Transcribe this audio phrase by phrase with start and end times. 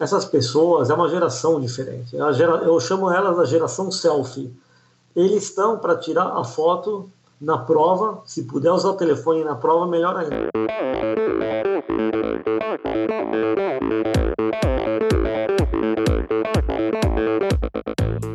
[0.00, 2.16] essas pessoas é uma geração diferente.
[2.16, 2.20] É
[2.66, 4.50] eu chamo elas da geração selfie.
[5.14, 9.86] Eles estão para tirar a foto na prova, se puder usar o telefone na prova,
[9.86, 10.48] melhor ainda.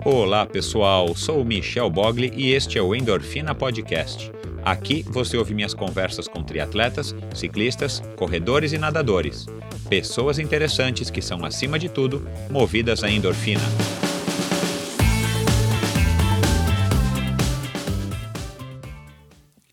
[0.05, 4.31] Olá pessoal, sou o Michel Bogli e este é o Endorfina Podcast.
[4.63, 9.47] Aqui você ouve minhas conversas com triatletas, ciclistas, corredores e nadadores.
[9.89, 13.61] Pessoas interessantes que são, acima de tudo, movidas à endorfina.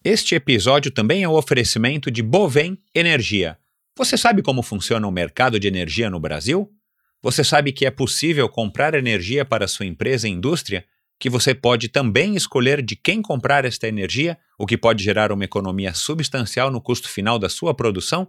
[0.05, 3.57] Este episódio também é um oferecimento de Bovem Energia.
[3.97, 6.71] Você sabe como funciona o mercado de energia no Brasil?
[7.23, 10.85] Você sabe que é possível comprar energia para sua empresa e indústria?
[11.19, 15.45] Que você pode também escolher de quem comprar esta energia, o que pode gerar uma
[15.45, 18.29] economia substancial no custo final da sua produção?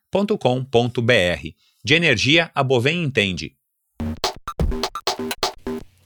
[0.11, 1.47] bovem.com.br.
[1.83, 3.53] De energia, a Bovem entende.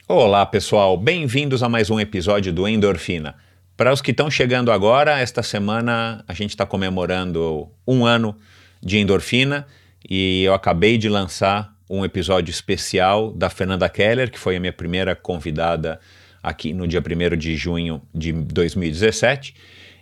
[0.07, 0.95] Olá, pessoal.
[0.95, 3.35] Bem-vindos a mais um episódio do Endorfina.
[3.75, 8.37] Para os que estão chegando agora, esta semana a gente está comemorando um ano
[8.81, 9.65] de Endorfina
[10.07, 14.73] e eu acabei de lançar um episódio especial da Fernanda Keller, que foi a minha
[14.73, 15.99] primeira convidada
[16.41, 19.55] aqui no dia 1 de junho de 2017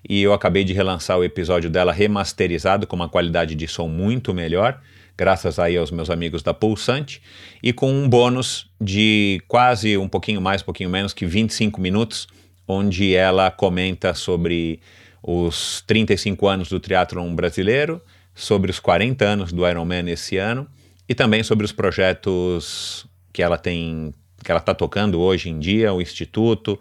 [0.07, 4.33] e eu acabei de relançar o episódio dela remasterizado com uma qualidade de som muito
[4.33, 4.79] melhor,
[5.17, 7.21] graças aí aos meus amigos da Pulsante,
[7.61, 12.27] e com um bônus de quase um pouquinho mais, um pouquinho menos que 25 minutos,
[12.67, 14.79] onde ela comenta sobre
[15.21, 18.01] os 35 anos do triatlon brasileiro,
[18.35, 20.67] sobre os 40 anos do Ironman esse ano
[21.07, 24.13] e também sobre os projetos que ela tem
[24.43, 26.77] que ela está tocando hoje em dia, o Instituto,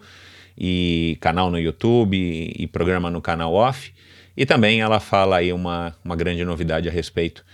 [0.57, 3.93] e canal no YouTube e, programa no canal off.
[4.35, 7.45] E também ela fala aí uma, uma grande novidade a respeito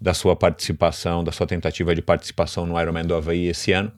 [0.00, 3.90] da sua participação, da sua tentativa de participação no Ironman do Havaí esse ano.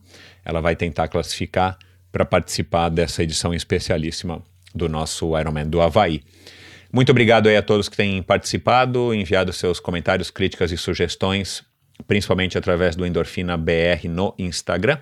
[0.45, 1.79] Ela vai tentar classificar
[2.11, 4.43] para participar dessa edição especialíssima
[4.75, 6.23] do nosso Ironman do Havaí.
[6.93, 11.63] Muito obrigado aí a todos que têm participado, enviado seus comentários, críticas e sugestões,
[12.09, 14.99] principalmente através do Endorfina BR no Instagram.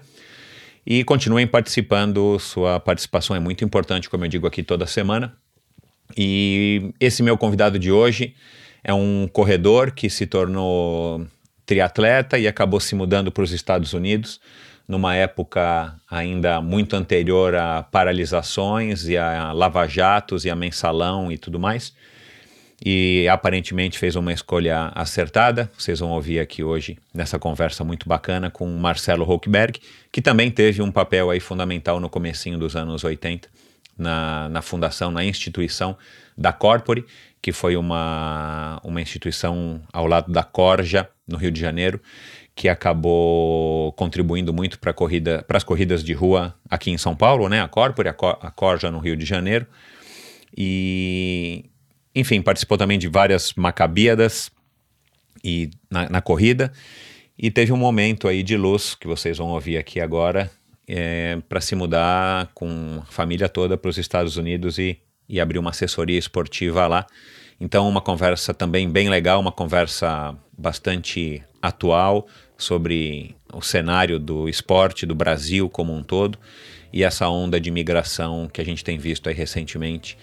[0.90, 5.36] E continuem participando, sua participação é muito importante, como eu digo aqui toda semana.
[6.16, 8.34] E esse meu convidado de hoje
[8.82, 11.26] é um corredor que se tornou
[11.66, 14.40] triatleta e acabou se mudando para os Estados Unidos
[14.88, 21.60] numa época ainda muito anterior a paralisações e a lava-jatos e a mensalão e tudo
[21.60, 21.92] mais
[22.84, 25.70] e aparentemente fez uma escolha acertada.
[25.76, 29.80] Vocês vão ouvir aqui hoje nessa conversa muito bacana com Marcelo Hochberg,
[30.12, 33.48] que também teve um papel aí fundamental no comecinho dos anos 80
[33.96, 35.96] na, na fundação, na instituição
[36.36, 37.04] da Corpore,
[37.42, 42.00] que foi uma, uma instituição ao lado da Corja, no Rio de Janeiro,
[42.54, 47.60] que acabou contribuindo muito para corrida, as corridas de rua aqui em São Paulo, né?
[47.60, 49.66] A Corpore, a, Cor, a Corja no Rio de Janeiro.
[50.56, 51.66] E,
[52.18, 54.50] enfim, participou também de várias macabíadas
[55.44, 56.72] e na, na, corrida.
[57.38, 60.50] E teve um momento aí de luz que vocês vão ouvir aqui agora
[60.86, 65.58] é, para se mudar com a família toda para os Estados Unidos e, e abrir
[65.58, 67.06] uma assessoria esportiva lá.
[67.60, 72.26] Então, uma conversa também bem legal, uma conversa bastante atual
[72.56, 76.38] sobre o cenário do esporte do Brasil como um todo
[76.92, 80.16] e essa onda de migração que a gente tem visto aí recentemente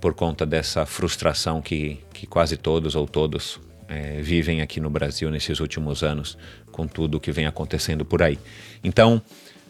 [0.00, 5.30] por conta dessa frustração que, que quase todos ou todos é, vivem aqui no Brasil
[5.30, 6.36] nesses últimos anos,
[6.70, 8.38] com tudo o que vem acontecendo por aí.
[8.84, 9.20] Então,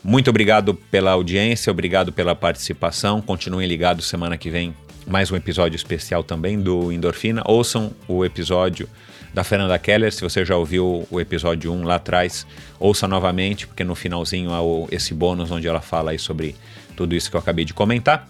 [0.03, 3.21] muito obrigado pela audiência, obrigado pela participação.
[3.21, 4.75] Continuem ligados semana que vem,
[5.07, 7.43] mais um episódio especial também do Endorfina.
[7.47, 8.89] Ouçam o episódio
[9.33, 12.47] da Fernanda Keller, se você já ouviu o episódio 1 lá atrás,
[12.79, 14.61] ouça novamente, porque no finalzinho há
[14.91, 16.57] esse bônus onde ela fala aí sobre
[16.97, 18.29] tudo isso que eu acabei de comentar.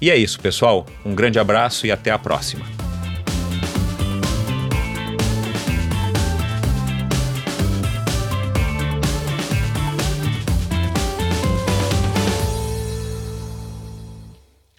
[0.00, 0.86] E é isso, pessoal.
[1.04, 2.64] Um grande abraço e até a próxima.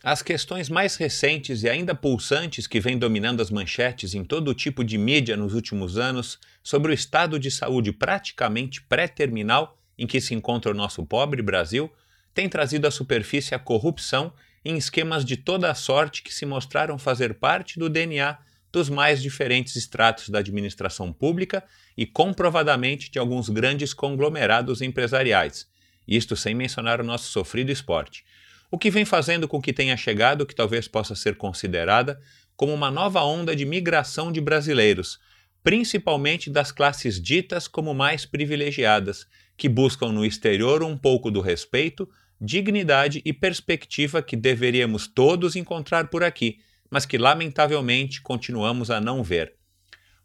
[0.02, 4.84] As questões mais recentes e ainda pulsantes que vêm dominando as manchetes em todo tipo
[4.84, 10.34] de mídia nos últimos anos sobre o estado de saúde praticamente pré-terminal em que se
[10.34, 11.92] encontra o nosso pobre Brasil
[12.34, 14.34] tem trazido à superfície a corrupção
[14.64, 18.38] em esquemas de toda a sorte que se mostraram fazer parte do DNA
[18.72, 21.64] dos mais diferentes estratos da administração pública
[21.98, 25.68] e comprovadamente de alguns grandes conglomerados empresariais,
[26.08, 28.24] isto sem mencionar o nosso sofrido esporte,
[28.72, 32.20] o que vem fazendo com que tenha chegado o que talvez possa ser considerada
[32.56, 35.20] como uma nova onda de migração de brasileiros,
[35.64, 39.26] principalmente das classes ditas como mais privilegiadas,
[39.58, 42.08] que buscam no exterior um pouco do respeito,
[42.40, 46.60] dignidade e perspectiva que deveríamos todos encontrar por aqui,
[46.90, 49.54] mas que lamentavelmente continuamos a não ver.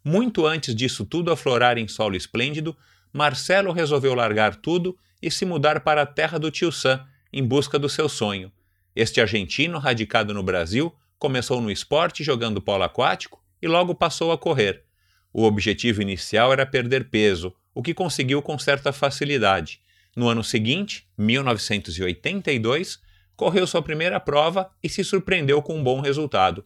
[0.05, 2.77] Muito antes disso tudo aflorar em solo esplêndido,
[3.13, 7.79] Marcelo resolveu largar tudo e se mudar para a terra do tio Sam em busca
[7.79, 8.53] do seu sonho.
[8.95, 14.39] Este argentino, radicado no Brasil, começou no esporte jogando polo aquático e logo passou a
[14.39, 14.85] correr.
[15.33, 19.81] O objetivo inicial era perder peso, o que conseguiu com certa facilidade.
[20.17, 23.01] No ano seguinte, 1982,
[23.37, 26.65] correu sua primeira prova e se surpreendeu com um bom resultado.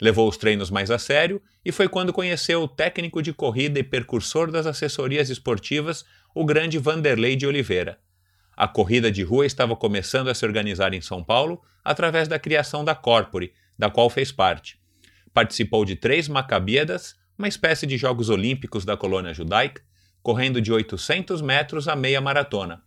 [0.00, 3.82] Levou os treinos mais a sério e foi quando conheceu o técnico de corrida e
[3.82, 7.98] percursor das assessorias esportivas, o grande Vanderlei de Oliveira.
[8.56, 12.82] A corrida de rua estava começando a se organizar em São Paulo através da criação
[12.82, 14.78] da Corpore, da qual fez parte.
[15.34, 19.82] Participou de três Macabíadas, uma espécie de Jogos Olímpicos da colônia judaica,
[20.22, 22.82] correndo de 800 metros a meia maratona.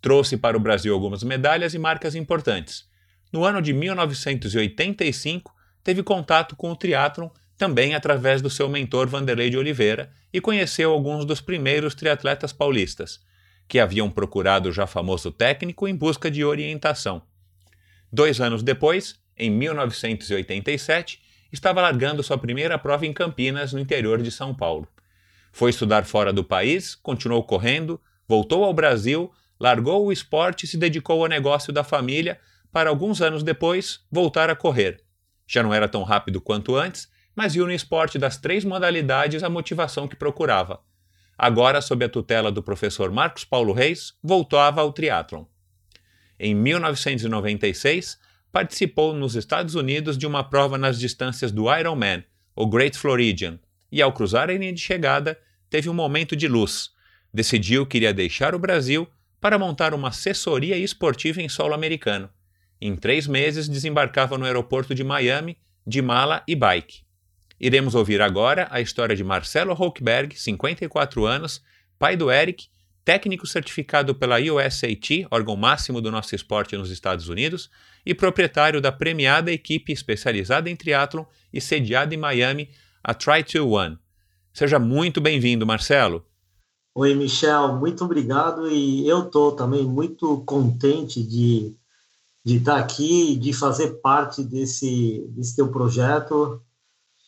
[0.00, 2.88] Trouxe para o Brasil algumas medalhas e marcas importantes.
[3.32, 9.50] No ano de 1985, teve contato com o triatlon também através do seu mentor Vanderlei
[9.50, 13.20] de Oliveira e conheceu alguns dos primeiros triatletas paulistas,
[13.66, 17.20] que haviam procurado o já famoso técnico em busca de orientação.
[18.10, 21.20] Dois anos depois, em 1987,
[21.52, 24.88] estava largando sua primeira prova em Campinas, no interior de São Paulo.
[25.52, 30.76] Foi estudar fora do país, continuou correndo, voltou ao Brasil, largou o esporte e se
[30.76, 32.38] dedicou ao negócio da família
[32.72, 35.02] para alguns anos depois voltar a correr.
[35.46, 39.48] Já não era tão rápido quanto antes, mas viu no esporte das três modalidades a
[39.48, 40.80] motivação que procurava.
[41.36, 45.44] Agora, sob a tutela do professor Marcos Paulo Reis, voltava ao triatlon.
[46.38, 48.18] Em 1996,
[48.50, 52.24] participou nos Estados Unidos de uma prova nas distâncias do Ironman,
[52.56, 53.58] o Great Floridian,
[53.90, 55.38] e ao cruzar a linha de chegada,
[55.70, 56.90] teve um momento de luz.
[57.32, 59.08] Decidiu que iria deixar o Brasil
[59.40, 62.28] para montar uma assessoria esportiva em solo americano.
[62.80, 67.02] Em três meses, desembarcava no aeroporto de Miami, de mala e bike.
[67.60, 71.62] Iremos ouvir agora a história de Marcelo Hochberg, 54 anos,
[71.98, 72.68] pai do Eric,
[73.04, 77.70] técnico certificado pela USAT, órgão máximo do nosso esporte nos Estados Unidos,
[78.04, 82.70] e proprietário da premiada equipe especializada em triatlon e sediada em Miami,
[83.02, 83.98] a Try to One.
[84.52, 86.24] Seja muito bem-vindo, Marcelo.
[86.94, 91.76] Oi, Michel, muito obrigado e eu estou também muito contente de,
[92.44, 96.60] de estar aqui e de fazer parte desse, desse teu projeto.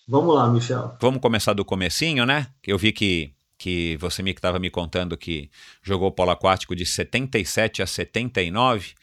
[0.08, 0.96] Vamos lá, Michel.
[1.00, 2.48] Vamos começar do comecinho, né?
[2.66, 5.48] Eu vi que, que você me estava me contando que
[5.80, 8.94] jogou polo aquático de 77 a 79.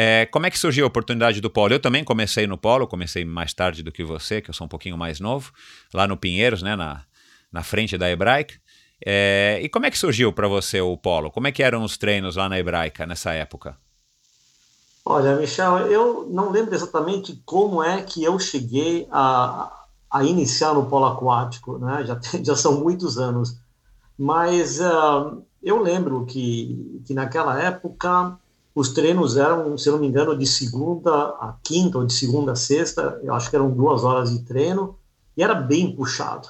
[0.00, 1.74] É, como é que surgiu a oportunidade do polo?
[1.74, 4.68] Eu também comecei no polo, comecei mais tarde do que você, que eu sou um
[4.68, 5.50] pouquinho mais novo,
[5.92, 7.02] lá no Pinheiros, né, na,
[7.50, 8.54] na frente da Hebraica.
[9.04, 11.32] É, e como é que surgiu para você o polo?
[11.32, 13.76] Como é que eram os treinos lá na Hebraica nessa época?
[15.04, 20.86] Olha, Michel, eu não lembro exatamente como é que eu cheguei a, a iniciar no
[20.86, 22.04] polo aquático, né?
[22.04, 23.56] Já, já são muitos anos.
[24.16, 28.38] Mas uh, eu lembro que, que naquela época
[28.78, 32.56] os treinos eram, se não me engano, de segunda a quinta ou de segunda a
[32.56, 33.20] sexta.
[33.24, 34.96] Eu acho que eram duas horas de treino
[35.36, 36.48] e era bem puxado.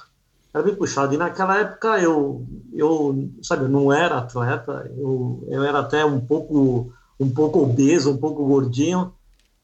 [0.53, 1.11] Era bem puxado.
[1.11, 4.91] E naquela época eu, eu sabe, eu não era atleta.
[4.95, 9.11] Eu, eu era até um pouco, um pouco obeso, um pouco gordinho.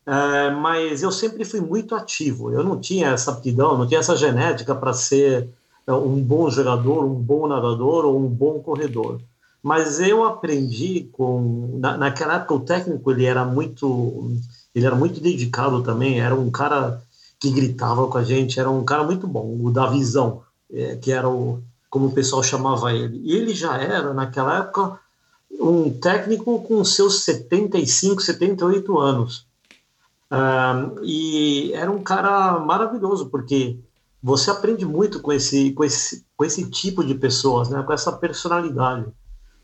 [0.08, 2.52] É, mas eu sempre fui muito ativo.
[2.52, 5.50] Eu não tinha essa aptidão, não tinha essa genética para ser
[5.86, 9.22] é, um bom jogador, um bom nadador ou um bom corredor.
[9.66, 14.32] Mas eu aprendi com na, naquela época o técnico ele era muito
[14.76, 17.02] ele era muito dedicado também, era um cara
[17.40, 21.12] que gritava com a gente, era um cara muito bom, o da visão, é, que
[21.12, 23.20] era o como o pessoal chamava ele.
[23.24, 25.00] E ele já era naquela época
[25.60, 29.48] um técnico com seus 75, 78 anos.
[30.30, 33.80] Uh, e era um cara maravilhoso, porque
[34.22, 37.82] você aprende muito com esse, com esse, com esse tipo de pessoas, né?
[37.82, 39.06] com essa personalidade.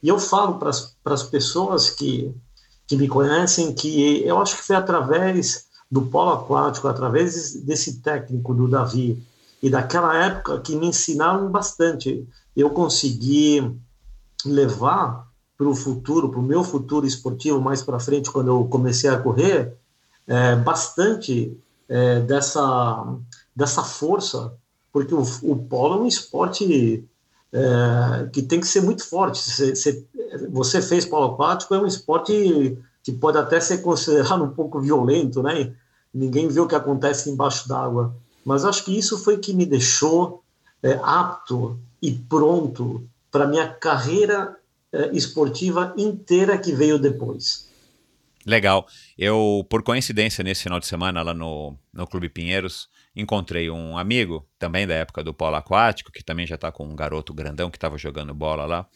[0.02, 2.34] E eu falo para as pessoas que,
[2.88, 8.54] que me conhecem que eu acho que foi através do polo aquático, através desse técnico
[8.54, 9.22] do Davi
[9.62, 12.28] e daquela época que me ensinaram bastante.
[12.56, 13.78] Eu consegui
[14.46, 15.28] levar
[15.58, 19.20] para o futuro, para o meu futuro esportivo mais para frente, quando eu comecei a
[19.20, 19.78] correr,
[20.26, 21.56] é, bastante
[21.88, 23.16] é, dessa,
[23.56, 24.54] dessa força,
[24.92, 27.08] porque o, o polo é um esporte
[27.54, 29.40] é, que tem que ser muito forte.
[29.40, 30.06] Você,
[30.50, 35.42] você fez polo aquático, é um esporte que pode até ser considerado um pouco violento,
[35.44, 35.74] né?
[36.14, 38.16] Ninguém vê o que acontece embaixo d'água.
[38.46, 40.44] Mas acho que isso foi que me deixou
[40.82, 44.58] é, apto e pronto para minha carreira
[44.92, 47.70] é, esportiva inteira que veio depois.
[48.46, 48.88] Legal.
[49.18, 54.48] Eu, por coincidência, nesse final de semana lá no, no Clube Pinheiros, encontrei um amigo,
[54.58, 57.78] também da época do polo aquático, que também já está com um garoto grandão que
[57.78, 58.88] estava jogando bola lá.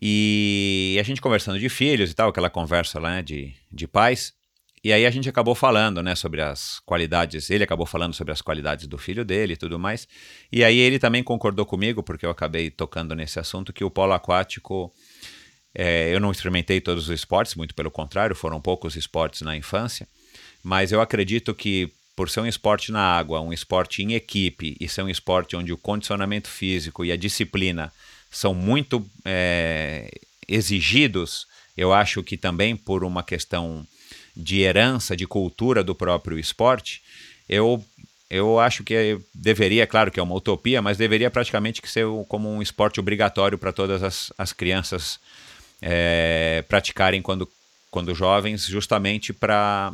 [0.00, 4.32] E a gente conversando de filhos e tal, aquela conversa lá né, de, de pais.
[4.84, 8.42] E aí a gente acabou falando, né, sobre as qualidades, ele acabou falando sobre as
[8.42, 10.08] qualidades do filho dele e tudo mais.
[10.50, 14.12] E aí ele também concordou comigo, porque eu acabei tocando nesse assunto, que o polo
[14.12, 14.92] aquático,
[15.72, 20.08] é, eu não experimentei todos os esportes, muito pelo contrário, foram poucos esportes na infância,
[20.64, 24.88] mas eu acredito que por ser um esporte na água, um esporte em equipe e
[24.88, 27.92] ser um esporte onde o condicionamento físico e a disciplina
[28.30, 30.10] são muito é,
[30.48, 33.86] exigidos, eu acho que também por uma questão
[34.36, 37.02] de herança, de cultura do próprio esporte,
[37.48, 37.84] eu,
[38.30, 42.62] eu acho que deveria, claro que é uma utopia, mas deveria praticamente ser como um
[42.62, 45.18] esporte obrigatório para todas as, as crianças
[45.80, 47.48] é, praticarem quando,
[47.90, 49.92] quando jovens, justamente para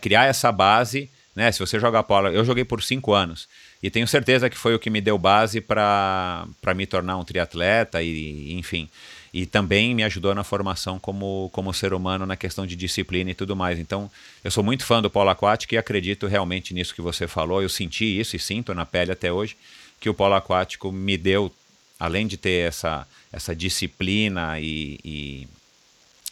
[0.00, 1.10] criar essa base.
[1.40, 1.50] Né?
[1.50, 3.48] Se você joga polo, eu joguei por cinco anos
[3.82, 8.02] e tenho certeza que foi o que me deu base para me tornar um triatleta
[8.02, 8.90] e, enfim
[9.32, 13.34] e também me ajudou na formação como, como ser humano na questão de disciplina e
[13.34, 13.78] tudo mais.
[13.78, 14.10] Então,
[14.44, 17.62] eu sou muito fã do polo aquático e acredito realmente nisso que você falou.
[17.62, 19.56] Eu senti isso e sinto na pele até hoje
[19.98, 21.50] que o polo aquático me deu,
[21.98, 25.48] além de ter essa, essa disciplina e, e,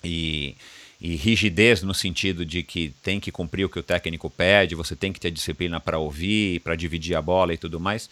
[0.05, 0.57] e,
[1.00, 4.97] e rigidez no sentido de que tem que cumprir o que o técnico pede, você
[4.97, 8.09] tem que ter disciplina para ouvir, para dividir a bola e tudo mais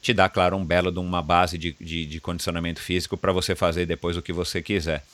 [0.00, 3.54] te dá, claro, um belo de uma base de, de, de condicionamento físico para você
[3.54, 5.04] fazer depois o que você quiser.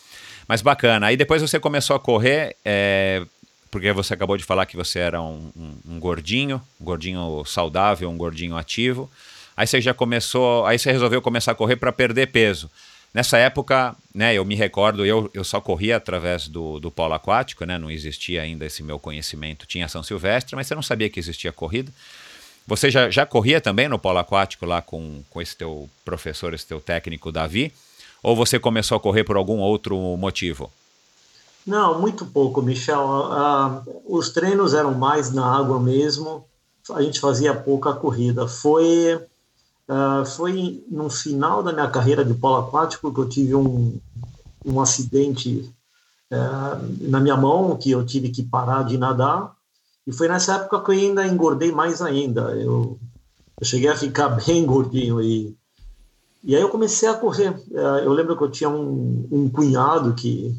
[0.46, 1.08] Mas bacana.
[1.08, 3.22] Aí depois você começou a correr, é,
[3.70, 8.08] porque você acabou de falar que você era um, um, um, gordinho, um gordinho saudável,
[8.08, 9.10] um gordinho ativo.
[9.56, 12.70] Aí você já começou, aí você resolveu começar a correr para perder peso.
[13.16, 17.64] Nessa época, né, eu me recordo, eu, eu só corria através do, do polo aquático,
[17.64, 19.64] né, não existia ainda esse meu conhecimento.
[19.64, 21.90] Tinha São Silvestre, mas você não sabia que existia corrida.
[22.66, 26.66] Você já, já corria também no polo aquático lá com, com esse teu professor, esse
[26.66, 27.72] teu técnico Davi?
[28.22, 30.70] Ou você começou a correr por algum outro motivo?
[31.66, 33.00] Não, muito pouco, Michel.
[33.00, 36.44] Uh, os treinos eram mais na água mesmo.
[36.90, 38.46] A gente fazia pouca corrida.
[38.46, 39.18] Foi,
[39.88, 43.98] uh, foi no final da minha carreira de polo aquático que eu tive um,
[44.64, 45.72] um acidente
[46.32, 49.54] uh, na minha mão, que eu tive que parar de nadar.
[50.06, 52.52] E foi nessa época que eu ainda engordei mais ainda.
[52.52, 52.98] Eu,
[53.60, 55.56] eu cheguei a ficar bem gordinho e
[56.44, 57.60] e aí eu comecei a correr.
[57.72, 60.56] É, eu lembro que eu tinha um, um cunhado que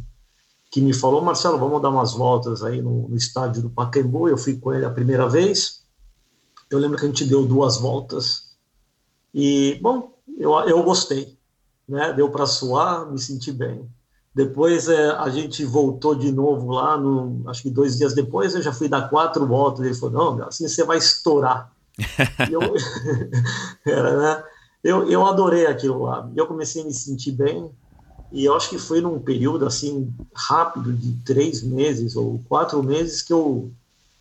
[0.70, 4.28] que me falou, Marcelo, vamos dar umas voltas aí no, no, estádio do Pacaembu.
[4.28, 5.82] Eu fui com ele a primeira vez.
[6.70, 8.47] Eu lembro que a gente deu duas voltas.
[9.40, 11.38] E, bom, eu, eu gostei.
[11.88, 12.12] Né?
[12.12, 13.88] Deu para suar, me senti bem.
[14.34, 18.64] Depois é, a gente voltou de novo lá, no, acho que dois dias depois eu
[18.64, 19.86] já fui dar quatro voltas.
[19.86, 21.72] Ele falou: não, assim você vai estourar.
[22.50, 22.62] eu,
[23.86, 24.44] era, né?
[24.84, 26.28] eu, eu adorei aquilo lá.
[26.36, 27.70] Eu comecei a me sentir bem.
[28.32, 33.22] E eu acho que foi num período assim rápido de três meses ou quatro meses
[33.22, 33.72] que eu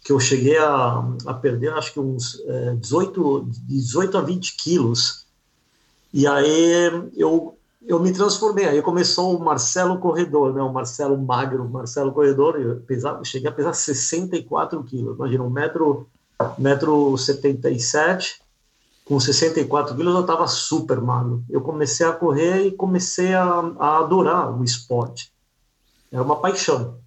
[0.07, 5.27] que eu cheguei a, a perder acho que uns é, 18, 18 a 20 quilos.
[6.15, 8.67] E aí eu eu me transformei.
[8.67, 10.63] Aí começou o Marcelo Corredor, né?
[10.63, 12.55] O Marcelo Magro, Marcelo Corredor.
[12.57, 15.17] Eu pesava, cheguei a pesar 64 quilos.
[15.17, 16.09] Imagina, um metro,
[16.57, 18.41] metro 77,
[19.05, 21.45] com 64 quilos eu estava super magro.
[21.51, 25.33] Eu comecei a correr e comecei a, a adorar o esporte.
[26.13, 26.99] Era uma paixão.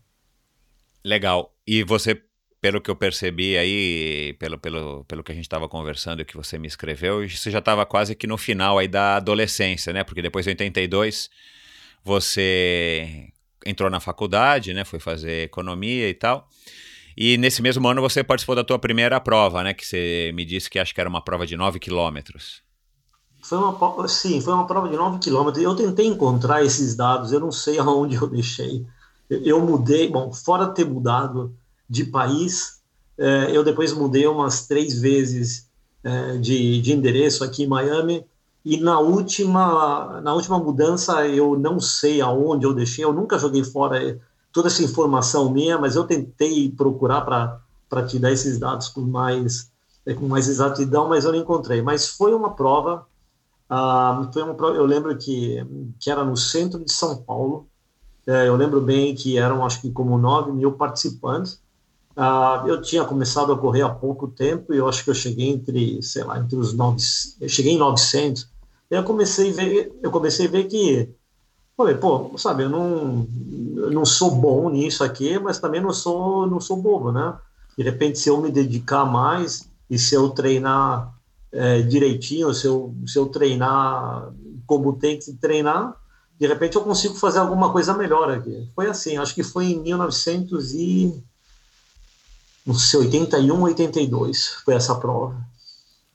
[1.04, 1.54] Legal.
[1.66, 2.22] E você
[2.62, 6.36] pelo que eu percebi aí, pelo, pelo, pelo que a gente estava conversando e que
[6.36, 10.04] você me escreveu, você já estava quase que no final aí da adolescência, né?
[10.04, 11.30] Porque depois de 82
[12.04, 13.32] você
[13.66, 14.84] entrou na faculdade, né?
[14.84, 16.48] Foi fazer economia e tal.
[17.16, 19.74] E nesse mesmo ano você participou da tua primeira prova, né?
[19.74, 22.62] Que você me disse que acho que era uma prova de 9 quilômetros.
[23.42, 25.64] Foi uma, sim, foi uma prova de 9 quilômetros.
[25.64, 28.86] Eu tentei encontrar esses dados, eu não sei aonde eu deixei.
[29.30, 31.56] Eu mudei, bom, fora ter mudado
[31.90, 32.80] de país.
[33.18, 35.68] É, eu depois mudei umas três vezes
[36.04, 38.26] é, de, de endereço aqui em Miami.
[38.64, 43.64] e na última, na última mudança, eu não sei aonde eu deixei, eu nunca joguei
[43.64, 44.20] fora
[44.52, 49.72] toda essa informação minha, mas eu tentei procurar para te dar esses dados com mais,
[50.18, 51.82] com mais exatidão, mas eu não encontrei.
[51.82, 53.06] Mas foi uma prova,
[53.70, 55.66] uh, foi uma prova eu lembro que,
[56.00, 57.68] que era no centro de São Paulo,
[58.30, 61.60] é, eu lembro bem que eram, acho que como 9 mil participantes,
[62.20, 65.48] Uh, eu tinha começado a correr há pouco tempo e eu acho que eu cheguei
[65.48, 68.46] entre, sei lá, entre os 900, eu cheguei em 900.
[68.92, 71.10] E eu comecei a ver, eu comecei a ver que,
[71.78, 73.26] pô, sabe, eu não,
[73.78, 77.38] eu não sou bom nisso aqui, mas também não sou, não sou bobo, né?
[77.78, 81.16] De repente, se eu me dedicar mais e se eu treinar
[81.54, 84.34] é, direitinho, se eu, se eu treinar
[84.68, 85.96] como tem que treinar,
[86.38, 88.70] de repente eu consigo fazer alguma coisa melhor aqui.
[88.76, 91.24] Foi assim, acho que foi em 1900 e
[92.70, 95.36] não sei, 81, 82 foi essa prova.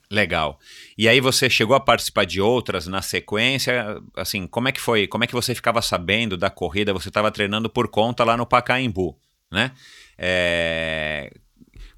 [0.08, 0.60] Legal.
[0.96, 4.00] E aí você chegou a participar de outras na sequência?
[4.16, 5.08] Assim, como é que foi?
[5.08, 6.92] Como é que você ficava sabendo da corrida?
[6.92, 9.18] Você estava treinando por conta lá no Pacaembu,
[9.50, 9.72] né?
[10.16, 11.32] É...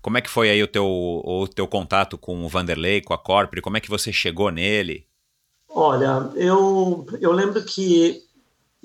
[0.00, 3.18] Como é que foi aí o teu, o teu contato com o Vanderlei, com a
[3.18, 3.60] Corpore?
[3.60, 5.04] Como é que você chegou nele?
[5.68, 8.22] Olha, eu, eu lembro que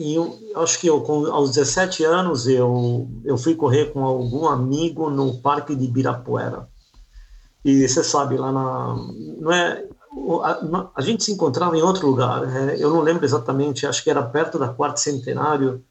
[0.02, 0.18] e
[0.56, 5.38] acho que eu, com, aos 17 anos, eu, eu fui correr com algum amigo no
[5.38, 6.68] Parque de Ibirapuera.
[7.64, 8.96] E você sabe, lá na.
[9.40, 9.86] Não é,
[10.44, 14.10] a, a gente se encontrava em outro lugar, é, eu não lembro exatamente, acho que
[14.10, 15.84] era perto da Quarto Centenário,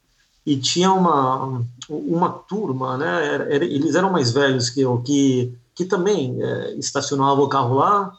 [0.44, 3.34] e tinha uma, uma turma, né?
[3.34, 7.76] Era, era, eles eram mais velhos que eu, que, que também é, estacionavam o carro
[7.76, 8.12] lá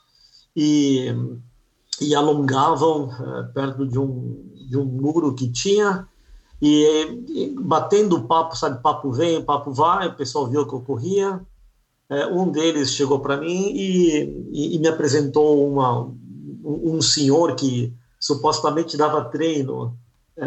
[0.55, 1.13] e,
[1.99, 6.07] e alongavam é, perto de um de um muro que tinha,
[6.61, 11.41] e, e batendo papo, sabe, papo vem, papo vai, o pessoal viu que eu corria.
[12.09, 17.55] É, um deles chegou para mim e, e, e, me apresentou uma, um, um, senhor
[17.55, 19.97] que supostamente dava treino
[20.37, 20.45] é,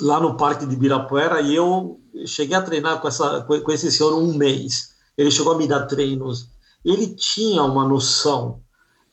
[0.00, 4.14] lá no Parque de Birapuera e eu cheguei a treinar com, essa, com, esse senhor
[4.14, 4.92] um mês.
[5.16, 6.48] Ele chegou a me dar treinos.
[6.84, 8.60] Ele tinha uma noção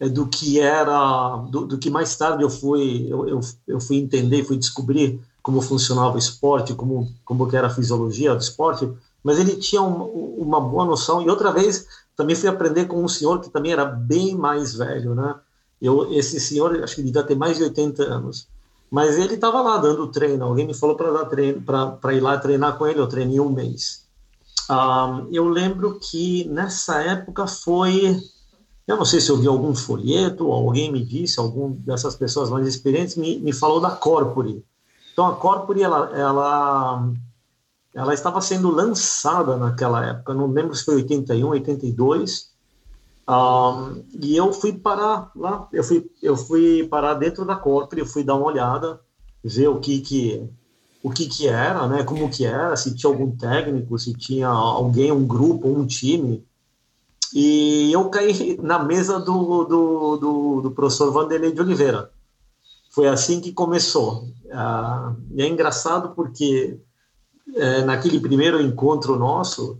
[0.07, 4.45] do que era, do, do, que mais tarde eu fui, eu, eu, eu, fui entender,
[4.45, 8.89] fui descobrir como funcionava o esporte, como, como era a fisiologia do esporte,
[9.21, 11.85] mas ele tinha uma, uma boa noção, e outra vez
[12.15, 15.35] também fui aprender com um senhor que também era bem mais velho, né?
[15.81, 18.47] Eu, esse senhor, acho que devia ter mais de 80 anos,
[18.91, 20.43] mas ele estava lá dando treino.
[20.45, 22.99] Alguém me falou para dar treino, para ir lá treinar com ele.
[22.99, 24.05] Eu treinei um mês.
[24.69, 28.19] Ah, eu lembro que nessa época foi
[28.89, 32.65] eu não sei se eu vi algum folheto, alguém me disse, algum dessas pessoas mais
[32.67, 34.65] experientes me, me falou da Corpore.
[35.13, 37.13] Então a Corpore, ela, ela,
[37.93, 42.49] ela estava sendo lançada naquela época, não lembro se foi 81, 82,
[43.29, 48.07] um, e eu fui parar lá, eu fui, eu fui parar dentro da Corpore, eu
[48.07, 48.99] fui dar uma olhada,
[49.43, 50.49] ver o que que
[51.03, 55.11] o que que era, né, como que era, se tinha algum técnico, se tinha alguém,
[55.11, 56.43] um grupo, um time,
[57.33, 62.11] e eu caí na mesa do, do, do, do professor Vanderlei de Oliveira.
[62.91, 64.27] Foi assim que começou.
[64.51, 66.79] Ah, e é engraçado porque
[67.55, 69.79] é, naquele primeiro encontro nosso,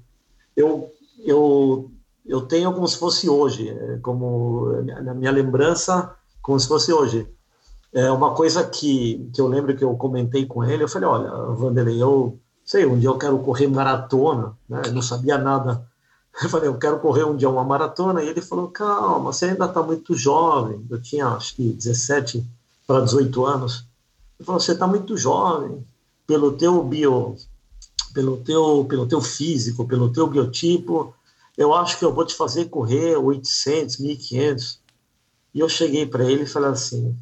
[0.55, 0.91] eu,
[1.23, 1.91] eu,
[2.25, 7.27] eu tenho como se fosse hoje, é, como na minha lembrança, como se fosse hoje.
[7.91, 11.31] É uma coisa que, que eu lembro que eu comentei com ele, eu falei, olha,
[11.55, 14.83] Vanderlei, eu sei, um dia eu quero correr maratona, né?
[14.85, 15.88] Eu não sabia nada
[16.41, 18.23] eu falei, eu quero correr um dia uma maratona.
[18.23, 20.85] E ele falou, calma, você ainda está muito jovem.
[20.89, 22.45] Eu tinha, acho que, 17
[22.87, 23.85] para 18 anos.
[24.39, 25.85] Ele falou, você está muito jovem.
[26.25, 27.35] Pelo teu bio,
[28.13, 31.13] pelo teu, pelo teu físico, pelo teu biotipo,
[31.57, 34.79] eu acho que eu vou te fazer correr 800, 1500.
[35.53, 37.17] E eu cheguei para ele e falei assim,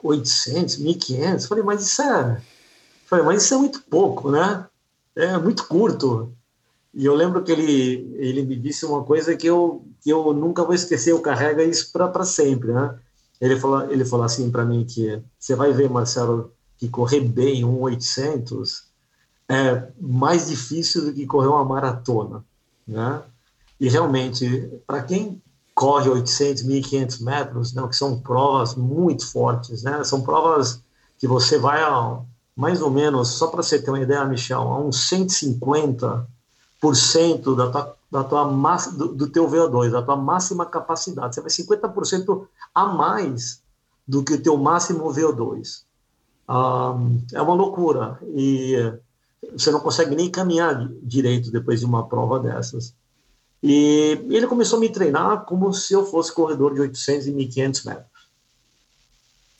[0.00, 1.46] 800, 1500?
[1.46, 2.42] Falei, mas isso é...
[3.06, 4.64] Falei, mas isso é muito pouco, né?
[5.16, 6.32] É muito curto.
[6.92, 10.64] E eu lembro que ele, ele me disse uma coisa que eu, que eu nunca
[10.64, 12.98] vou esquecer, eu carrego isso para sempre, né?
[13.40, 17.64] Ele falou, ele falou assim para mim que você vai ver, Marcelo, que correr bem
[17.64, 18.90] um 800
[19.48, 22.44] é mais difícil do que correr uma maratona,
[22.86, 23.22] né?
[23.80, 25.42] E realmente, para quem
[25.74, 30.04] corre 800, 1500 metros, né, que são provas muito fortes, né?
[30.04, 30.82] São provas
[31.18, 32.20] que você vai a,
[32.54, 36.28] mais ou menos, só para você ter uma ideia, Michel, a uns 150
[37.56, 41.34] da tua, da tua massa, do, do teu VO2, da tua máxima capacidade.
[41.34, 43.62] Você vai 50% a mais
[44.06, 45.82] do que o teu máximo VO2.
[46.48, 46.96] Ah,
[47.32, 48.18] é uma loucura.
[48.34, 48.92] E
[49.52, 52.94] você não consegue nem caminhar direito depois de uma prova dessas.
[53.62, 57.84] E ele começou a me treinar como se eu fosse corredor de 800 e 1500
[57.84, 58.06] metros.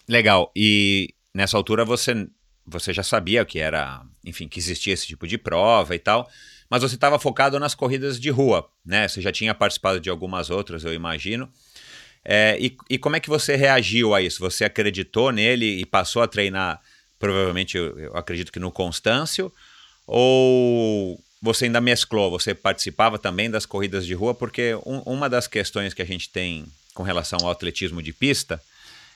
[0.09, 0.51] Legal.
[0.57, 2.29] E nessa altura você,
[2.67, 6.29] você já sabia que era, enfim, que existia esse tipo de prova e tal,
[6.71, 9.09] mas você estava focado nas corridas de rua, né?
[9.09, 11.53] Você já tinha participado de algumas outras, eu imagino.
[12.25, 14.39] É, e, e, como é que você reagiu a isso?
[14.39, 16.81] Você acreditou nele e passou a treinar,
[17.19, 19.53] provavelmente, eu, eu acredito que no Constâncio,
[20.07, 24.35] ou você ainda mesclou, você participava também das corridas de rua?
[24.35, 28.63] Porque um, uma das questões que a gente tem com relação ao atletismo de pista,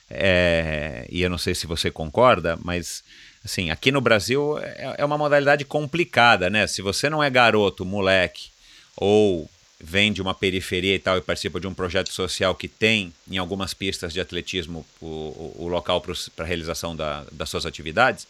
[0.09, 3.03] é, e eu não sei se você concorda, mas
[3.45, 6.65] assim, aqui no Brasil é, é uma modalidade complicada, né?
[6.65, 8.49] Se você não é garoto, moleque,
[8.97, 9.47] ou
[9.79, 13.37] vem de uma periferia e tal e participa de um projeto social que tem em
[13.37, 16.03] algumas pistas de atletismo o, o, o local
[16.35, 18.25] para realização da, das suas atividades,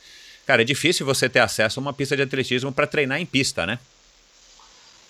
[0.45, 3.65] cara, é difícil você ter acesso a uma pista de atletismo para treinar em pista,
[3.65, 3.79] né?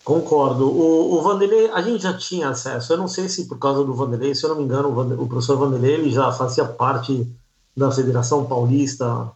[0.03, 0.69] Concordo.
[0.69, 2.93] O, o Vanderlei, a gente já tinha acesso.
[2.93, 5.27] Eu não sei se por causa do Vanderlei, se eu não me engano, o, o
[5.27, 7.27] professor Vanderlei ele já fazia parte
[7.75, 9.31] da Federação Paulista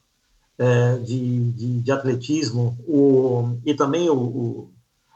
[0.60, 4.70] é, de, de, de, Atletismo o, e também o, o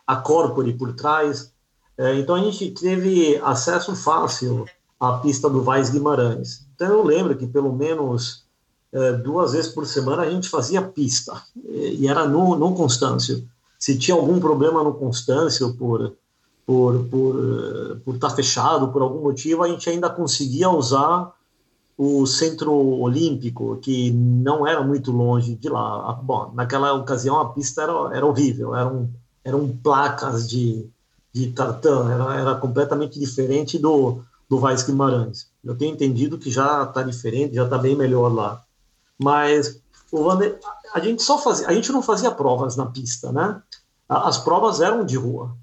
[0.07, 1.51] a Corpore por trás.
[1.97, 4.65] É, então a gente teve acesso fácil
[4.97, 6.65] à pista do Vaz Guimarães.
[6.73, 8.45] Então eu lembro que pelo menos
[8.93, 13.45] é, duas vezes por semana a gente fazia pista e era no, no Constâncio.
[13.77, 16.13] Se tinha algum problema no Constâncio por
[16.65, 21.33] por por por estar tá fechado por algum motivo a gente ainda conseguia usar
[22.03, 27.83] o centro olímpico que não era muito longe de lá bom naquela ocasião a pista
[27.83, 29.09] era, era horrível eram
[29.43, 30.89] eram placas de
[31.33, 35.47] de tartan, era, era completamente diferente do, do Vaz Guimarães.
[35.63, 38.63] Eu tenho entendido que já está diferente, já está bem melhor lá.
[39.17, 40.59] Mas o Vander,
[40.93, 43.59] a gente só fazia, a gente não fazia provas na pista, né?
[44.07, 45.55] As provas eram de rua.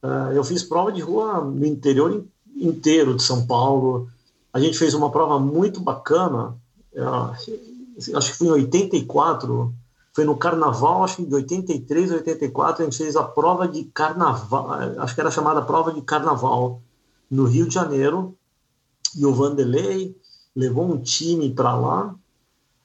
[0.00, 4.08] É, eu fiz prova de rua no interior inteiro de São Paulo.
[4.56, 6.56] A gente fez uma prova muito bacana,
[6.94, 7.02] é,
[8.14, 9.74] acho que foi em 84,
[10.14, 13.84] foi no carnaval, acho que de 83 a 84, a gente fez a prova de
[13.84, 16.80] carnaval, acho que era chamada prova de carnaval,
[17.30, 18.34] no Rio de Janeiro,
[19.14, 20.16] e o Vanderlei
[20.54, 22.14] levou um time para lá,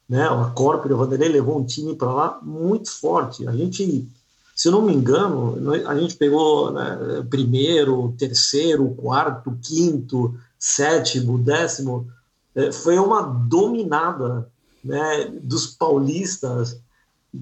[0.10, 3.48] né, a Corpore, o Vanderlei levou um time para lá muito forte.
[3.48, 4.06] A gente,
[4.54, 5.56] se eu não me engano,
[5.88, 12.08] a gente pegou né, primeiro, terceiro, quarto, quinto, sétimo, décimo,
[12.54, 14.48] é, foi uma dominada
[14.86, 16.80] né, dos paulistas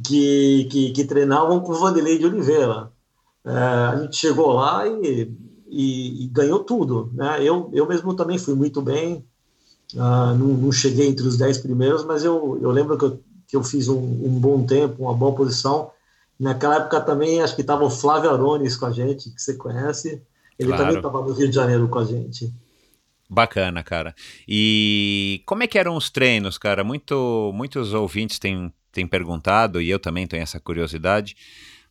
[0.07, 2.89] que, que, que treinavam com o Vanderlei de Oliveira.
[3.43, 5.31] É, a gente chegou lá e,
[5.67, 7.11] e, e, ganhou tudo.
[7.13, 7.43] Né?
[7.43, 9.25] Eu, eu mesmo também fui muito bem,
[9.95, 13.55] uh, não, não, cheguei entre os dez primeiros, mas eu, eu lembro que eu, que
[13.57, 15.91] eu fiz um, um bom tempo, uma boa posição.
[16.39, 20.21] Naquela época também, acho que estava o Flávio Arones com a gente, que você conhece.
[20.57, 20.83] Ele claro.
[20.83, 22.53] também estava no Rio de Janeiro com a gente.
[23.29, 24.15] Bacana, cara.
[24.47, 26.83] E como é que eram os treinos, cara?
[26.83, 31.35] Muito, muitos ouvintes têm tem perguntado, e eu também tenho essa curiosidade,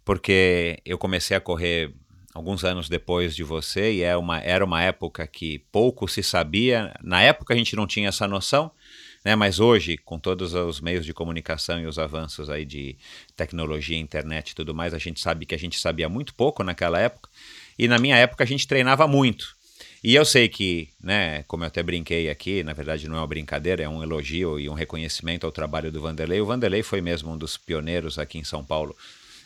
[0.04, 1.92] porque eu comecei a correr
[2.34, 6.94] alguns anos depois de você e é uma, era uma época que pouco se sabia.
[7.02, 8.70] Na época a gente não tinha essa noção,
[9.24, 9.34] né?
[9.34, 12.96] mas hoje, com todos os meios de comunicação e os avanços aí de
[13.36, 16.98] tecnologia, internet e tudo mais, a gente sabe que a gente sabia muito pouco naquela
[17.00, 17.28] época.
[17.78, 19.57] E na minha época a gente treinava muito.
[20.02, 23.26] E eu sei que, né, como eu até brinquei aqui, na verdade não é uma
[23.26, 26.40] brincadeira, é um elogio e um reconhecimento ao trabalho do Vanderlei.
[26.40, 28.96] O Vanderlei foi mesmo um dos pioneiros aqui em São Paulo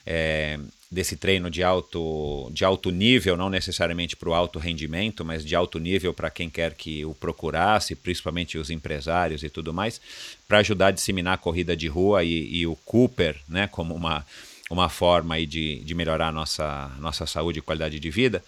[0.04, 0.58] é,
[0.90, 5.54] desse treino de alto, de alto nível, não necessariamente para o alto rendimento, mas de
[5.54, 10.00] alto nível para quem quer que o procurasse, principalmente os empresários e tudo mais,
[10.46, 14.26] para ajudar a disseminar a corrida de rua e, e o Cooper, né, como uma,
[14.70, 18.44] uma forma aí de, de melhorar a nossa, nossa saúde e qualidade de vida.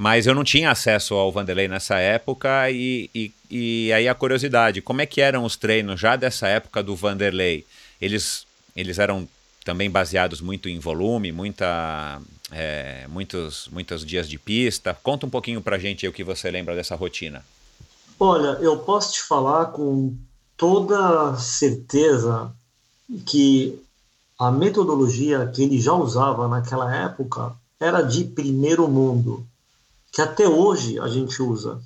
[0.00, 4.80] Mas eu não tinha acesso ao Vanderlei nessa época e, e, e, aí a curiosidade,
[4.80, 7.66] como é que eram os treinos já dessa época do Vanderlei?
[8.00, 9.28] Eles, eles eram
[9.62, 12.18] também baseados muito em volume, muita,
[12.50, 14.96] é, muitos, muitos dias de pista.
[15.02, 17.44] Conta um pouquinho pra gente o que você lembra dessa rotina.
[18.18, 20.16] Olha, eu posso te falar com
[20.56, 22.50] toda certeza
[23.26, 23.78] que
[24.38, 29.46] a metodologia que ele já usava naquela época era de primeiro mundo
[30.12, 31.74] que até hoje a gente usa.
[31.74, 31.80] Ou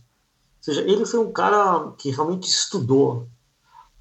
[0.61, 3.29] seja, ele foi um cara que realmente estudou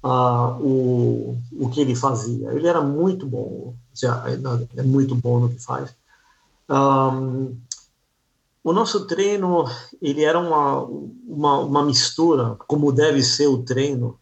[0.02, 2.52] uh, o, o que ele fazia.
[2.52, 4.22] Ele era muito bom, seja,
[4.76, 5.94] é muito bom no que faz.
[6.68, 7.56] Um,
[8.62, 9.66] o nosso treino,
[10.00, 10.82] ele era uma,
[11.26, 14.18] uma, uma mistura, como deve ser o treino,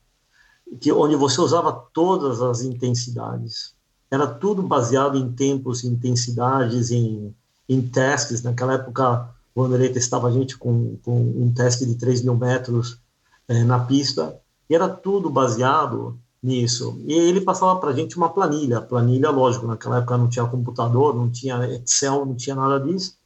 [0.81, 3.73] que, onde você usava todas as intensidades.
[4.11, 7.35] Era tudo baseado em tempos, intensidades, em,
[7.69, 8.43] em testes.
[8.43, 12.99] Naquela época, o Vanderlei testava a gente com, com um teste de 3 mil metros
[13.47, 14.39] é, na pista.
[14.69, 17.01] E era tudo baseado nisso.
[17.07, 21.15] E ele passava para a gente uma planilha, planilha, lógico, naquela época não tinha computador,
[21.15, 23.17] não tinha Excel, não tinha nada disso,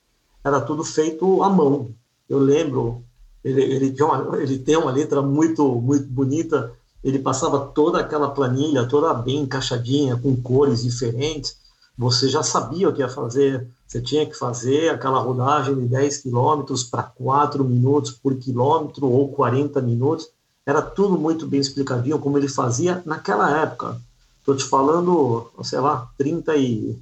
[0.45, 1.95] era tudo feito à mão.
[2.29, 3.05] Eu lembro,
[3.43, 8.31] ele, ele, tem, uma, ele tem uma letra muito, muito bonita, ele passava toda aquela
[8.31, 11.57] planilha, toda bem encaixadinha, com cores diferentes,
[11.97, 16.19] você já sabia o que ia fazer, você tinha que fazer aquela rodagem de 10
[16.19, 20.29] quilômetros para 4 minutos por quilômetro ou 40 minutos,
[20.65, 24.01] era tudo muito bem explicadinho, como ele fazia naquela época.
[24.41, 26.99] Estou te falando, sei lá, 30 e,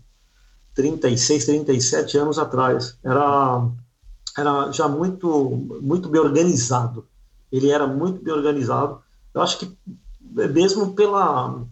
[0.74, 2.96] 36, 37 anos atrás.
[3.02, 3.66] Era,
[4.37, 7.07] era já muito, muito bem organizado.
[7.50, 9.00] Ele era muito bem organizado.
[9.33, 9.76] Eu acho que
[10.20, 11.62] mesmo pela,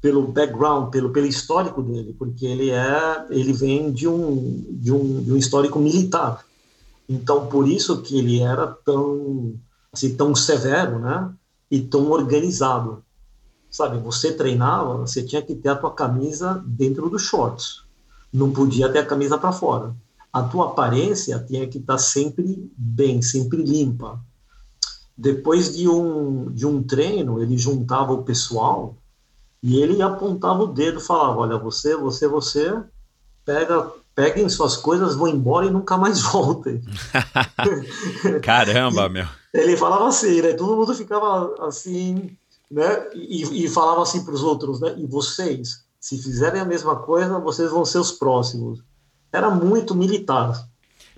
[0.00, 5.22] pelo background, pelo, pelo histórico dele, porque ele é, ele vem de um, de um,
[5.22, 6.44] de um histórico militar.
[7.08, 9.54] Então, por isso que ele era tão
[9.92, 11.32] assim, tão severo, né?
[11.70, 13.04] E tão organizado.
[13.70, 17.82] Sabe, você treinava, você tinha que ter a tua camisa dentro dos shorts.
[18.32, 19.94] Não podia ter a camisa para fora.
[20.32, 24.20] A tua aparência tinha que estar tá sempre bem, sempre limpa.
[25.16, 28.96] Depois de um, de um treino, ele juntava o pessoal
[29.62, 32.82] e ele apontava o dedo, falava: Olha, você, você, você,
[33.44, 36.82] pega peguem suas coisas, vão embora e nunca mais voltem.
[38.42, 39.26] Caramba, meu.
[39.52, 40.52] Ele falava assim, né?
[40.52, 42.36] Todo mundo ficava assim,
[42.70, 43.08] né?
[43.14, 44.94] E, e falava assim para os outros, né?
[44.98, 48.80] E vocês, se fizerem a mesma coisa, vocês vão ser os próximos.
[49.32, 50.68] Era muito militar.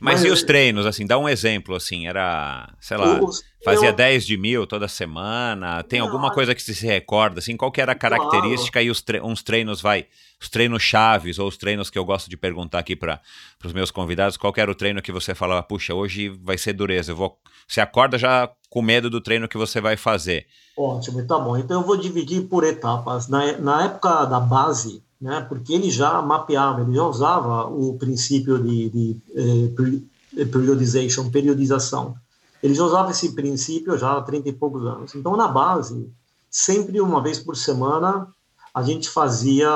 [0.03, 3.91] Mas, Mas, e os treinos, assim, dá um exemplo, assim, era, sei lá, os, fazia
[3.91, 3.93] eu...
[3.93, 7.81] 10 de mil toda semana, tem não, alguma coisa que se recorda, assim, qual que
[7.81, 8.89] era a característica claro.
[8.89, 10.07] e os tre uns treinos, vai,
[10.41, 13.21] os treinos chaves, ou os treinos que eu gosto de perguntar aqui para
[13.65, 16.73] os meus convidados, qual que era o treino que você falava, puxa, hoje vai ser
[16.73, 17.39] dureza, eu vou,
[17.69, 20.47] você acorda já com medo do treino que você vai fazer.
[20.77, 25.41] Ótimo, tá bom, então eu vou dividir por etapas, na, na época da base, né,
[25.49, 29.17] porque ele já mapeava, ele já usava o princípio de, de
[30.37, 32.17] eh, periodization, periodização.
[32.61, 35.15] Ele já usava esse princípio já há 30 e poucos anos.
[35.15, 36.13] Então, na base,
[36.51, 38.27] sempre uma vez por semana,
[38.75, 39.71] a gente fazia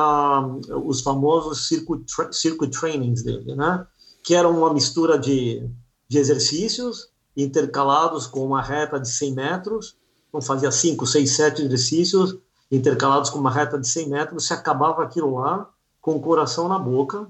[0.85, 3.87] os famosos circuit, tra circuit trainings dele, né?
[4.25, 5.65] que eram uma mistura de,
[6.09, 9.97] de exercícios intercalados com uma reta de 100 metros,
[10.29, 12.37] então fazia 5, 6, 7 exercícios
[12.71, 15.69] intercalados com uma reta de 100 metros, se acabava aquilo lá
[16.01, 17.29] com o coração na boca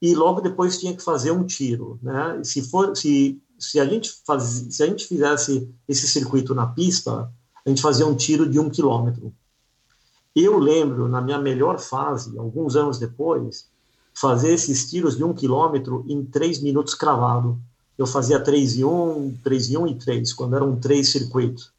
[0.00, 2.40] e logo depois tinha que fazer um tiro, né?
[2.42, 7.30] Se for, se se a gente faz, se a gente fizesse esse circuito na pista,
[7.64, 9.32] a gente fazia um tiro de um quilômetro.
[10.34, 13.68] Eu lembro na minha melhor fase, alguns anos depois,
[14.14, 17.60] fazer esses tiros de um quilômetro em três minutos cravado.
[17.98, 21.70] Eu fazia três e um, três e um e três, quando eram três circuitos.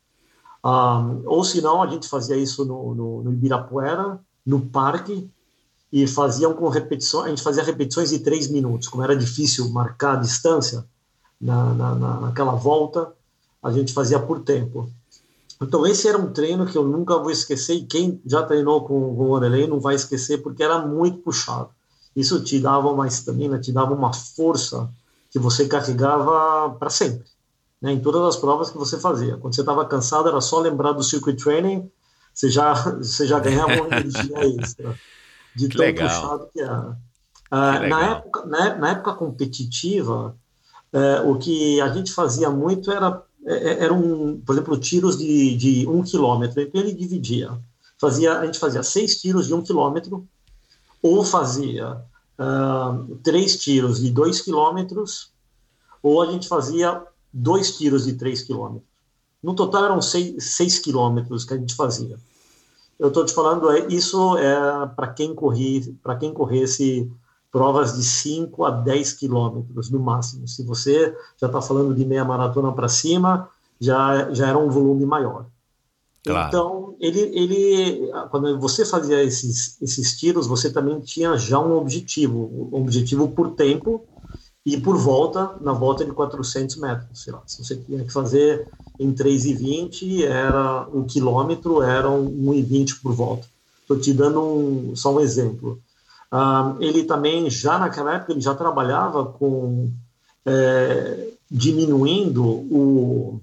[0.64, 5.30] Um, ou se não, a gente fazia isso no, no, no, Ibirapuera, no parque,
[5.92, 8.88] e faziam com repetições, a gente fazia repetições de três minutos.
[8.88, 10.86] Como era difícil marcar a distância
[11.40, 13.12] na, na, naquela volta,
[13.62, 14.90] a gente fazia por tempo.
[15.62, 19.16] Então, esse era um treino que eu nunca vou esquecer, e quem já treinou com,
[19.16, 21.70] com o Wanderlei não vai esquecer, porque era muito puxado.
[22.16, 24.90] Isso te dava uma estamina, te dava uma força
[25.30, 27.32] que você carregava para sempre
[27.82, 29.38] né, em todas as provas que você fazia.
[29.38, 31.90] Quando você estava cansado, era só lembrar do circuit training,
[32.34, 34.96] você já, você já ganhava uma energia extra.
[35.56, 36.08] De que tão legal.
[36.08, 36.98] puxado que era.
[37.52, 40.38] Uh, na, época, na, na, época competitiva,
[40.94, 45.18] uh, o que a gente fazia muito era, é, é, era um, por exemplo, tiros
[45.18, 46.62] de, de um quilômetro.
[46.62, 47.52] Então ele dividia.
[48.00, 50.26] Fazia, a gente fazia seis tiros de um quilômetro,
[51.04, 52.02] ou fazia
[52.40, 55.32] uh, três tiros de dois quilômetros,
[56.02, 58.90] ou a gente fazia dois tiros de três quilômetros.
[59.42, 62.18] No total eram seis, seis quilômetros que a gente fazia.
[63.00, 67.12] Eu estou te falando, é, isso é para quem corri, para quem corresse
[67.52, 70.48] provas de 5 a 10 quilômetros no máximo.
[70.48, 75.06] Se você já está falando de meia maratona para cima, já, já era um volume
[75.06, 75.46] maior.
[76.24, 76.48] Claro.
[76.48, 82.70] Então, ele, ele, quando você fazia esses, esses tiros, você também tinha já um objetivo,
[82.72, 84.06] um objetivo por tempo
[84.66, 88.68] e por volta, na volta de 400 metros, sei lá, se você tinha que fazer
[89.00, 93.48] em 3,20, era um quilômetro, eram 1,20 por volta.
[93.82, 95.80] Estou te dando um, só um exemplo.
[96.32, 99.92] Ah, ele também, já naquela época, ele já trabalhava com
[100.46, 103.42] é, diminuindo o,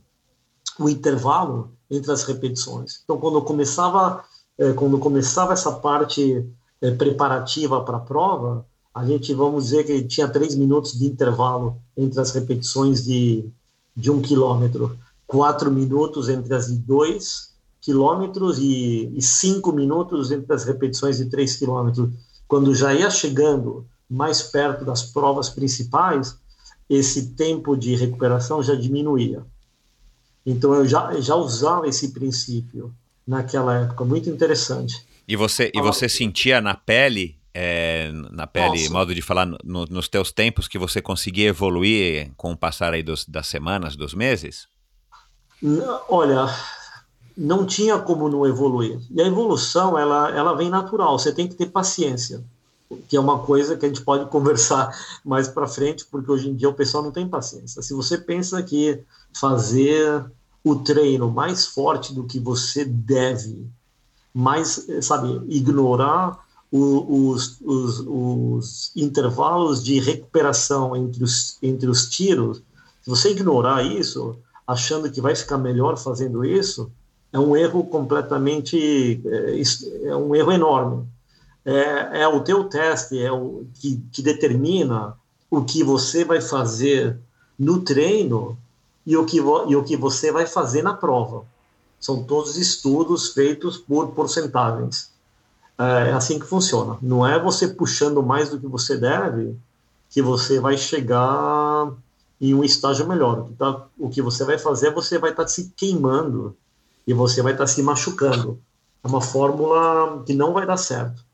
[0.78, 3.00] o intervalo entre as repetições.
[3.02, 4.24] Então, quando começava,
[4.56, 6.46] é, quando começava essa parte
[6.80, 8.64] é, preparativa para a prova,
[8.98, 13.48] a gente, vamos dizer que tinha três minutos de intervalo entre as repetições de,
[13.96, 20.52] de um quilômetro, quatro minutos entre as de dois quilômetros e, e cinco minutos entre
[20.52, 22.10] as repetições de três quilômetros.
[22.48, 26.36] Quando já ia chegando mais perto das provas principais,
[26.90, 29.42] esse tempo de recuperação já diminuía.
[30.44, 32.92] Então eu já, já usava esse princípio
[33.24, 35.06] naquela época, muito interessante.
[35.28, 38.92] E você, e você sentia na pele, é, na pele, Nossa.
[38.92, 43.02] modo de falar, no, nos teus tempos, que você conseguia evoluir com o passar aí
[43.02, 44.68] dos, das semanas, dos meses?
[46.08, 46.46] Olha,
[47.36, 49.00] não tinha como não evoluir.
[49.10, 52.44] E a evolução, ela, ela vem natural, você tem que ter paciência
[53.06, 56.54] que é uma coisa que a gente pode conversar mais para frente, porque hoje em
[56.54, 57.82] dia o pessoal não tem paciência.
[57.82, 59.02] Se você pensa que
[59.34, 60.24] fazer
[60.64, 63.66] o treino mais forte do que você deve,
[64.32, 66.38] mais, sabe, ignorar
[66.70, 72.58] os, os, os, intervalos de recuperação entre os, entre os tiros,
[73.02, 76.90] se você ignorar isso, achando que vai ficar melhor fazendo isso,
[77.32, 81.06] é um erro completamente, é, é um erro enorme
[81.68, 85.14] é, é o teu teste, é o que, que determina
[85.50, 87.18] o que você vai fazer
[87.58, 88.56] no treino
[89.04, 91.44] e o que, e o que você vai fazer na prova.
[92.00, 95.10] São todos estudos feitos por porcentagens.
[95.78, 96.98] É assim que funciona.
[97.00, 99.56] Não é você puxando mais do que você deve
[100.10, 101.92] que você vai chegar
[102.40, 103.40] em um estágio melhor.
[103.40, 106.56] O que, tá, o que você vai fazer, é você vai estar tá se queimando
[107.06, 108.60] e você vai estar tá se machucando.
[109.04, 111.24] É uma fórmula que não vai dar certo.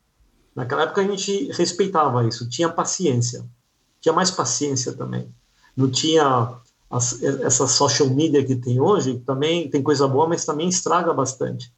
[0.55, 3.45] Naquela época a gente respeitava isso, tinha paciência,
[3.99, 5.27] tinha mais paciência também.
[5.75, 6.53] Não tinha
[6.89, 11.13] as, essa social media que tem hoje, que também tem coisa boa, mas também estraga
[11.13, 11.73] bastante.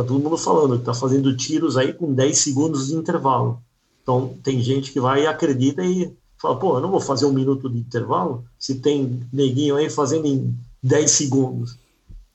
[0.00, 3.62] Tá todo mundo falando que tá fazendo tiros aí com 10 segundos de intervalo.
[4.02, 7.32] Então tem gente que vai e acredita e fala, pô, eu não vou fazer um
[7.32, 11.78] minuto de intervalo se tem neguinho aí fazendo em 10 segundos.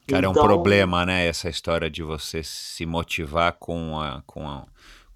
[0.08, 1.26] Cara, então, é um então problema, né?
[1.26, 4.64] Essa história de você se motivar com a, com a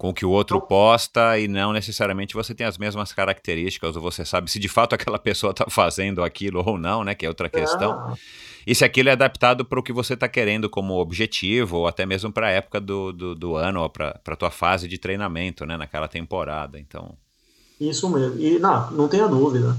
[0.00, 4.00] com o que o outro posta e não necessariamente você tem as mesmas características ou
[4.00, 7.14] você sabe se de fato aquela pessoa está fazendo aquilo ou não, né?
[7.14, 8.10] Que é outra questão.
[8.10, 8.14] É.
[8.66, 12.06] E se aquilo é adaptado para o que você está querendo como objetivo ou até
[12.06, 15.66] mesmo para a época do, do, do, ano ou para a tua fase de treinamento,
[15.66, 15.76] né?
[15.76, 17.14] Naquela temporada, então...
[17.78, 18.40] Isso mesmo.
[18.40, 19.76] E não, não tenha dúvida.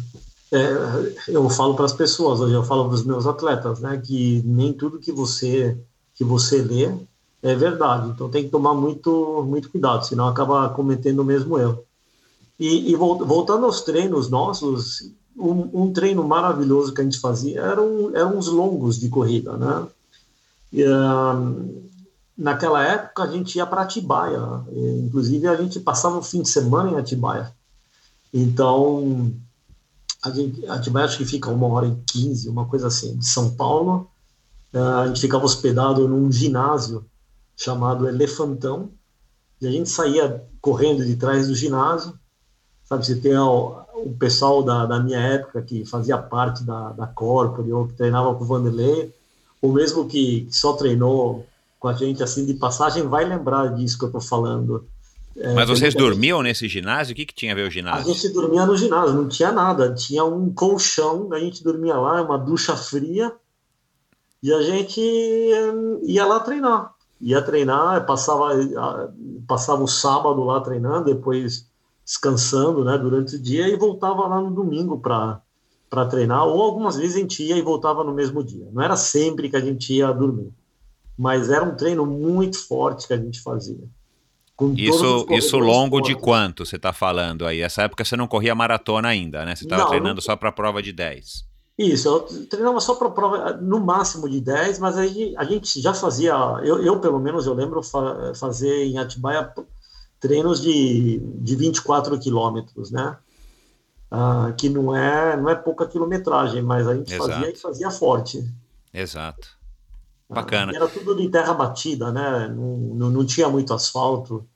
[0.54, 4.00] É, eu falo para as pessoas, eu falo para os meus atletas, né?
[4.06, 5.76] Que nem tudo que você
[6.14, 6.92] que você lê
[7.42, 8.10] é verdade.
[8.10, 11.84] Então tem que tomar muito, muito cuidado, senão acaba cometendo o mesmo erro.
[12.60, 18.16] E, e voltando aos treinos nossos, um, um, treino maravilhoso que a gente fazia eram,
[18.16, 19.88] eram uns longos de corrida, né?
[20.72, 21.90] E, um,
[22.38, 24.64] naquela época a gente ia para Atibaia,
[25.04, 27.52] inclusive a gente passava o fim de semana em Atibaia.
[28.34, 29.34] Então,
[30.24, 33.52] a gente, Atibaia acho que fica uma hora e quinze, uma coisa assim, de São
[33.52, 34.08] Paulo.
[34.74, 37.06] a gente ficava hospedado num ginásio
[37.62, 38.92] chamado Elefantão,
[39.62, 42.18] e a gente saía correndo de trás do ginásio,
[42.84, 47.06] sabe, você tem o, o pessoal da, da, minha época que fazia parte da, da
[47.06, 49.14] Corpore, ou que treinava com o Vanderlei,
[49.62, 51.46] ou mesmo que, que, só treinou
[51.80, 54.88] com a gente assim de passagem, vai lembrar disso que eu estou falando.
[55.38, 56.48] É, Mas vocês dormiam gente...
[56.48, 57.14] nesse ginásio?
[57.14, 58.12] O que, que tinha a ver o ginásio?
[58.12, 59.94] A gente dormia no ginásio, não tinha nada.
[59.94, 63.32] Tinha um colchão, a gente dormia lá, uma ducha fria,
[64.42, 65.00] e a gente
[66.04, 68.50] ia lá treinar ia treinar, passava,
[69.48, 71.70] passava o sábado lá treinando, depois
[72.04, 75.42] descansando né, durante o dia e voltava lá no domingo para
[76.10, 78.68] treinar, ou algumas vezes a gente ia e voltava no mesmo dia.
[78.74, 80.52] Não era sempre que a gente ia dormir,
[81.18, 83.80] mas era um treino muito forte que a gente fazia.
[84.76, 86.16] Isso, isso longo fortes.
[86.16, 87.62] de quanto você está falando aí?
[87.62, 89.56] Essa época você não corria maratona ainda, né?
[89.56, 91.51] Você estava treinando só para a prova de 10.
[91.82, 95.94] Isso, eu treinava só para prova no máximo de 10, mas aí a gente já
[95.94, 99.52] fazia, eu, eu pelo menos eu lembro fa fazer em Atibaia
[100.20, 103.18] treinos de, de 24 quilômetros, né?
[104.12, 107.32] Ah, que não é, não é pouca quilometragem, mas a gente Exato.
[107.32, 108.46] fazia e fazia forte.
[108.94, 109.48] Exato.
[110.30, 110.72] Ah, Bacana.
[110.72, 112.48] Ah, era tudo de terra batida, né?
[112.50, 114.48] Não, não, não tinha muito asfalto.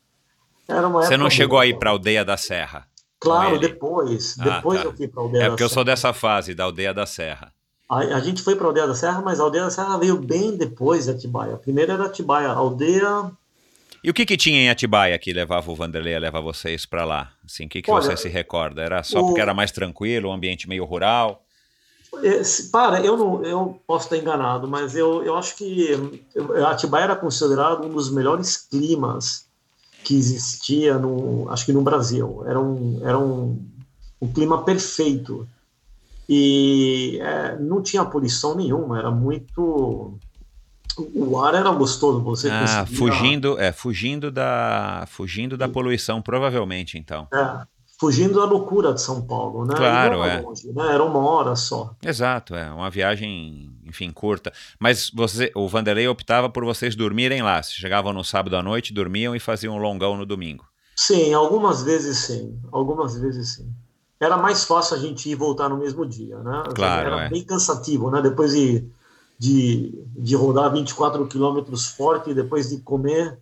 [0.67, 2.87] Era uma Você não chegou aí para a aldeia da Serra?
[3.25, 4.35] Claro, depois.
[4.39, 4.85] Ah, depois tá.
[4.85, 7.51] eu fui para a Aldeia É porque eu sou dessa fase, da Aldeia da Serra.
[7.89, 10.17] A, a, gente foi para a Aldeia da Serra, mas a Aldeia da Serra veio
[10.17, 11.53] bem depois de Atibaia.
[11.53, 13.31] A primeira era Atibaia, a Aldeia...
[14.03, 17.03] E o que que tinha em Atibaia que levava o Vanderlei a levar vocês para
[17.03, 17.31] lá?
[17.43, 18.83] Assim, o que, que Olha, você se recorda?
[18.83, 19.25] Era só o...
[19.25, 21.43] porque era mais tranquilo, um ambiente meio rural?
[22.23, 26.23] É, para, eu não, eu posso estar enganado, mas eu, eu acho que
[26.67, 29.44] Atibaia era considerado um dos melhores climas
[30.05, 32.43] que existia no, acho que no Brasil.
[32.47, 33.59] Era um, era um,
[34.21, 35.47] um clima perfeito
[36.29, 38.99] e é, não tinha poluição nenhuma.
[38.99, 40.17] Era muito,
[41.13, 42.97] O ar era gostoso, você ah, conseguia...
[42.97, 47.27] fugindo, é, fugindo da, fugindo da poluição, provavelmente, então.
[47.33, 47.65] É,
[47.99, 49.75] fugindo da loucura de São Paulo, né?
[49.75, 50.41] Claro, era é.
[50.41, 50.93] Longe, né?
[50.93, 51.95] Era uma hora só.
[52.03, 54.51] Exato, é uma viagem, enfim, curta.
[54.79, 57.61] Mas você, o Vanderlei optava por vocês dormirem lá.
[57.61, 60.65] Vocês chegavam no sábado à noite, dormiam e faziam um longão no domingo.
[60.95, 63.69] Sim, algumas vezes sim, algumas vezes sim.
[64.19, 66.63] Era mais fácil a gente ir e voltar no mesmo dia, né?
[66.73, 67.29] Claro, era é.
[67.29, 68.21] bem cansativo, né?
[68.21, 68.87] Depois de,
[69.37, 73.37] de, de rodar 24 quilômetros forte, depois de comer,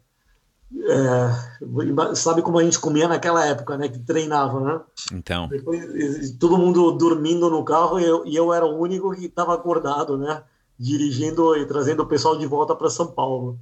[0.81, 3.87] é, sabe como a gente comia naquela época, né?
[3.87, 4.81] Que treinava, né?
[5.13, 5.47] Então.
[5.47, 9.53] Depois, todo mundo dormindo no carro e eu, e eu era o único que estava
[9.53, 10.43] acordado, né?
[10.77, 13.59] Dirigindo e trazendo o pessoal de volta para São Paulo.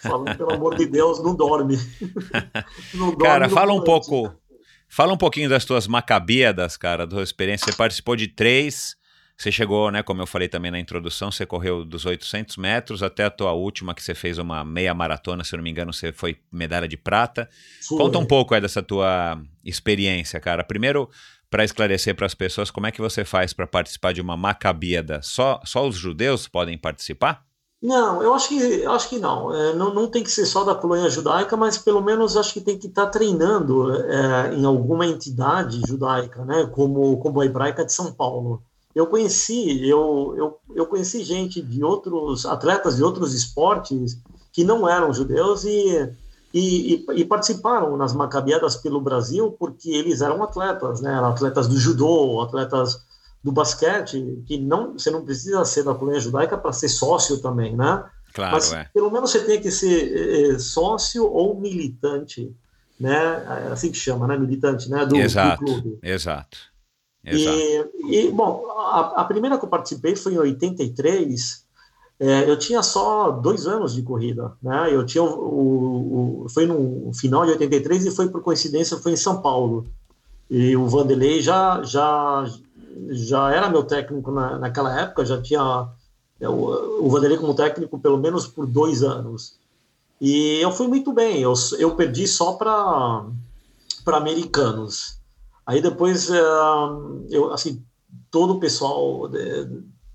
[0.00, 1.76] Falando, pelo amor de Deus, não dorme.
[2.94, 4.32] não dorme cara, fala um pouco.
[4.88, 7.66] Fala um pouquinho das tuas macabíadas, cara, da tua experiência.
[7.66, 8.94] Você participou de três.
[9.36, 13.24] Você chegou, né, como eu falei também na introdução, você correu dos 800 metros até
[13.24, 16.12] a tua última, que você fez uma meia maratona, se eu não me engano, você
[16.12, 17.48] foi medalha de prata.
[17.88, 17.98] Foi.
[17.98, 20.62] Conta um pouco aí dessa tua experiência, cara.
[20.62, 21.10] Primeiro,
[21.50, 25.20] para esclarecer para as pessoas, como é que você faz para participar de uma macabíada?
[25.22, 27.44] Só, só os judeus podem participar?
[27.82, 29.52] Não, eu acho que, acho que não.
[29.52, 29.92] É, não.
[29.92, 32.86] Não tem que ser só da colônia judaica, mas pelo menos acho que tem que
[32.86, 36.70] estar tá treinando é, em alguma entidade judaica, né?
[36.72, 38.62] como, como a hebraica de São Paulo
[38.94, 44.18] eu conheci, eu, eu, eu conheci gente de outros atletas de outros esportes
[44.52, 46.12] que não eram judeus e,
[46.52, 51.10] e, e, participaram nas macabiadas pelo Brasil porque eles eram atletas, né?
[51.10, 53.02] Eram atletas do judô, atletas
[53.42, 57.74] do basquete, que não, você não precisa ser da colônia judaica para ser sócio também,
[57.74, 58.04] né?
[58.34, 58.88] Claro, Mas é.
[58.92, 62.54] pelo menos você tem que ser é, sócio ou militante,
[63.00, 63.66] né?
[63.68, 64.36] É assim que chama, né?
[64.36, 65.04] Militante, né?
[65.06, 65.98] Do, exato, do clube.
[66.02, 66.71] Exato.
[67.24, 71.64] E, e, bom, a, a, primeira que eu participei foi em 83.
[72.18, 74.88] É, eu tinha só dois anos de corrida, né?
[74.92, 79.12] Eu tinha o, o, o, foi no final de 83 e foi por coincidência foi
[79.12, 79.86] em São Paulo.
[80.50, 82.44] E o Vanderlei já já
[83.10, 85.88] já era meu técnico na, naquela época, já tinha
[86.40, 89.58] é, o, o Vanderlei como técnico pelo menos por dois anos.
[90.20, 91.40] E eu fui muito bem.
[91.40, 93.24] Eu, eu perdi só para
[94.04, 95.21] para americanos.
[95.72, 96.38] Aí depois, eh,
[97.30, 97.82] eu, assim,
[98.30, 99.66] todo o pessoal de,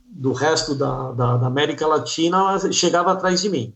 [0.06, 3.74] do resto da, da, da, América Latina chegava atrás de mim.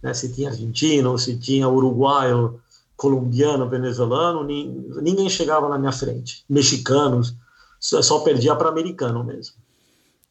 [0.00, 0.14] Né?
[0.14, 2.60] Se tinha argentino, se tinha uruguaio,
[2.96, 6.44] colombiano, venezuelano, ninguém chegava na minha frente.
[6.48, 7.34] Mexicanos,
[7.80, 9.56] só, só perdia para americano mesmo.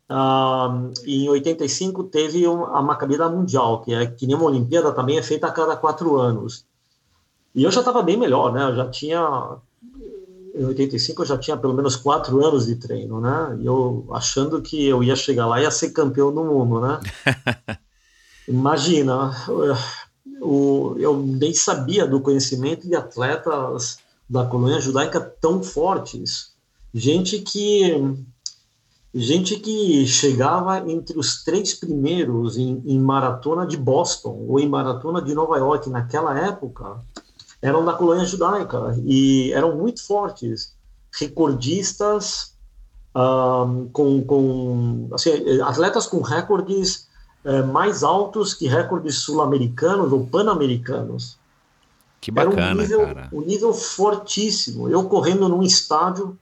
[0.07, 5.21] Ah, em 85 teve a Macabida Mundial, que é que nem uma Olimpíada também é
[5.21, 6.65] feita a cada quatro anos.
[7.53, 8.63] E eu já estava bem melhor, né?
[8.69, 9.57] Eu já tinha
[10.53, 13.57] em 85 eu já tinha pelo menos quatro anos de treino, né?
[13.59, 16.99] E eu achando que eu ia chegar lá e ia ser campeão do mundo, né?
[18.47, 19.35] Imagina,
[20.39, 23.97] eu, eu nem sabia do conhecimento de atletas
[24.29, 26.51] da colônia judaica tão fortes.
[26.93, 28.15] Gente que
[29.15, 35.21] gente que chegava entre os três primeiros em, em maratona de Boston ou em maratona
[35.21, 36.99] de Nova York naquela época
[37.63, 40.75] eram da colônia judaica e eram muito fortes,
[41.17, 42.53] recordistas,
[43.15, 47.07] um, com, com assim, atletas com recordes
[47.45, 51.37] é, mais altos que recordes sul-americanos ou pan-americanos.
[52.19, 53.29] Que bacana, Era um nível, cara.
[53.31, 54.89] Um nível fortíssimo.
[54.89, 56.37] Eu correndo num estádio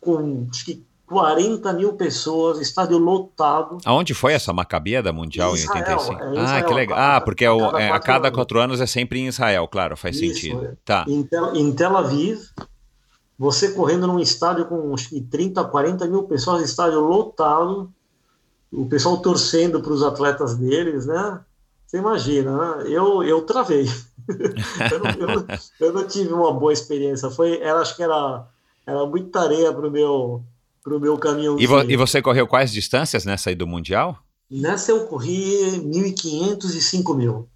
[0.00, 3.78] com acho que 40 mil pessoas, estádio lotado.
[3.84, 6.22] Aonde foi essa Macabia Mundial em, em 85?
[6.22, 6.98] É Israel, ah, que legal.
[6.98, 8.80] Ah, porque é o, é, a cada quatro anos.
[8.80, 10.64] é sempre em Israel, claro, faz Isso, sentido.
[10.64, 10.72] É.
[10.84, 11.04] Tá.
[11.06, 12.40] Em, Tel, em Tel Aviv,
[13.38, 17.92] você correndo num estádio com acho que 30, 40 mil pessoas, estádio lotado,
[18.72, 21.40] o pessoal torcendo para os atletas deles, né?
[21.86, 22.84] Você imagina, né?
[22.88, 23.86] Eu, eu travei.
[24.90, 25.46] eu, não, eu, não,
[25.80, 27.30] eu, não, tive uma boa experiência.
[27.30, 28.46] Foi, era, acho que era,
[28.86, 30.42] era muita areia para o meu
[30.84, 31.58] para o meu caminhão.
[31.58, 34.18] E, vo e, você correu quais distâncias nessa aí do Mundial?
[34.50, 37.46] Nessa eu corri 1.500 e 5.000.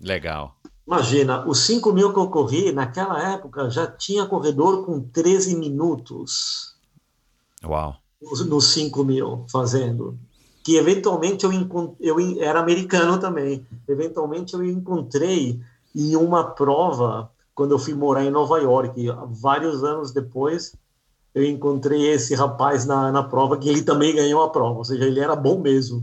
[0.00, 0.54] Legal.
[0.86, 6.76] Imagina, os 5 mil que eu corri, naquela época, já tinha corredor com 13 minutos.
[7.64, 7.96] Uau.
[8.22, 10.16] Nos 5 mil, fazendo.
[10.62, 13.66] Que eventualmente eu, eu era americano também.
[13.88, 15.60] Eventualmente eu encontrei
[15.94, 20.72] em uma prova, quando eu fui morar em Nova York, vários anos depois,
[21.36, 25.04] eu encontrei esse rapaz na, na prova que ele também ganhou a prova, ou seja,
[25.04, 26.02] ele era bom mesmo.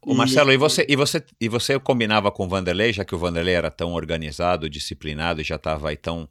[0.00, 3.18] O Marcelo, e você, e você, e você combinava com o Vanderlei, já que o
[3.18, 6.28] Vanderlei era tão organizado, disciplinado e já estava aí tão,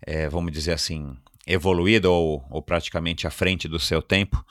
[0.00, 1.14] é, vamos dizer assim,
[1.46, 4.42] evoluído ou, ou, praticamente à frente do seu tempo.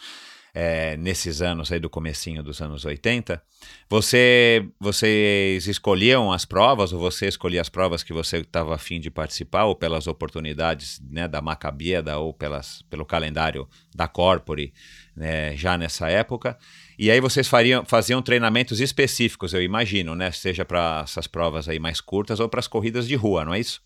[0.54, 3.42] É, nesses anos aí do comecinho dos anos 80,
[3.90, 9.12] você, vocês escolhiam as provas, ou você escolhia as provas que você estava afim de
[9.12, 14.74] participar, ou pelas oportunidades né, da Macabieda, ou pelas, pelo calendário da Corpore,
[15.16, 16.58] né, já nessa época.
[16.98, 20.32] E aí vocês fariam, faziam treinamentos específicos, eu imagino, né?
[20.32, 23.60] Seja para essas provas aí mais curtas ou para as corridas de rua, não é
[23.60, 23.82] isso?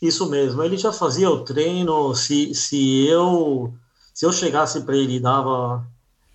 [0.00, 0.62] Isso mesmo.
[0.62, 2.14] Ele já fazia o treino.
[2.14, 3.74] Se, se eu
[4.16, 5.86] se eu chegasse para ele e dava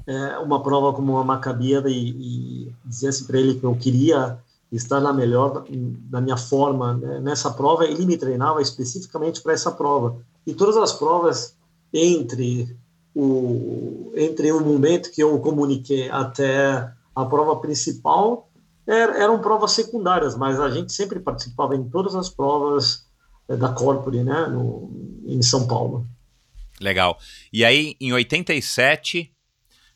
[0.05, 4.37] é, uma prova como uma Maccabiada e, e dissesse para ele que eu queria
[4.71, 9.71] estar na melhor da minha forma né, nessa prova, ele me treinava especificamente para essa
[9.71, 10.15] prova.
[10.45, 11.55] E todas as provas
[11.91, 12.77] entre
[13.15, 18.47] o, entre o momento que eu comuniquei até a prova principal
[18.85, 23.07] er, eram provas secundárias, mas a gente sempre participava em todas as provas
[23.49, 24.87] eh, da Corpore, né, no,
[25.25, 26.05] em São Paulo.
[26.81, 27.19] Legal.
[27.53, 29.31] E aí, em 87,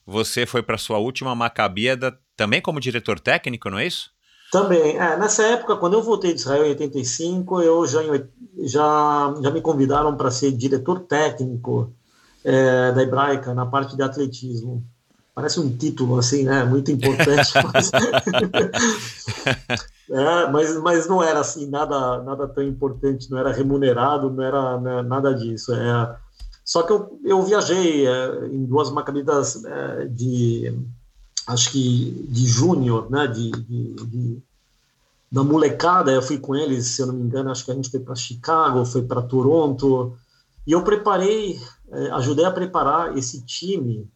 [0.05, 4.11] você foi para sua última Macabíada também como diretor técnico, não é isso?
[4.51, 4.97] Também.
[4.97, 8.01] É, nessa época, quando eu voltei de Israel em 85, eu já,
[8.59, 11.91] já, já me convidaram para ser diretor técnico
[12.43, 14.85] é, da Hebraica na parte de atletismo.
[15.33, 16.63] Parece um título, assim, né?
[16.63, 17.51] Muito importante.
[17.73, 17.91] mas...
[20.09, 24.79] é, mas, mas não era assim, nada, nada tão importante, não era remunerado, não era
[24.79, 25.73] né, nada disso.
[25.73, 26.15] É,
[26.65, 30.75] só que eu, eu viajei é, em duas macabidas é, de,
[31.45, 33.27] acho que de júnior, né?
[33.27, 34.43] De, de, de,
[35.31, 37.91] da molecada, eu fui com eles, se eu não me engano, acho que a gente
[37.91, 40.17] foi para Chicago, foi para Toronto,
[40.65, 41.59] e eu preparei
[41.91, 44.09] é, ajudei a preparar esse time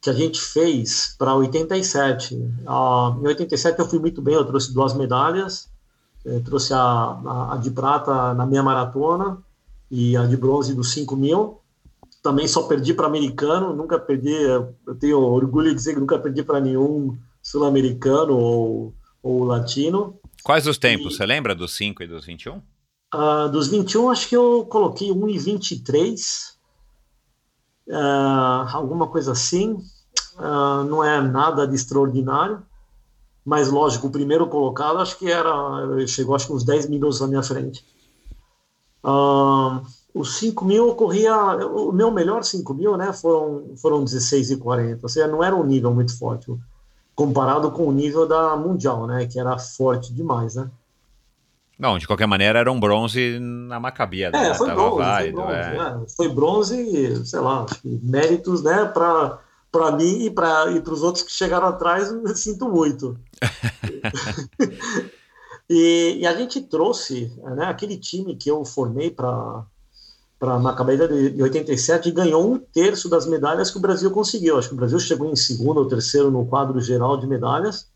[0.00, 2.34] que a gente fez para 87.
[2.34, 5.68] Uh, em 87 eu fui muito bem, eu trouxe duas medalhas,
[6.44, 9.38] trouxe a, a, a, de prata na minha maratona
[9.90, 11.59] e a de bronze dos 5 mil.
[12.22, 16.42] Também só perdi para americano, nunca perdi, eu tenho orgulho de dizer que nunca perdi
[16.42, 20.18] para nenhum sul-americano ou, ou latino.
[20.42, 21.14] Quais os tempos?
[21.14, 22.56] E, Você lembra dos 5 e dos 21?
[22.56, 22.62] Uh,
[23.12, 26.58] ah, dos 21, acho que eu coloquei 1 e 23
[27.88, 29.78] uh, alguma coisa assim.
[30.36, 32.62] Uh, não é nada de extraordinário,
[33.44, 35.52] mas lógico, o primeiro colocado acho que era,
[36.06, 37.84] chegou acho que uns 10 minutos na minha frente.
[39.04, 39.82] Uh,
[40.14, 41.34] os 5 mil ocorria,
[41.66, 45.54] o meu melhor 5 mil, né, foram, foram 16 e 40, ou seja, não era
[45.54, 46.52] um nível muito forte,
[47.14, 50.70] comparado com o nível da Mundial, né, que era forte demais, né.
[51.78, 54.28] Não, de qualquer maneira era um bronze na Macabia.
[54.28, 54.54] É, né?
[54.54, 55.78] foi, bronze, válido, foi, bronze, é.
[55.78, 56.06] né?
[56.14, 59.38] foi bronze, sei lá, méritos, né, para
[59.72, 63.16] para mim e para e os outros que chegaram atrás, eu sinto muito.
[65.70, 69.64] e, e, a gente trouxe né, aquele time que eu formei para
[70.40, 74.56] para Macabeia de 87 e ganhou um terço das medalhas que o Brasil conseguiu.
[74.56, 77.86] Acho que o Brasil chegou em segundo ou terceiro no quadro geral de medalhas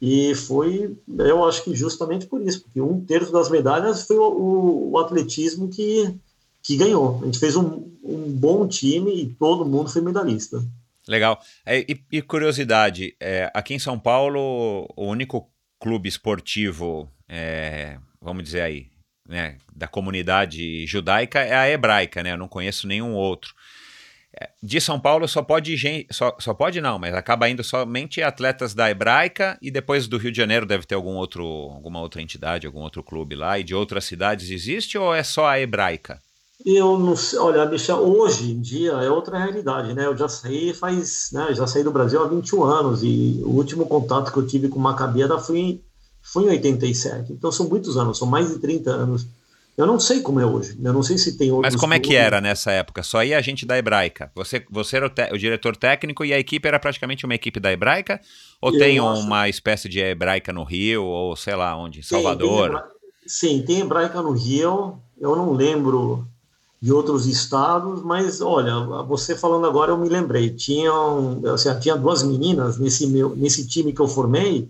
[0.00, 4.92] e foi, eu acho que justamente por isso, porque um terço das medalhas foi o,
[4.92, 6.14] o atletismo que,
[6.62, 7.20] que ganhou.
[7.20, 10.64] A gente fez um, um, bom time e todo mundo foi medalhista.
[11.06, 11.38] Legal.
[11.66, 18.44] É, e, e, curiosidade, é, aqui em São Paulo, o único clube esportivo, é, vamos
[18.44, 18.86] dizer aí,
[19.28, 22.32] né, da comunidade judaica é a hebraica, né?
[22.32, 23.54] Eu não conheço nenhum outro
[24.62, 25.76] de São Paulo só pode
[26.10, 30.30] só, só pode não, mas acaba indo somente atletas da Hebraica e depois do Rio
[30.30, 33.74] de Janeiro deve ter algum outro, alguma outra entidade, algum outro clube lá e de
[33.74, 36.20] outras cidades existe ou é só a Hebraica?
[36.66, 40.06] Eu não sei, olha, bicha, hoje em dia é outra realidade, né?
[40.06, 43.86] Eu já saí faz, né, já saí do Brasil há 21 anos e o último
[43.86, 45.80] contato que eu tive com Macabiada foi,
[46.32, 47.32] foi em 87.
[47.32, 49.26] Então são muitos anos, são mais de 30 anos.
[49.76, 50.76] Eu não sei como é hoje.
[50.82, 51.72] Eu não sei se tem outros.
[51.72, 53.02] Mas como é que era nessa época?
[53.04, 54.30] Só ia a gente da Hebraica.
[54.34, 57.72] Você, você era o, o diretor técnico e a equipe era praticamente uma equipe da
[57.72, 58.20] Hebraica?
[58.60, 59.20] Ou eu tem acho...
[59.20, 62.02] uma espécie de Hebraica no Rio, ou sei lá onde?
[62.02, 62.70] Salvador?
[62.70, 62.88] Tem, tem
[63.26, 64.98] Sim, tem Hebraica no Rio.
[65.16, 66.26] Eu não lembro
[66.82, 68.74] de outros estados, mas olha,
[69.04, 70.50] você falando agora eu me lembrei.
[70.50, 74.68] Tinham, assim, tinha duas meninas nesse, meu, nesse time que eu formei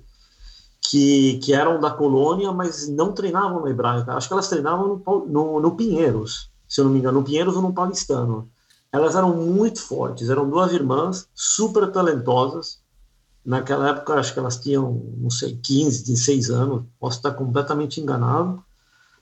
[0.89, 4.11] que, que eram da colônia, mas não treinavam no hebraico.
[4.11, 7.55] Acho que elas treinavam no, no, no Pinheiros, se eu não me engano, no Pinheiros
[7.57, 8.49] ou no Paulistano.
[8.91, 12.80] Elas eram muito fortes, eram duas irmãs super talentosas.
[13.45, 18.62] Naquela época, acho que elas tinham, não sei, 15, 16 anos, posso estar completamente enganado.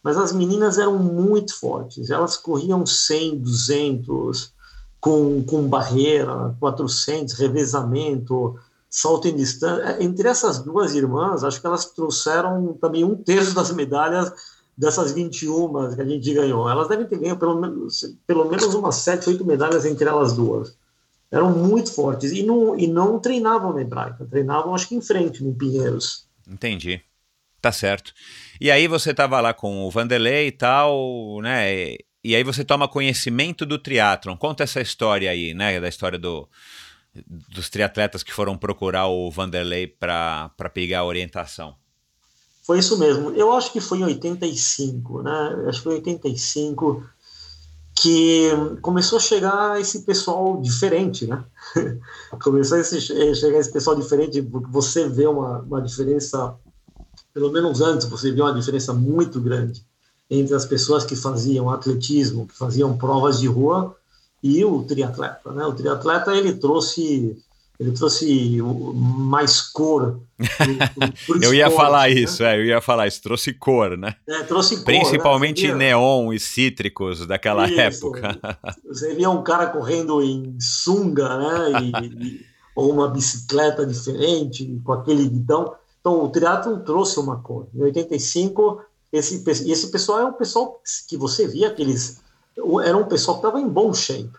[0.04, 4.52] Mas as meninas eram muito fortes, elas corriam 100, 200,
[5.00, 8.56] com, com barreira, 400, revezamento,
[9.24, 9.82] em distância.
[9.82, 14.32] É, entre essas duas irmãs, acho que elas trouxeram também um terço das medalhas
[14.76, 16.68] dessas 21 que a gente ganhou.
[16.68, 20.76] Elas devem ter ganho pelo menos, pelo menos umas 7, 8 medalhas entre elas duas.
[21.30, 25.42] eram muito fortes e não, e não treinavam na hebraica, treinavam acho que em frente,
[25.42, 26.26] no Pinheiros.
[26.48, 27.02] Entendi.
[27.60, 28.12] Tá certo.
[28.60, 31.96] E aí você estava lá com o Vanderlei e tal, né?
[32.22, 34.36] E, aí você toma conhecimento do triatlon.
[34.36, 35.80] Conta essa história aí, né?
[35.80, 36.48] Da história do,
[37.26, 41.74] dos triatletas que foram procurar o Vanderlei para pegar a orientação.
[42.62, 43.30] Foi isso mesmo.
[43.30, 45.64] Eu acho que foi em 85, né?
[45.68, 47.08] Acho que foi em 85
[47.94, 48.50] que
[48.82, 51.42] começou a chegar esse pessoal diferente, né?
[52.42, 56.54] começou a chegar esse pessoal diferente, porque você vê uma, uma diferença,
[57.32, 59.84] pelo menos antes, você vê uma diferença muito grande
[60.28, 63.96] entre as pessoas que faziam atletismo, que faziam provas de rua,
[64.46, 65.64] e o triatleta, né?
[65.64, 67.36] O triatleta, ele trouxe
[67.78, 68.58] ele trouxe
[69.04, 70.20] mais cor.
[70.56, 72.14] Pro, pro eu ia falar né?
[72.14, 74.14] isso, é, eu ia falar isso, trouxe cor, né?
[74.26, 74.84] É, trouxe cor.
[74.86, 75.74] Principalmente né?
[75.74, 77.78] neon e cítricos daquela isso.
[77.78, 78.38] época.
[78.88, 81.80] Você via um cara correndo em sunga, né?
[81.82, 85.74] E, e, ou uma bicicleta diferente, com aquele guidão.
[86.00, 87.68] Então, o triatlo trouxe uma cor.
[87.74, 88.80] Em 85,
[89.12, 92.20] esse, esse pessoal é um pessoal que você via que eles.
[92.84, 94.32] Era um pessoal que estava em bom shape.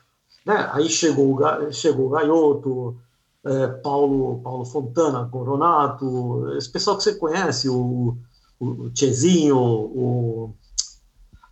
[0.46, 0.70] Né?
[0.74, 1.40] Aí chegou,
[1.72, 2.98] chegou o Gaioto,
[3.46, 8.18] é, Paulo, Paulo Fontana, Coronato, esse pessoal que você conhece, o,
[8.60, 10.54] o Tchezinho, o,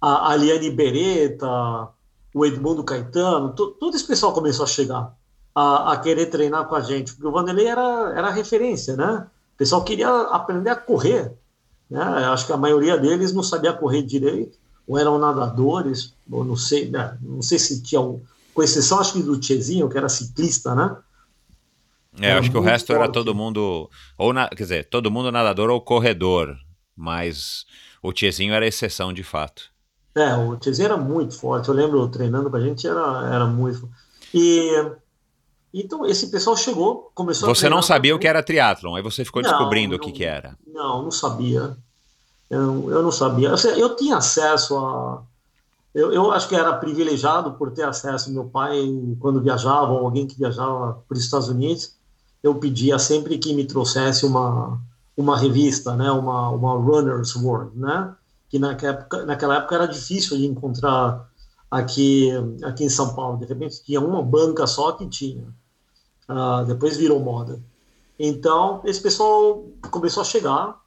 [0.01, 1.89] a Aliane Beretta,
[2.33, 5.15] o Edmundo Caetano, todo esse pessoal começou a chegar
[5.53, 9.25] a, a, querer treinar com a gente, porque o Vanderlei era, era referência, né?
[9.53, 11.33] O pessoal queria aprender a correr,
[11.89, 12.01] né?
[12.01, 14.57] Acho que a maioria deles não sabia correr direito,
[14.87, 17.17] ou eram nadadores, ou não sei, né?
[17.21, 20.95] não sei se tinha, com exceção acho que do Tchezinho, que era ciclista, né?
[22.21, 23.01] É, acho que o resto forte.
[23.01, 26.55] era todo mundo, ou na, quer dizer, todo mundo nadador ou corredor,
[26.95, 27.65] mas
[28.01, 29.63] o Tiezinho era exceção de fato.
[30.15, 33.89] É, o Tiezinho era muito forte, eu lembro treinando com a gente, era, era muito
[34.33, 34.71] E
[35.73, 39.41] então esse pessoal chegou, começou Você não sabia o que era triatlon, aí você ficou
[39.41, 40.57] não, descobrindo não, o que, que era.
[40.65, 41.75] Não, não sabia.
[42.55, 43.49] Eu, eu não sabia.
[43.49, 45.21] Eu, eu tinha acesso a.
[45.93, 48.31] Eu, eu acho que era privilegiado por ter acesso.
[48.31, 48.77] Meu pai,
[49.19, 51.95] quando viajava, ou alguém que viajava para os Estados Unidos,
[52.43, 54.79] eu pedia sempre que me trouxesse uma,
[55.15, 58.13] uma revista, né, uma, uma Runner's World, né,
[58.49, 61.29] que naquela época, naquela época era difícil de encontrar
[61.71, 62.29] aqui,
[62.63, 63.37] aqui em São Paulo.
[63.37, 65.47] De repente tinha uma banca só que tinha.
[66.29, 67.61] Uh, depois virou moda.
[68.19, 70.81] Então, esse pessoal começou a chegar.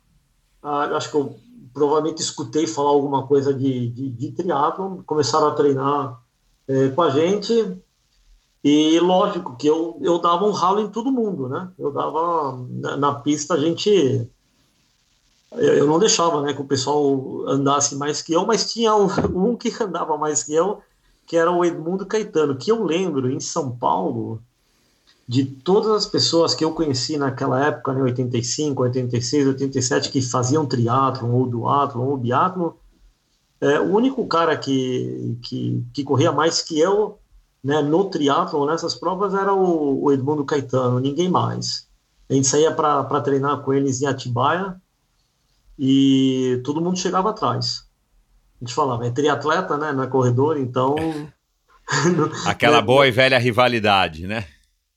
[0.62, 1.36] Uh, acho que eu
[1.78, 4.34] provavelmente escutei falar alguma coisa de, de, de.
[5.06, 6.20] Começaram a treinar
[6.66, 7.76] eh, com a gente.
[8.64, 11.70] E lógico que eu, eu dava um ralo em todo mundo, né?
[11.78, 14.28] Eu dava na, na pista a gente
[15.52, 19.06] eu, eu, não deixava, né, que o pessoal andasse mais que eu, mas tinha um,
[19.34, 20.82] um, que andava mais que eu,
[21.26, 24.42] que era o Edmundo Caetano, que eu lembro em São Paulo
[25.28, 30.64] de todas as pessoas que eu conheci naquela época, né, 85, 86, 87, que faziam
[30.64, 32.70] triatlon ou duatlon ou biatlon,
[33.60, 37.18] é, o único cara que, que, que corria mais que eu
[37.62, 41.86] né, no triatlo nessas provas, era o, o, Edmundo Caetano, ninguém mais.
[42.30, 44.76] A gente saía para treinar com eles em Atibaia
[45.78, 47.84] e todo mundo chegava atrás.
[48.60, 50.96] A gente falava, é triatleta, né, não é corredor, então...
[52.46, 54.46] Aquela boa e velha rivalidade, né?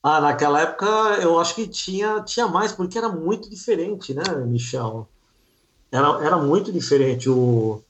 [0.02, 0.86] Ah, naquela época
[1.20, 5.08] eu acho que tinha, tinha mais, porque era muito diferente, né, Michel?
[5.92, 7.28] Era, era muito diferente.
[7.28, 7.82] O,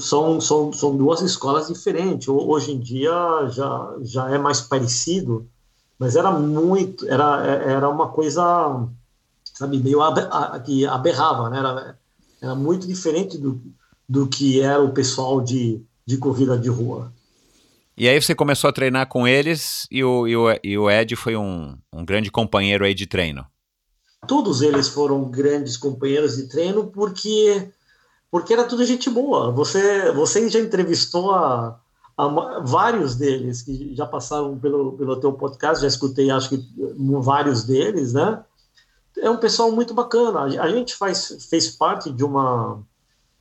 [0.00, 2.28] são, são, são duas escolas diferentes.
[2.28, 3.12] Hoje em dia
[3.50, 5.48] já, já é mais parecido,
[5.98, 8.86] mas era muito, era, era uma coisa,
[9.54, 10.28] sabe, meio aber,
[10.62, 11.58] que aberrava, né?
[11.58, 11.98] Era,
[12.40, 13.60] era muito diferente do,
[14.08, 17.12] do que era o pessoal de, de corrida de rua.
[17.98, 21.16] E aí você começou a treinar com eles e o, e o, e o Ed
[21.16, 23.46] foi um, um grande companheiro aí de treino.
[24.28, 27.72] Todos eles foram grandes companheiros de treino porque
[28.30, 29.50] porque era tudo gente boa.
[29.50, 31.80] Você, você já entrevistou a,
[32.18, 36.68] a, vários deles que já passaram pelo, pelo teu podcast, já escutei acho que
[37.22, 38.44] vários deles, né?
[39.16, 40.42] É um pessoal muito bacana.
[40.42, 42.82] A gente faz, fez parte de uma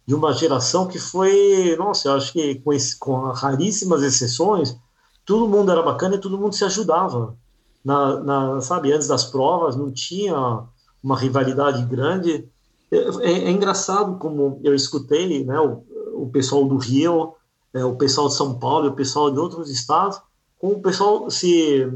[0.08, 4.78] de uma geração que foi, nossa, eu acho que com, esse, com raríssimas exceções,
[5.26, 7.36] todo mundo era bacana e todo mundo se ajudava.
[7.84, 10.64] Na, na, sabe, antes das provas não tinha
[11.03, 12.47] uma rivalidade grande.
[12.91, 15.84] É, é, é, engraçado como eu escutei né, o,
[16.14, 17.34] o pessoal do Rio,
[17.74, 20.22] é, o pessoal de São Paulo e o pessoal de outros estados,
[20.60, 21.88] como o pessoal se,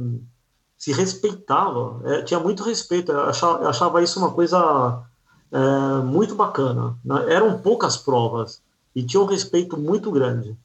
[0.77, 5.03] se respeitava, é, tinha muito respeito, achava, achava isso uma coisa
[5.51, 6.97] é, muito bacana.
[7.03, 7.33] Né?
[7.33, 8.61] Eram poucas provas
[8.95, 10.55] e tinha um respeito muito grande.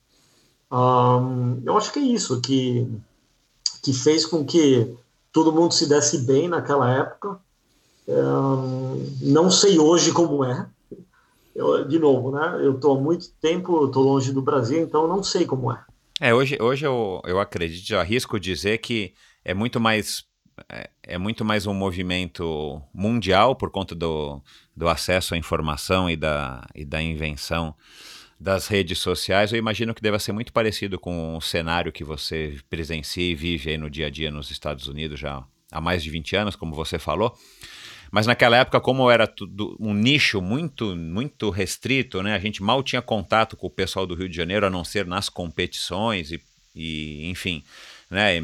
[0.70, 2.87] Um, eu acho que é isso que,
[3.82, 4.95] que fez com que
[5.32, 7.39] todo mundo se desse bem naquela época.
[8.07, 8.14] É,
[9.22, 10.66] não sei hoje como é.
[11.55, 12.59] Eu, de novo, né?
[12.61, 15.80] Eu estou há muito tempo, estou longe do Brasil, então não sei como é.
[16.20, 19.14] É, hoje, hoje eu, eu acredito, arrisco dizer que
[19.45, 20.24] é muito mais
[20.68, 24.40] é, é, muito mais um movimento mundial por conta do,
[24.76, 27.74] do acesso à informação e da, e da invenção
[28.38, 29.52] das redes sociais.
[29.52, 33.70] Eu imagino que deva ser muito parecido com o cenário que você presencia e vive
[33.70, 35.42] aí no dia a dia nos Estados Unidos já
[35.72, 37.36] há mais de 20 anos, como você falou.
[38.11, 42.34] Mas naquela época, como era tudo um nicho muito muito restrito, né?
[42.34, 45.05] A gente mal tinha contato com o pessoal do Rio de Janeiro, a não ser
[45.05, 46.40] nas competições e,
[46.76, 47.64] e enfim
[48.14, 48.40] né?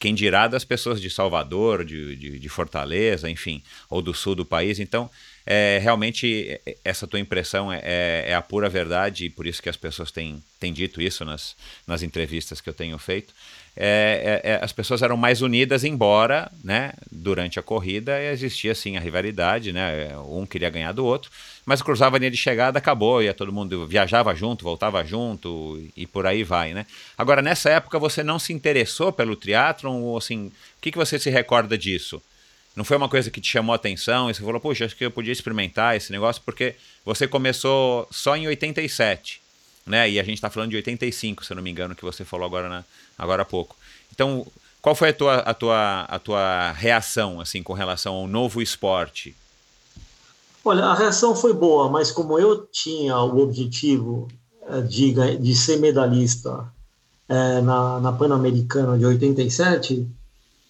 [0.00, 4.44] Quem dirá das pessoas de Salvador, de, de, de Fortaleza, enfim, ou do sul do
[4.44, 4.80] país.
[4.80, 5.08] Então,
[5.46, 9.68] é, realmente, essa tua impressão é, é, é, a pura verdade, e por isso que
[9.68, 11.56] as pessoas têm, têm dito isso nas,
[11.86, 13.32] nas entrevistas que eu tenho feito.
[13.76, 18.96] É, é, é, as pessoas eram mais unidas, embora né, durante a corrida existia assim
[18.96, 21.30] a rivalidade, né, um queria ganhar do outro,
[21.64, 26.06] mas cruzava a linha de chegada, acabou, ia todo mundo viajava junto, voltava junto e
[26.06, 26.86] por aí vai, né?
[27.16, 31.18] Agora nessa época você não se interessou pelo triatlon ou assim, o que, que você
[31.18, 32.20] se recorda disso?
[32.74, 35.04] Não foi uma coisa que te chamou a atenção e você falou, puxa, acho que
[35.04, 39.40] eu podia experimentar esse negócio porque você começou só em 87,
[39.86, 40.08] né?
[40.10, 42.46] E a gente está falando de 85, se eu não me engano, que você falou
[42.46, 42.84] agora na
[43.18, 43.76] agora há pouco.
[44.10, 44.46] Então,
[44.80, 49.36] qual foi a tua, a tua, a tua reação assim com relação ao novo esporte?
[50.64, 54.28] Olha, a reação foi boa, mas como eu tinha o objetivo
[54.62, 56.72] eh, de, de ser medalhista
[57.28, 60.06] é, na, na Pan-Americana de 87,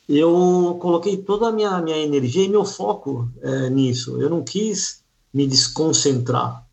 [0.09, 4.21] eu coloquei toda a minha, minha energia e meu foco é, nisso.
[4.21, 6.65] Eu não quis me desconcentrar.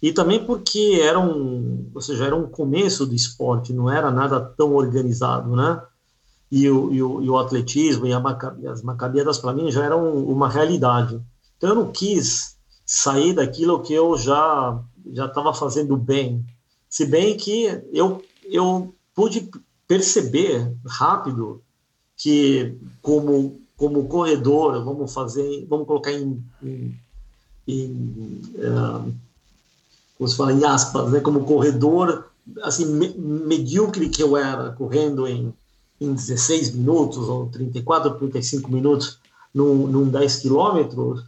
[0.00, 4.40] E também porque era um, ou seja, era um começo do esporte, não era nada
[4.40, 5.80] tão organizado, né?
[6.50, 10.12] E o, e o, e o atletismo e Maca, as macabiadas para mim já eram
[10.24, 11.20] uma realidade.
[11.62, 14.82] Então eu não quis sair daquilo que eu já
[15.12, 16.44] já estava fazendo bem.
[16.90, 19.48] Se bem que eu eu pude
[19.86, 21.62] perceber rápido
[22.16, 26.98] que como como corredor, vamos fazer, vamos colocar em, em,
[27.68, 29.14] em uh,
[30.18, 32.26] como se fala em aspas, né, como corredor,
[32.62, 35.52] assim, me, medíocre que eu era, correndo em,
[36.00, 39.18] em 16 minutos, ou 34, 35 minutos,
[39.52, 41.24] num, num 10 quilômetros,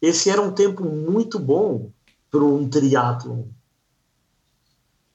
[0.00, 1.90] esse era um tempo muito bom
[2.30, 3.44] para um triatlon.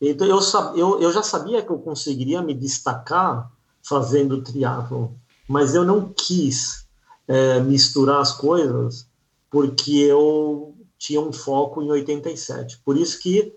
[0.02, 0.40] Então, eu,
[0.76, 5.10] eu, eu já sabia que eu conseguiria me destacar fazendo triatlon,
[5.48, 6.86] mas eu não quis
[7.28, 9.08] é, misturar as coisas,
[9.50, 12.80] porque eu tinha um foco em 87.
[12.84, 13.54] Por isso que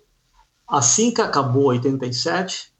[0.66, 2.72] assim que acabou 87,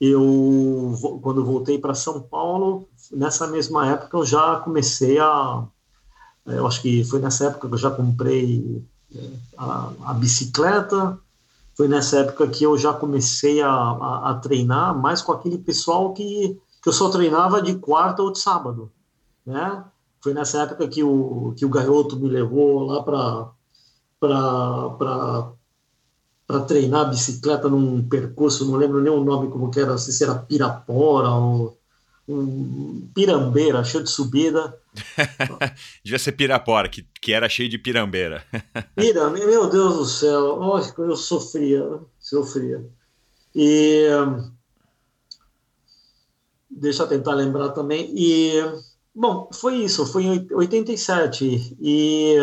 [0.00, 5.66] eu quando voltei para São Paulo, nessa mesma época eu já comecei a
[6.56, 8.84] eu acho que foi nessa época que eu já comprei
[9.14, 11.18] é, a, a bicicleta,
[11.76, 16.12] foi nessa época que eu já comecei a, a, a, treinar mais com aquele pessoal
[16.12, 18.90] que, que eu só treinava de quarta ou de sábado,
[19.46, 19.84] né?
[20.22, 23.50] Foi nessa época que o, que o garoto me levou lá para
[26.46, 30.34] para treinar bicicleta num percurso, não lembro nem o nome como que era, se era
[30.34, 31.79] Pirapora ou
[32.32, 34.78] um, Pirambeira, cheio de subida.
[36.04, 38.44] Devia ser Pirapora, que, que era cheio de pirambeira.
[38.96, 41.84] Pirambeira, meu Deus do céu, oh, eu sofria,
[42.18, 42.84] sofria.
[43.54, 44.06] E
[46.70, 48.12] deixa eu tentar lembrar também.
[48.16, 48.62] E
[49.14, 51.76] Bom, foi isso, foi em 87.
[51.80, 52.36] E,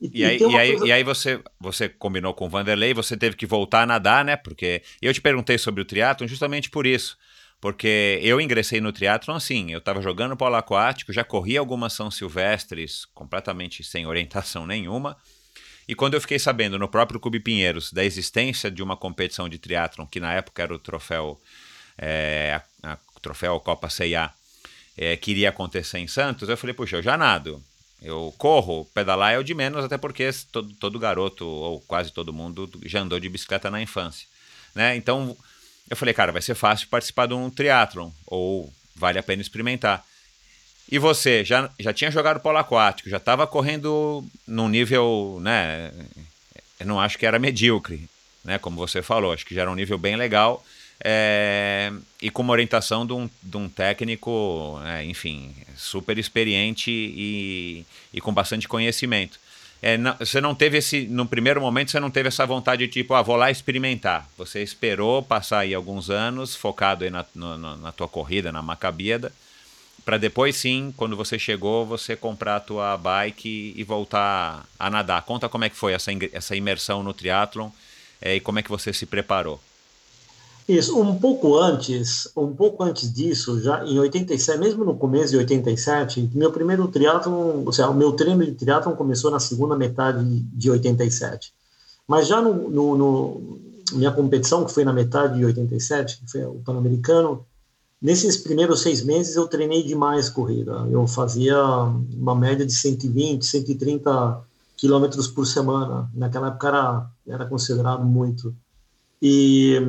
[0.00, 0.86] e, e, aí, e, aí, coisa...
[0.86, 4.36] e aí, você, você combinou com o Vanderlei, você teve que voltar a nadar, né?
[4.36, 7.16] Porque eu te perguntei sobre o triatlon justamente por isso.
[7.60, 12.10] Porque eu ingressei no triatlon assim, eu estava jogando polo aquático, já corri algumas São
[12.10, 15.16] Silvestres completamente sem orientação nenhuma.
[15.88, 19.58] E quando eu fiquei sabendo no próprio Clube Pinheiros da existência de uma competição de
[19.58, 21.40] triatlon, que na época era o troféu,
[21.96, 24.30] é, a, a, troféu Copa CIA,
[24.96, 27.62] é, que iria acontecer em Santos, eu falei, puxa, eu já nado.
[28.00, 32.32] Eu corro, pedalar é o de menos, até porque todo, todo garoto, ou quase todo
[32.32, 34.28] mundo, já andou de bicicleta na infância.
[34.74, 34.94] Né?
[34.94, 35.36] Então,
[35.88, 40.04] eu falei, cara, vai ser fácil participar de um triatlon, ou vale a pena experimentar.
[40.90, 45.92] E você, já, já tinha jogado polo aquático, já estava correndo num nível, né,
[46.80, 48.08] eu não acho que era medíocre,
[48.44, 50.64] né, como você falou, acho que já era um nível bem legal,
[51.04, 57.84] é, e com uma orientação de um, de um técnico, é, enfim, super experiente e,
[58.12, 59.38] e com bastante conhecimento.
[59.80, 62.92] É, não, você não teve esse, no primeiro momento, você não teve essa vontade de
[62.92, 64.28] tipo, ah, vou lá experimentar.
[64.36, 69.32] Você esperou passar aí alguns anos, focado aí na, no, na tua corrida, na Macabíada,
[70.04, 75.22] para depois sim, quando você chegou, você comprar a tua bike e voltar a nadar.
[75.22, 77.70] Conta como é que foi essa, essa imersão no triatlon
[78.20, 79.62] é, e como é que você se preparou.
[80.68, 85.38] Isso, um pouco antes, um pouco antes disso, já em 87, mesmo no começo de
[85.38, 90.22] 87, meu primeiro triatlon, ou seja, o meu treino de triatlon começou na segunda metade
[90.22, 91.54] de 87.
[92.06, 93.60] Mas já no, no, no
[93.92, 97.46] minha competição, que foi na metade de 87, que foi o Pan-Americano,
[98.00, 100.86] nesses primeiros seis meses eu treinei demais corrida.
[100.90, 104.42] Eu fazia uma média de 120, 130
[104.76, 106.10] quilômetros por semana.
[106.14, 108.54] Naquela época era, era considerado muito.
[109.22, 109.80] E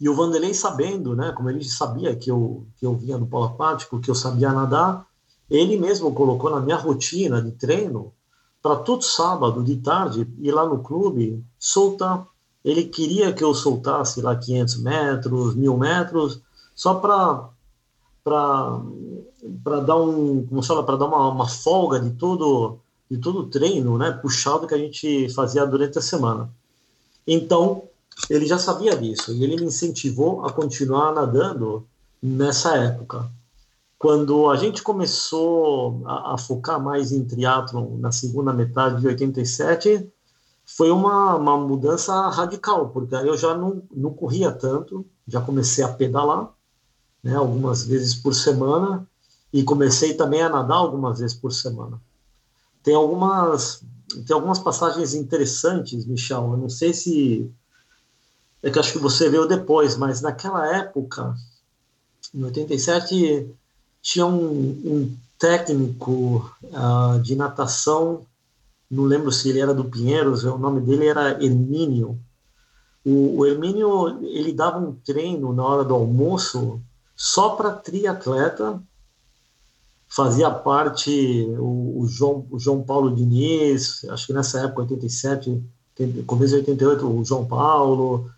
[0.00, 3.46] e o Vanderlei sabendo, né, como ele sabia que eu, que eu vinha do polo
[3.46, 5.06] aquático, que eu sabia nadar,
[5.48, 8.12] ele mesmo colocou na minha rotina de treino
[8.62, 12.26] para todo sábado de tarde ir lá no clube soltar.
[12.64, 16.40] Ele queria que eu soltasse lá 500 metros, mil metros,
[16.74, 17.48] só para
[18.24, 23.46] para dar um como fala para dar uma, uma folga de todo de todo o
[23.46, 26.50] treino né puxado que a gente fazia durante a semana
[27.24, 27.84] então
[28.28, 31.86] ele já sabia disso e ele me incentivou a continuar nadando
[32.22, 33.30] nessa época.
[33.98, 40.10] Quando a gente começou a, a focar mais em triatlon na segunda metade de 87,
[40.64, 45.88] foi uma, uma mudança radical, porque eu já não, não corria tanto, já comecei a
[45.88, 46.52] pedalar,
[47.22, 49.06] né, algumas vezes por semana,
[49.52, 52.00] e comecei também a nadar algumas vezes por semana.
[52.82, 53.82] Tem algumas,
[54.26, 57.50] tem algumas passagens interessantes, Michel, eu não sei se
[58.62, 61.34] é que acho que você viu depois, mas naquela época,
[62.34, 63.48] em 87,
[64.02, 68.26] tinha um, um técnico uh, de natação,
[68.90, 72.18] não lembro se ele era do Pinheiros, o nome dele era Hermínio.
[73.04, 76.80] O, o Hermínio, ele dava um treino na hora do almoço
[77.16, 78.80] só para triatleta,
[80.08, 85.62] fazia parte o, o, João, o João Paulo Diniz, acho que nessa época, 87,
[86.26, 88.30] começo de 88, o João Paulo,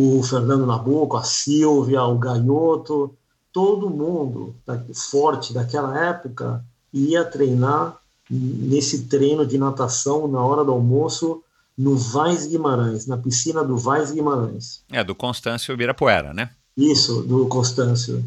[0.00, 3.14] o Fernando Nabuco, a Silvia, o Gaioto,
[3.52, 4.54] todo mundo
[4.94, 7.98] forte daquela época ia treinar
[8.30, 11.42] nesse treino de natação na hora do almoço
[11.76, 14.82] no Vaz Guimarães, na piscina do Vaz Guimarães.
[14.90, 16.50] É, do Constâncio Ibirapuera, né?
[16.74, 18.24] Isso, do Constâncio.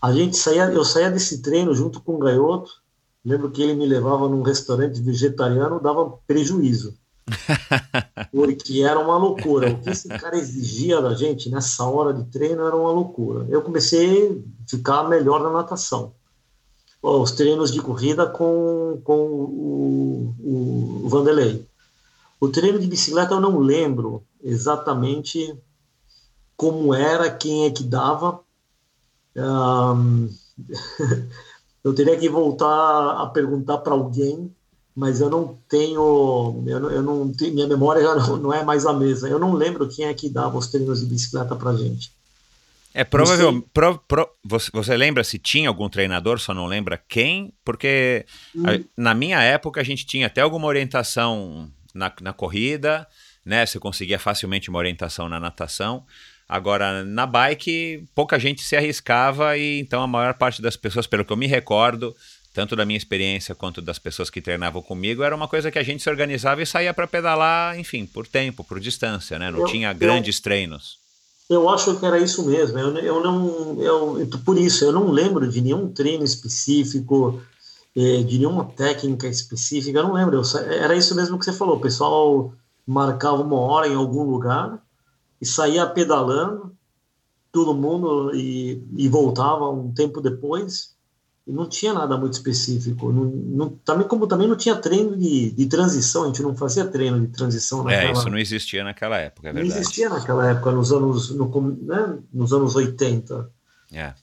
[0.00, 2.72] A gente saía, eu saía desse treino junto com o Gaioto,
[3.24, 6.94] lembro que ele me levava num restaurante vegetariano, dava prejuízo.
[8.32, 9.70] Porque era uma loucura.
[9.70, 13.46] O que esse cara exigia da gente nessa hora de treino era uma loucura.
[13.48, 16.14] Eu comecei a ficar melhor na natação.
[17.02, 20.34] Os treinos de corrida com, com o,
[21.04, 21.66] o, Vanderlei.
[22.40, 25.56] O treino de bicicleta eu não lembro exatamente
[26.56, 28.40] como era, quem é que dava.
[29.36, 30.28] Um,
[31.82, 34.54] eu teria que voltar a perguntar para alguém
[34.94, 38.62] mas eu não tenho, eu não, eu não tenho, minha memória já não, não, é
[38.62, 39.28] mais a mesma.
[39.28, 42.12] Eu não lembro quem é que dava os treinos de bicicleta para gente.
[42.94, 43.62] É provável.
[43.72, 47.54] Pro, pro, você, você, lembra se tinha algum treinador, só não lembra quem?
[47.64, 48.64] Porque hum.
[48.66, 53.06] a, na minha época a gente tinha até alguma orientação na, na corrida,
[53.44, 53.64] né?
[53.64, 56.04] Você conseguia facilmente uma orientação na natação.
[56.46, 61.24] Agora, na bike, pouca gente se arriscava e então a maior parte das pessoas, pelo
[61.24, 62.14] que eu me recordo,
[62.52, 65.82] tanto da minha experiência quanto das pessoas que treinavam comigo, era uma coisa que a
[65.82, 69.50] gente se organizava e saía para pedalar, enfim, por tempo, por distância, né?
[69.50, 70.98] Não eu, tinha grandes eu, treinos.
[71.48, 72.78] Eu acho que era isso mesmo.
[72.78, 77.40] Eu, eu não, eu, por isso, eu não lembro de nenhum treino específico,
[77.96, 79.98] eh, de nenhuma técnica específica.
[79.98, 80.42] Eu não lembro.
[80.68, 81.76] Era isso mesmo que você falou.
[81.76, 82.52] O pessoal
[82.86, 84.78] marcava uma hora em algum lugar
[85.40, 86.76] e saía pedalando,
[87.50, 90.91] todo mundo e, e voltava um tempo depois
[91.46, 93.12] e não tinha nada muito específico.
[93.12, 96.84] Não, não, também como também não tinha treino de, de transição, a gente não fazia
[96.84, 98.08] treino de transição é, naquela...
[98.08, 99.74] É, isso não existia naquela época, é verdade.
[99.74, 103.50] Não existia naquela época, nos anos, no, né, nos anos 80.
[103.92, 104.14] É.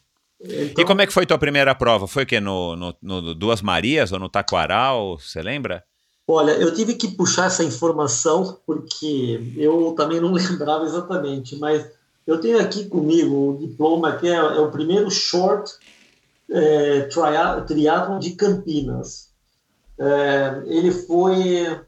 [0.41, 2.07] Então, e como é que foi tua primeira prova?
[2.07, 5.84] Foi que no, no, no Duas Marias ou no Taquaral, você lembra?
[6.26, 11.86] Olha, eu tive que puxar essa informação porque eu também não lembrava exatamente, mas
[12.26, 15.74] eu tenho aqui comigo o diploma que é, é o primeiro short
[16.52, 17.02] é,
[17.68, 19.30] triatlon de Campinas.
[19.97, 21.82] É, ele foi,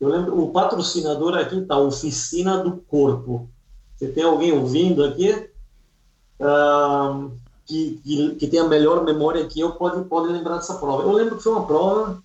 [0.00, 3.48] eu lembro, o patrocinador aqui está, Oficina do Corpo.
[3.96, 5.50] Você tem alguém ouvindo aqui?
[7.64, 11.02] que, que, que, tem a melhor memória que eu pode, pode lembrar dessa prova.
[11.02, 12.22] Eu lembro que foi uma prova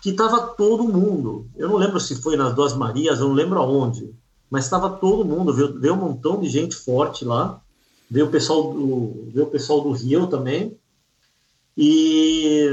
[0.00, 1.46] que estava todo mundo.
[1.56, 4.14] Eu não lembro se foi nas Duas Marias, eu não lembro aonde,
[4.50, 5.52] mas estava todo mundo.
[5.52, 7.60] Veio, veio um montão de gente forte lá.
[8.10, 10.76] Veio o pessoal do, veio o pessoal do Rio também.
[11.80, 12.66] E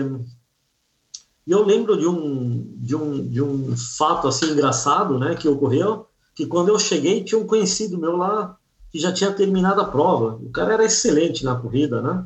[1.47, 6.47] eu lembro de um, de um, de um fato assim engraçado né, que ocorreu, que
[6.47, 8.57] quando eu cheguei tinha um conhecido meu lá
[8.91, 10.39] que já tinha terminado a prova.
[10.41, 12.25] O cara era excelente na corrida, né?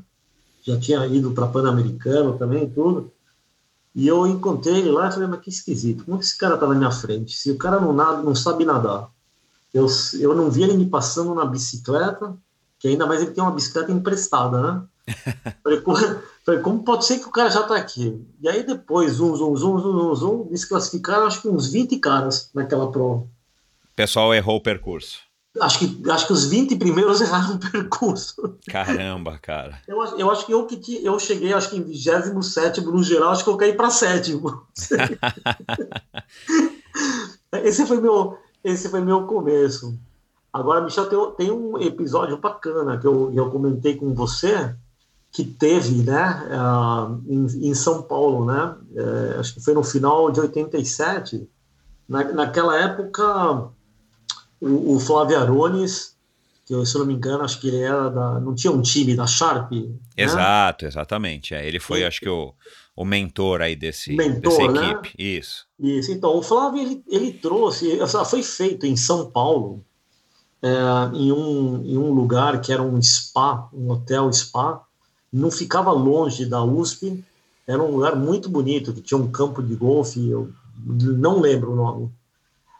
[0.62, 3.12] Já tinha ido para Pan-Americano também, tudo.
[3.94, 6.66] E eu encontrei ele lá e falei, mas que esquisito, como que esse cara tá
[6.66, 7.36] na minha frente?
[7.36, 9.10] Se o cara não, nada, não sabe nadar.
[9.74, 9.88] Eu,
[10.20, 12.38] eu não vi ele me passando na bicicleta,
[12.80, 14.84] que ainda mais ele tem uma bicicleta emprestada, né?
[15.64, 15.82] falei,
[16.50, 18.26] falei, como pode ser que o cara já tá aqui?
[18.42, 22.92] E aí depois, zoom, zoom, zoom, zoom, zoom, desclassificaram acho que uns 20 caras naquela
[22.92, 23.22] prova.
[23.22, 25.20] O pessoal errou o percurso.
[25.60, 28.58] Acho que, acho que os 20 primeiros erraram o percurso.
[28.68, 29.80] Caramba, cara.
[29.88, 33.44] Eu, eu acho que eu, que eu cheguei, acho que em 27 no geral, acho
[33.44, 34.64] que eu caí para sétimo.
[37.64, 40.00] esse, foi meu, esse foi meu começo.
[40.52, 44.74] Agora, Michel, tem, tem um episódio bacana que eu, eu comentei com você,
[45.32, 50.32] que teve, né, uh, em, em, São Paulo, né, uh, acho que foi no final
[50.32, 51.48] de 87.
[52.08, 53.70] Na, naquela época,
[54.60, 56.18] o, o Flávio Arones,
[56.66, 58.40] que eu, se eu não me engano, acho que ele era da.
[58.40, 59.72] Não tinha um time da Sharp?
[59.72, 59.94] Né?
[60.18, 61.54] Exato, exatamente.
[61.54, 62.54] É, ele foi, acho que, o,
[62.96, 64.92] o mentor aí desse, mentor, dessa né?
[64.92, 65.14] equipe.
[65.18, 65.66] Isso.
[65.80, 66.12] Isso.
[66.12, 68.00] Então, o Flávio ele, ele trouxe.
[68.26, 69.84] Foi feito em São Paulo,
[70.62, 70.70] é,
[71.14, 74.86] em, um, em um lugar que era um spa, um hotel spa.
[75.32, 77.24] Não ficava longe da USP.
[77.68, 80.52] Era um lugar muito bonito, que tinha um campo de golfe, eu
[80.86, 82.12] não lembro o nome.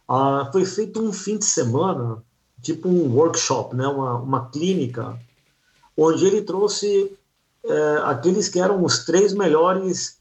[0.08, 2.24] Ah, foi feito um fim de semana,
[2.62, 5.20] tipo um workshop, né, uma, uma clínica,
[5.96, 7.12] onde ele trouxe
[7.64, 10.18] é, aqueles que eram os três melhores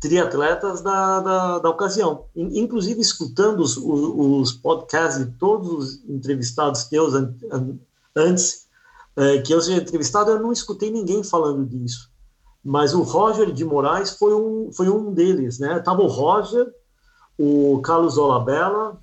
[0.00, 2.24] triatletas da, da, da ocasião.
[2.34, 7.78] Inclusive, escutando os, os, podcasts de todos os entrevistados teus an, an,
[8.14, 8.67] antes,
[9.18, 12.08] é, que eu seja entrevistado, eu não escutei ninguém falando disso.
[12.64, 15.80] Mas o Roger de Moraes foi um, foi um deles, né?
[15.80, 16.66] Tava o Roger,
[17.36, 18.98] o Carlos Olabella,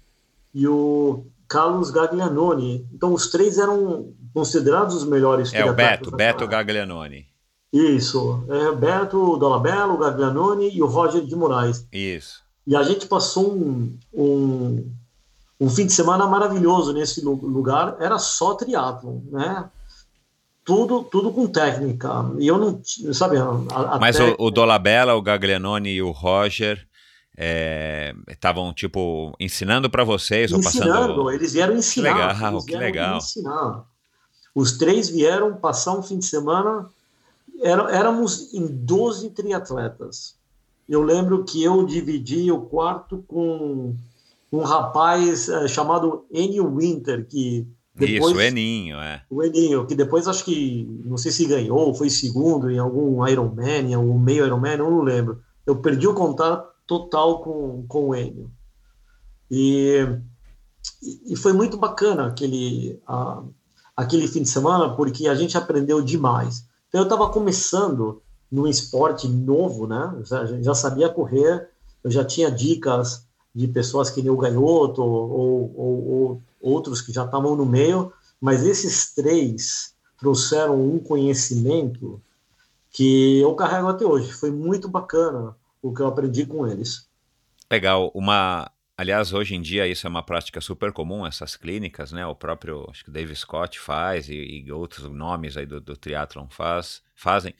[0.54, 2.88] e o Carlos Gaglianoni.
[2.94, 7.26] Então, os três eram considerados os melhores É, o Beto, Beto Gaglianoni.
[7.74, 11.86] Isso, é Beto Dolabello, Gaglianoni e o Roger de Moraes.
[11.92, 12.42] Isso.
[12.66, 14.92] E a gente passou um, um,
[15.60, 19.70] um fim de semana maravilhoso nesse lugar, era só triatlon, né?
[20.66, 22.10] Tudo, tudo com técnica.
[22.40, 22.82] E eu não,
[23.14, 24.42] sabe, a, a Mas técnica...
[24.42, 26.88] o, o Dolabella, o Gaglianoni e o Roger
[28.30, 32.78] estavam é, tipo ensinando para vocês ensinando, ou passando eles vieram ensinar que legal que
[32.78, 33.84] legal ensinar.
[34.54, 36.90] os três vieram passar um fim de semana
[37.62, 40.36] era, éramos em 12 triatletas
[40.88, 43.94] eu lembro que eu dividi o quarto com
[44.50, 49.24] um rapaz é, chamado Enio Winter que depois, Isso, o Eninho, é.
[49.30, 53.92] O Eninho, que depois acho que, não sei se ganhou, foi segundo em algum Ironman,
[53.92, 55.42] em algum meio Ironman, eu não lembro.
[55.66, 58.52] Eu perdi o contato total com, com o Enio.
[59.50, 60.06] E,
[61.26, 63.42] e foi muito bacana aquele, a,
[63.96, 66.66] aquele fim de semana, porque a gente aprendeu demais.
[66.90, 68.22] Então, eu estava começando
[68.52, 70.22] num esporte novo, né?
[70.26, 71.70] Já, já sabia correr,
[72.04, 77.14] eu já tinha dicas de pessoas que nem o Ganhoto ou, ou, ou outros que
[77.14, 78.12] já estavam no meio,
[78.42, 82.22] mas esses três trouxeram um conhecimento
[82.92, 84.32] que eu carrego até hoje.
[84.34, 87.08] Foi muito bacana o que eu aprendi com eles.
[87.72, 88.12] Legal.
[88.16, 92.26] Uma, aliás, hoje em dia isso é uma prática super comum, essas clínicas, né?
[92.26, 96.48] O próprio, acho que Dave Scott faz e, e outros nomes aí do, do triatlon
[96.50, 97.54] faz, fazem.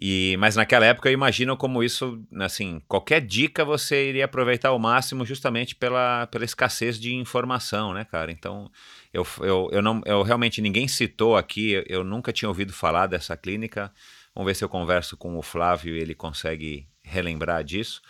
[0.00, 4.78] E, mas naquela época eu imagino como isso, assim, qualquer dica você iria aproveitar ao
[4.78, 8.30] máximo justamente pela, pela escassez de informação, né, cara?
[8.30, 8.70] Então,
[9.12, 13.08] eu, eu, eu, não, eu realmente, ninguém citou aqui, eu, eu nunca tinha ouvido falar
[13.08, 13.92] dessa clínica.
[14.32, 18.00] Vamos ver se eu converso com o Flávio e ele consegue relembrar disso.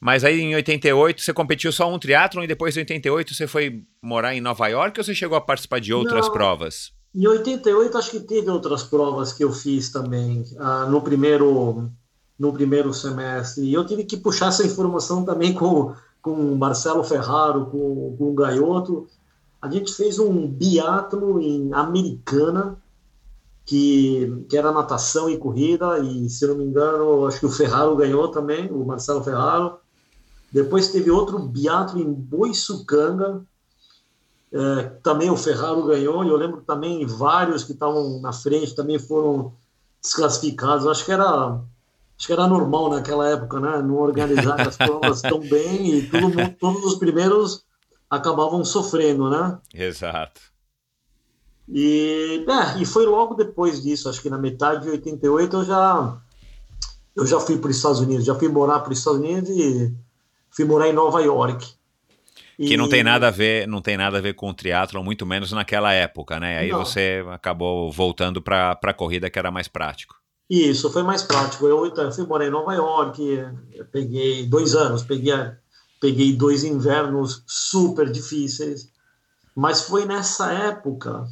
[0.00, 3.82] Mas aí em 88 você competiu só um triatlon e depois em 88 você foi
[4.02, 6.92] morar em Nova York ou você chegou a participar de outras Não, provas?
[7.14, 11.90] Em 88 acho que teve outras provas que eu fiz também ah, no primeiro
[12.36, 13.64] no primeiro semestre.
[13.64, 15.94] E eu tive que puxar essa informação também com
[16.24, 19.06] com o Marcelo Ferraro, com, com o Gaioto.
[19.60, 22.78] A gente fez um biatlo em Americana
[23.66, 27.94] que, que era natação e corrida, e se não me engano, acho que o Ferraro
[27.94, 29.76] ganhou também, o Marcelo Ferraro.
[30.50, 33.42] Depois teve outro biatlo em Boiçucanga,
[34.54, 39.00] é, também o Ferraro ganhou, e eu lembro também vários que estavam na frente também
[39.00, 39.52] foram
[40.00, 40.86] desclassificados.
[40.86, 41.60] Acho que era
[42.16, 43.82] acho que era normal naquela época, né?
[43.82, 47.64] Não organizar as provas tão bem e tudo, todos os primeiros
[48.08, 49.58] acabavam sofrendo, né?
[49.74, 50.40] Exato.
[51.68, 56.18] E, é, e foi logo depois disso, acho que na metade de 88 eu já
[57.16, 59.92] eu já fui para os Estados Unidos, já fui morar para os Estados Unidos e
[60.48, 61.74] fui morar em Nova York.
[62.56, 62.76] Que e...
[62.76, 65.52] não tem nada a ver, não tem nada a ver com o triatlo, muito menos
[65.52, 66.58] naquela época, né?
[66.58, 66.84] Aí não.
[66.84, 70.14] você acabou voltando para a corrida que era mais prático.
[70.48, 71.66] Isso, foi mais prático.
[71.66, 73.22] Eu então, fui morar em Nova York,
[73.90, 75.34] peguei dois anos, peguei,
[76.00, 78.90] peguei dois invernos super difíceis,
[79.54, 81.26] mas foi nessa época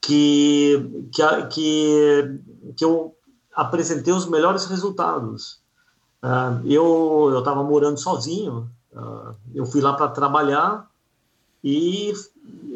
[0.00, 2.40] que, que, que,
[2.76, 3.14] que eu
[3.54, 5.60] apresentei os melhores resultados.
[6.22, 8.70] Uh, eu estava morando sozinho,
[9.54, 10.88] eu fui lá para trabalhar
[11.62, 12.12] e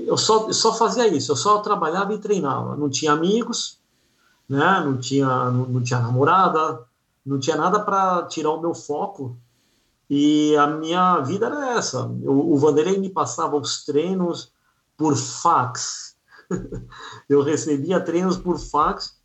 [0.06, 2.76] eu só, eu só fazia isso, eu só trabalhava e treinava.
[2.76, 3.78] Não tinha amigos,
[4.48, 4.80] né?
[4.84, 6.82] não, tinha, não, não tinha namorada,
[7.24, 9.36] não tinha nada para tirar o meu foco.
[10.08, 12.04] E a minha vida era essa.
[12.04, 14.52] o Vanderlei me passava os treinos
[14.96, 16.16] por fax.
[17.28, 19.20] eu recebia treinos por fax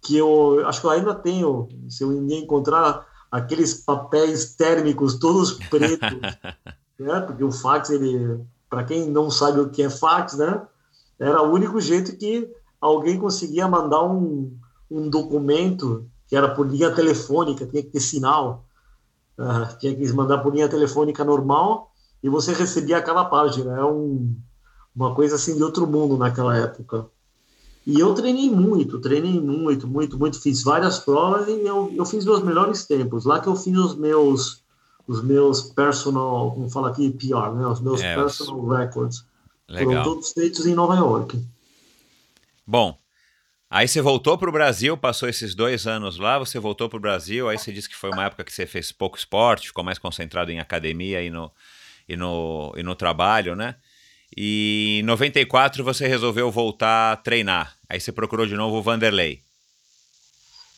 [0.00, 6.20] que eu acho que eu ainda tenho, se eu encontrar aqueles papéis térmicos todos pretos,
[6.96, 7.20] né?
[7.22, 10.62] Porque o fax ele, para quem não sabe o que é fax, né?
[11.18, 12.48] Era o único jeito que
[12.80, 14.56] alguém conseguia mandar um,
[14.88, 18.66] um documento que era por linha telefônica, tinha que ter sinal,
[19.36, 21.90] uh, tinha que mandar por linha telefônica normal
[22.22, 23.76] e você recebia aquela página.
[23.76, 24.32] É um,
[24.94, 27.06] uma coisa assim de outro mundo naquela época.
[27.86, 30.40] E eu treinei muito, treinei muito, muito, muito.
[30.40, 33.26] Fiz várias provas e eu, eu fiz meus melhores tempos.
[33.26, 34.62] Lá que eu fiz os meus,
[35.06, 37.66] os meus personal, como fala aqui, PR, né?
[37.66, 39.24] Os meus é, personal records.
[39.68, 39.86] Legal.
[39.86, 41.38] Foram todos feitos em Nova York.
[42.66, 42.98] Bom,
[43.68, 47.00] aí você voltou para o Brasil, passou esses dois anos lá, você voltou para o
[47.00, 49.98] Brasil, aí você disse que foi uma época que você fez pouco esporte, ficou mais
[49.98, 51.52] concentrado em academia e no,
[52.08, 53.76] e no, e no trabalho, né?
[54.36, 57.76] E em 94 você resolveu voltar a treinar.
[57.88, 59.40] Aí você procurou de novo o Vanderlei.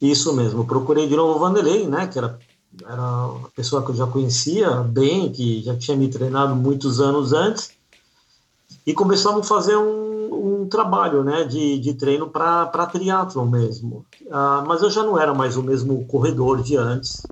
[0.00, 2.06] Isso mesmo, procurei de novo o Vanderlei, né?
[2.06, 2.38] Que era,
[2.84, 7.32] era uma pessoa que eu já conhecia bem, que já tinha me treinado muitos anos
[7.32, 7.70] antes.
[8.86, 14.04] E começamos a fazer um, um trabalho né, de, de treino para triatlon mesmo.
[14.30, 17.22] Ah, mas eu já não era mais o mesmo corredor de antes.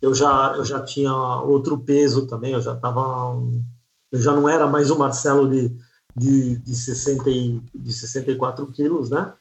[0.00, 3.36] Eu já, eu já tinha outro peso também, eu já estava
[4.12, 5.76] eu já não era mais o Marcelo de,
[6.16, 9.32] de, de, 60 e, de 64 quilos, né?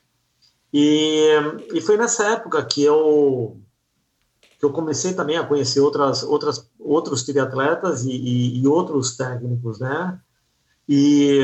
[0.71, 1.31] E,
[1.73, 3.57] e foi nessa época que eu
[4.59, 9.79] que eu comecei também a conhecer outras, outras, outros triatletas e, e, e outros técnicos,
[9.79, 10.19] né?
[10.87, 11.39] E,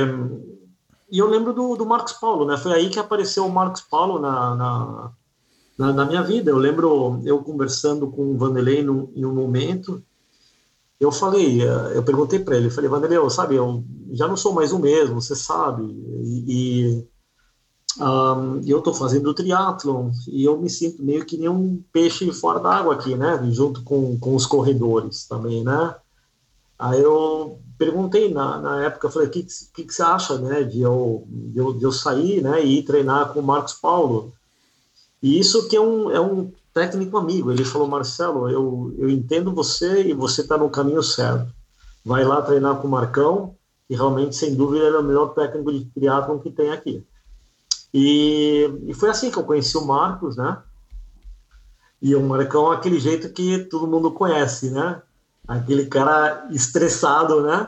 [1.09, 2.57] e eu lembro do, do Marcos Paulo, né?
[2.57, 5.11] Foi aí que apareceu o Marcos Paulo na, na,
[5.77, 6.51] na, na minha vida.
[6.51, 10.03] Eu lembro eu conversando com o Vanderlei num, em um momento
[10.99, 14.71] eu falei, eh, eu perguntei para ele, falei, Vanderlei, sabe, eu já não sou mais
[14.71, 17.05] o mesmo, você sabe, e,
[17.99, 22.59] um, eu estou fazendo triatlon e eu me sinto meio que nem um peixe fora
[22.59, 25.95] d'água aqui, né, junto com, com os corredores também, né.
[26.77, 29.43] Aí eu perguntei na, na época, falei, o que,
[29.73, 32.83] que, que, você acha, né, de eu, de eu, de eu sair, né, e ir
[32.83, 34.33] treinar com o Marcos Paulo?
[35.21, 37.51] E isso que é um, é um técnico amigo.
[37.51, 41.47] Ele falou: Marcelo, eu, eu entendo você e você está no caminho certo.
[42.03, 43.55] Vai lá treinar com o Marcão,
[43.89, 47.03] e realmente, sem dúvida, ele é o melhor técnico de triatlon que tem aqui.
[47.93, 50.57] E, e foi assim que eu conheci o Marcos, né?
[52.01, 55.01] E o Marcão é aquele jeito que todo mundo conhece, né?
[55.47, 57.67] Aquele cara estressado, né?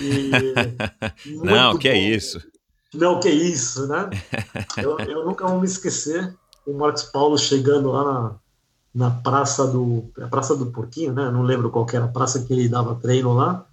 [0.00, 0.30] E,
[1.44, 1.98] Não, que é bom.
[1.98, 2.42] é isso?
[2.94, 4.08] Não, que é isso, né?
[4.78, 6.34] Eu, eu nunca vou me esquecer
[6.68, 8.34] o Marcos Paulo chegando lá na,
[8.94, 11.30] na praça do a praça do Porquinho, né?
[11.30, 13.64] Não lembro qual era a praça que ele dava treino lá.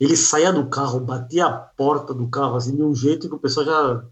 [0.00, 3.38] Ele saía do carro, batia a porta do carro assim de um jeito que o
[3.38, 4.04] pessoal já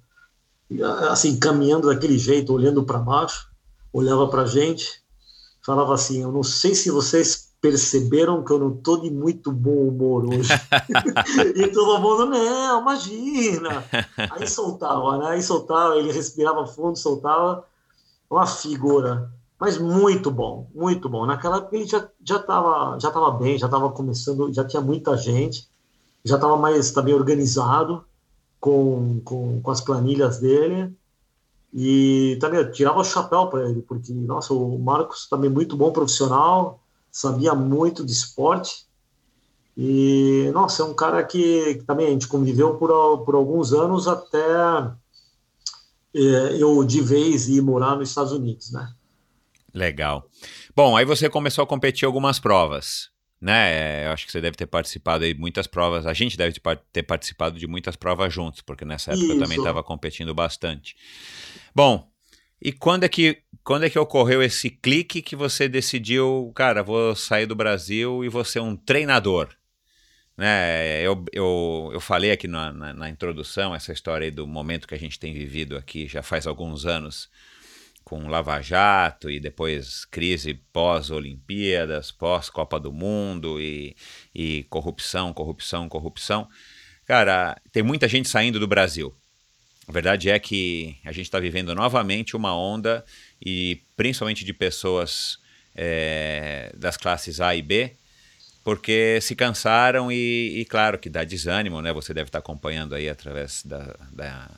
[1.10, 3.48] assim caminhando daquele jeito, olhando para baixo,
[3.92, 5.02] olhava para gente,
[5.64, 9.88] falava assim: "Eu não sei se vocês perceberam que eu não tô de muito bom
[9.88, 10.50] humor hoje.
[11.54, 13.84] e todo mundo, não, imagina.
[14.32, 15.26] Aí soltava, né?
[15.30, 17.64] Aí soltava, ele respirava fundo, soltava
[18.34, 21.26] uma figura, mas muito bom, muito bom.
[21.26, 25.16] Naquela época ele já já estava já tava bem, já estava começando, já tinha muita
[25.16, 25.68] gente,
[26.24, 28.04] já estava mais também organizado
[28.60, 30.94] com, com, com as planilhas dele.
[31.74, 35.90] E também eu tirava o chapéu para ele, porque, nossa, o Marcos também muito bom
[35.90, 36.80] profissional,
[37.10, 38.86] sabia muito de esporte.
[39.76, 42.90] E, nossa, é um cara que, que também a gente conviveu por,
[43.24, 44.92] por alguns anos até é,
[46.14, 48.92] eu de vez ir morar nos Estados Unidos, né?
[49.74, 50.28] Legal.
[50.76, 53.10] Bom, aí você começou a competir algumas provas,
[53.40, 54.06] né?
[54.06, 56.06] Eu acho que você deve ter participado de muitas provas.
[56.06, 56.60] A gente deve
[56.92, 59.34] ter participado de muitas provas juntos, porque nessa época Isso.
[59.34, 60.94] eu também estava competindo bastante.
[61.74, 62.06] Bom,
[62.60, 67.14] e quando é que quando é que ocorreu esse clique que você decidiu, cara, vou
[67.14, 69.48] sair do Brasil e vou ser um treinador?
[70.42, 74.94] Né, eu, eu, eu falei aqui na, na, na introdução essa história do momento que
[74.94, 77.30] a gente tem vivido aqui já faz alguns anos
[78.02, 83.94] com Lava Jato e depois crise pós-Olimpíadas, pós-Copa do Mundo e,
[84.34, 86.48] e corrupção, corrupção, corrupção.
[87.06, 89.14] Cara, tem muita gente saindo do Brasil.
[89.86, 93.04] A verdade é que a gente está vivendo novamente uma onda,
[93.40, 95.38] e principalmente de pessoas
[95.72, 97.92] é, das classes A e B,
[98.64, 101.92] porque se cansaram e, e, claro que dá desânimo, né?
[101.92, 104.50] Você deve estar acompanhando aí através da, da,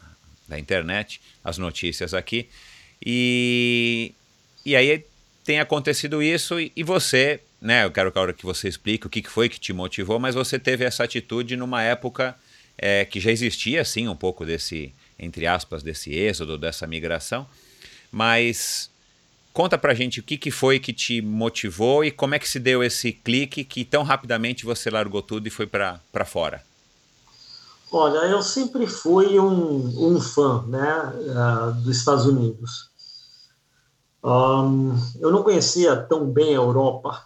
[0.46, 2.48] da internet as notícias aqui.
[3.04, 4.12] E,
[4.64, 5.04] e aí
[5.44, 7.84] tem acontecido isso e, e você, né?
[7.84, 11.04] Eu quero que você explique o que foi que te motivou, mas você teve essa
[11.04, 12.36] atitude numa época
[12.76, 17.48] é, que já existia, assim, um pouco desse, entre aspas, desse êxodo, dessa migração.
[18.10, 18.90] Mas
[19.54, 22.58] conta pra gente o que, que foi que te motivou e como é que se
[22.58, 26.60] deu esse clique que tão rapidamente você largou tudo e foi para fora.
[27.90, 32.90] Olha, eu sempre fui um, um fã né, uh, dos Estados Unidos.
[34.24, 37.22] Um, eu não conhecia tão bem a Europa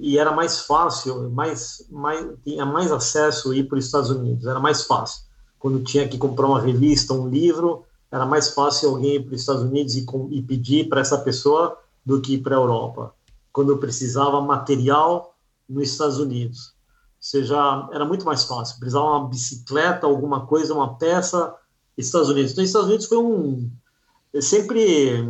[0.00, 4.58] e era mais fácil, mais, mais, tinha mais acesso ir para os Estados Unidos, era
[4.58, 5.22] mais fácil.
[5.58, 7.84] Quando tinha que comprar uma revista, um livro,
[8.16, 11.78] era mais fácil alguém ir para os Estados Unidos e, e pedir para essa pessoa
[12.04, 13.14] do que ir para a Europa.
[13.52, 15.34] Quando eu precisava material
[15.68, 16.74] nos Estados Unidos.
[17.18, 18.78] Ou seja, era muito mais fácil.
[18.78, 21.54] Precisava uma bicicleta, alguma coisa, uma peça,
[21.96, 22.52] Estados Unidos.
[22.52, 23.70] Então, Estados Unidos foi um
[24.40, 25.22] sempre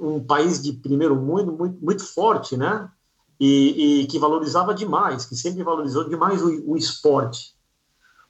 [0.00, 2.90] um país de primeiro mundo muito, muito forte, né?
[3.38, 7.54] e, e, que valorizava demais, que sempre valorizou demais o, o esporte.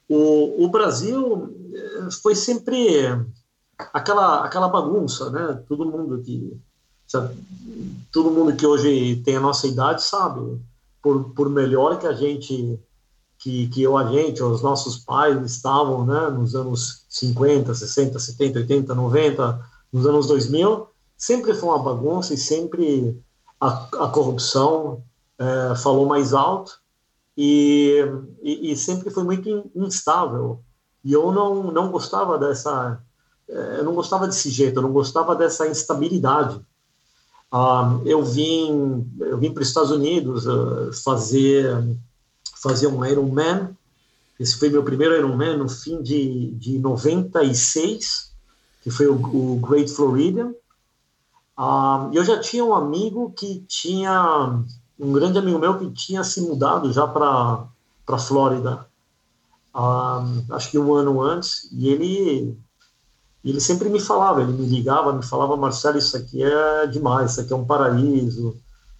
[0.07, 3.25] O, o, Brasil eh, foi sempre
[3.77, 5.63] aquela aquela bagunça, né?
[5.67, 6.59] Todo mundo que
[7.07, 7.35] sabe,
[8.11, 10.59] todo mundo que hoje tem a nossa idade sabe,
[11.01, 12.79] por, por melhor que a gente
[13.39, 18.59] que, que eu a gente, os nossos pais estavam, né, nos anos 50, 60, 70,
[18.59, 19.61] 80, 90,
[19.93, 23.21] nos anos 2000, sempre foi uma bagunça e sempre
[23.59, 25.03] a, a corrupção
[25.37, 26.79] é, falou mais alto
[27.37, 28.03] e,
[28.41, 30.61] e, e, sempre foi muito instável.
[31.03, 32.99] E eu não, não gostava dessa,
[33.47, 36.59] eu não gostava desse jeito, eu não gostava dessa instabilidade.
[37.51, 41.97] Ah, eu vim, eu vim para os Estados Unidos uh, fazer,
[42.61, 43.69] fazer um Ironman.
[44.39, 48.31] Esse foi meu primeiro Ironman no fim de, de 96,
[48.83, 50.53] que foi o, o Great Florida.
[51.55, 54.61] Ah, eu já tinha um amigo que tinha
[54.99, 57.67] um grande amigo meu que tinha se mudado já para
[58.07, 58.87] para Flórida,
[59.75, 62.57] um, acho que um ano antes, e ele
[63.49, 67.41] ele sempre me falava, ele me ligava, me falava, Marcelo, isso aqui é demais, isso
[67.41, 68.55] aqui é um paraíso,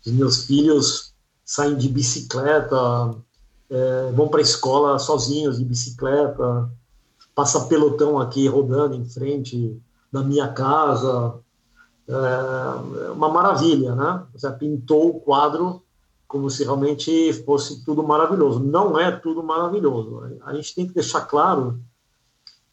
[0.05, 1.13] os meus filhos
[1.43, 3.15] saem de bicicleta,
[3.69, 6.69] é, vão para a escola sozinhos de bicicleta,
[7.35, 11.35] passa pelotão aqui rodando em frente da minha casa,
[12.07, 14.23] é uma maravilha, né?
[14.33, 15.83] Você pintou o quadro
[16.25, 18.59] como se realmente fosse tudo maravilhoso.
[18.59, 20.23] Não é tudo maravilhoso.
[20.45, 21.79] A gente tem que deixar claro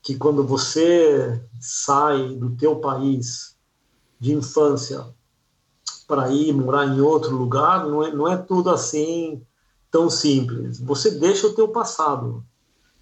[0.04, 3.56] que quando você sai do teu país
[4.20, 5.06] de infância
[6.06, 9.42] para ir morar em outro lugar, não é, não é tudo assim
[9.90, 10.78] tão simples.
[10.80, 12.44] Você deixa o teu passado.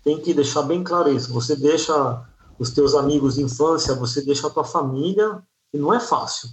[0.04, 1.32] Tem que deixar bem claro isso.
[1.32, 2.24] Você deixa
[2.56, 5.42] os teus amigos de infância, você deixa a tua família,
[5.74, 6.50] e não é fácil.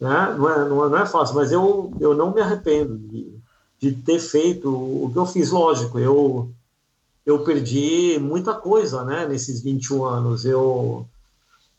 [0.00, 0.34] Né?
[0.38, 3.38] Não, é, não, é, não é fácil, mas eu, eu não me arrependo de,
[3.78, 5.50] de ter feito o que eu fiz.
[5.50, 6.50] Lógico, eu,
[7.24, 10.44] eu perdi muita coisa né, nesses 21 anos.
[10.44, 11.06] Eu,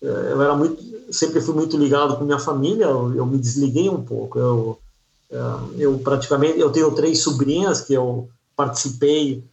[0.01, 0.81] é, eu era muito,
[1.13, 4.39] sempre fui muito ligado com minha família, eu, eu me desliguei um pouco.
[4.39, 4.79] Eu,
[5.31, 5.37] é,
[5.77, 9.43] eu praticamente, eu tenho três sobrinhas que eu participei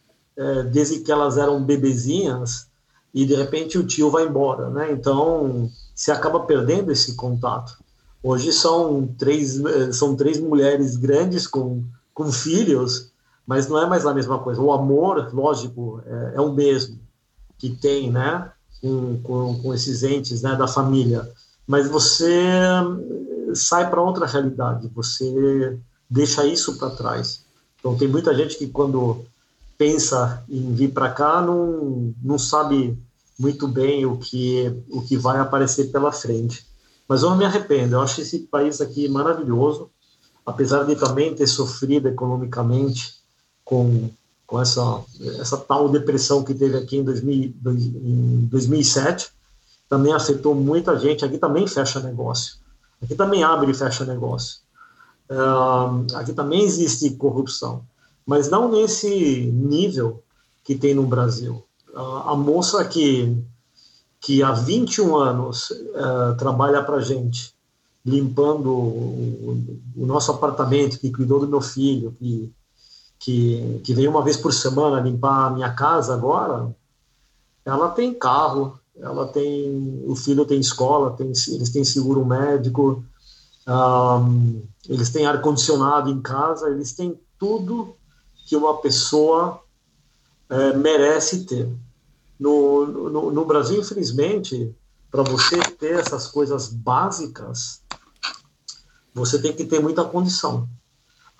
[0.71, 2.65] desde que elas eram bebezinhas
[3.13, 4.91] e de repente o tio vai embora, né?
[4.91, 7.77] Então se acaba perdendo esse contato.
[8.23, 13.10] Hoje são três, eh, são três mulheres grandes com, com filhos,
[13.45, 14.61] mas não é mais a mesma coisa.
[14.61, 16.99] O amor, lógico, é, é o mesmo
[17.57, 18.51] que tem, né,
[18.81, 21.29] com, com, com esses entes, né, da família.
[21.67, 22.43] Mas você
[23.53, 25.77] sai para outra realidade, você
[26.09, 27.45] deixa isso para trás.
[27.79, 29.23] Então, tem muita gente que, quando
[29.77, 32.97] pensa em vir para cá, não, não sabe
[33.39, 36.65] muito bem o que, o que vai aparecer pela frente.
[37.07, 39.89] Mas eu não me arrependo, eu acho esse país aqui maravilhoso,
[40.45, 43.20] apesar de também ter sofrido economicamente
[43.71, 44.09] com,
[44.45, 45.01] com essa,
[45.39, 49.31] essa tal depressão que teve aqui em, 2000, em 2007,
[49.87, 52.55] também afetou muita gente, aqui também fecha negócio.
[53.01, 54.57] Aqui também abre e fecha negócio.
[55.29, 57.81] Uh, aqui também existe corrupção,
[58.25, 59.09] mas não nesse
[59.45, 60.21] nível
[60.65, 61.63] que tem no Brasil.
[61.93, 63.41] Uh, a moça que,
[64.19, 67.55] que há 21 anos uh, trabalha para gente,
[68.05, 69.65] limpando o,
[69.95, 72.51] o, nosso apartamento, que cuidou do meu filho, que,
[73.21, 76.75] que, que uma vez por semana limpar a minha casa agora,
[77.63, 83.05] ela tem carro, ela tem, o filho tem escola, tem, eles têm seguro médico,
[83.67, 87.95] um, eles têm ar condicionado em casa, eles têm tudo
[88.47, 89.61] que uma pessoa
[90.49, 91.71] é, merece ter.
[92.39, 94.75] No, no, no Brasil, infelizmente,
[95.11, 97.83] para você ter essas coisas básicas,
[99.13, 100.67] você tem que ter muita condição.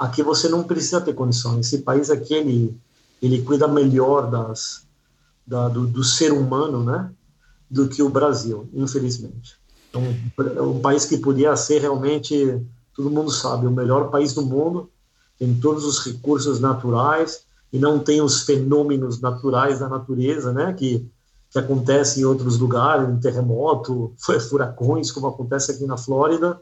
[0.01, 1.59] Aqui você não precisa ter condição.
[1.59, 2.75] Esse país aqui ele
[3.21, 4.81] ele cuida melhor das
[5.45, 7.11] da, do, do ser humano, né?
[7.69, 9.57] do que o Brasil, infelizmente.
[9.89, 10.03] Então,
[10.57, 12.61] é um país que podia ser realmente,
[12.95, 14.89] todo mundo sabe, o melhor país do mundo,
[15.37, 21.09] tem todos os recursos naturais e não tem os fenômenos naturais da natureza, né, que,
[21.49, 24.13] que acontecem em outros lugares, em terremoto,
[24.49, 26.59] furacões, como acontece aqui na Flórida,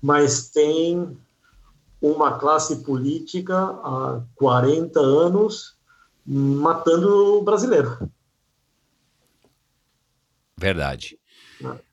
[0.00, 1.16] mas tem
[2.00, 5.76] uma classe política há 40 anos
[6.24, 8.10] matando o brasileiro.
[10.56, 11.18] Verdade.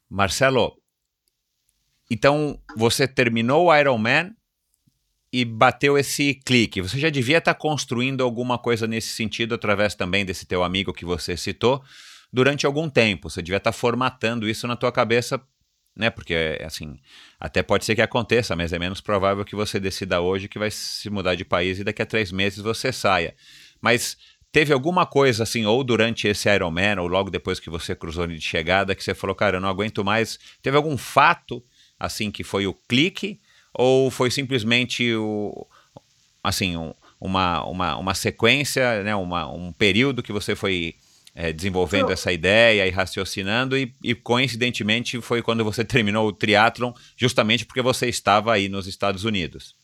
[0.10, 0.78] Marcelo,
[2.10, 4.32] então você terminou o Iron Man
[5.32, 6.82] e bateu esse clique.
[6.82, 10.94] Você já devia estar tá construindo alguma coisa nesse sentido através também desse teu amigo
[10.94, 11.84] que você citou
[12.32, 13.30] durante algum tempo.
[13.30, 15.42] Você devia estar tá formatando isso na tua cabeça,
[15.96, 16.10] né?
[16.10, 17.00] Porque assim,
[17.40, 20.72] até pode ser que aconteça, mas é menos provável que você decida hoje que vai
[20.72, 23.36] se mudar de país e daqui a três meses você saia.
[23.82, 24.18] Mas
[24.56, 28.40] Teve alguma coisa assim, ou durante esse Ironman, ou logo depois que você cruzou de
[28.40, 30.40] chegada, que você falou, cara, eu não aguento mais.
[30.62, 31.62] Teve algum fato,
[32.00, 33.42] assim, que foi o clique?
[33.74, 35.68] Ou foi simplesmente o,
[36.42, 40.96] assim, um, uma, uma, uma sequência, né, uma, um período que você foi
[41.36, 46.94] é, desenvolvendo essa ideia e raciocinando, e, e, coincidentemente foi quando você terminou o triatlon,
[47.18, 49.76] justamente porque você estava aí nos Estados Unidos.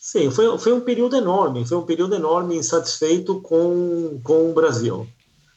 [0.00, 5.06] Sim, foi, foi um período enorme, foi um período enorme insatisfeito com, com o Brasil,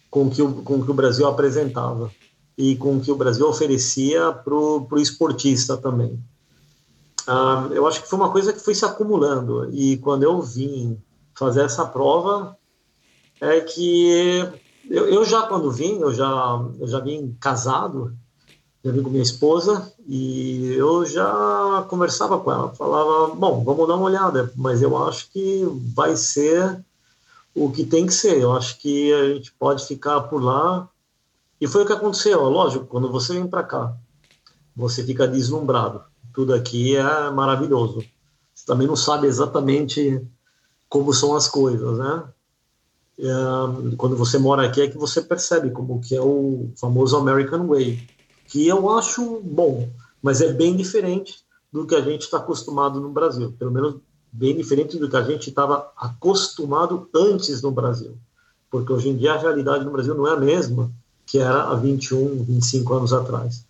[0.09, 2.11] com o que o, com que o Brasil apresentava
[2.57, 6.19] e com o que o Brasil oferecia para o esportista também.
[7.25, 10.97] Ah, eu acho que foi uma coisa que foi se acumulando e quando eu vim
[11.33, 12.57] fazer essa prova
[13.39, 14.47] é que
[14.91, 18.15] eu, eu já quando vim eu já eu já vim casado
[18.83, 23.95] já vim com minha esposa e eu já conversava com ela, falava, bom, vamos dar
[23.95, 25.63] uma olhada, mas eu acho que
[25.95, 26.83] vai ser
[27.53, 30.89] o que tem que ser, eu acho que a gente pode ficar por lá.
[31.59, 33.95] E foi o que aconteceu, lógico, quando você vem para cá,
[34.75, 36.01] você fica deslumbrado,
[36.33, 38.03] tudo aqui é maravilhoso.
[38.53, 40.25] Você também não sabe exatamente
[40.89, 42.23] como são as coisas, né?
[43.21, 47.67] É, quando você mora aqui é que você percebe como que é o famoso American
[47.67, 48.01] Way
[48.47, 49.87] que eu acho bom,
[50.23, 51.35] mas é bem diferente
[51.71, 53.95] do que a gente está acostumado no Brasil, pelo menos
[54.31, 58.17] bem diferente do que a gente estava acostumado antes no Brasil,
[58.71, 60.91] porque hoje em dia a realidade no Brasil não é a mesma
[61.27, 63.63] que era há 21, 25 anos atrás.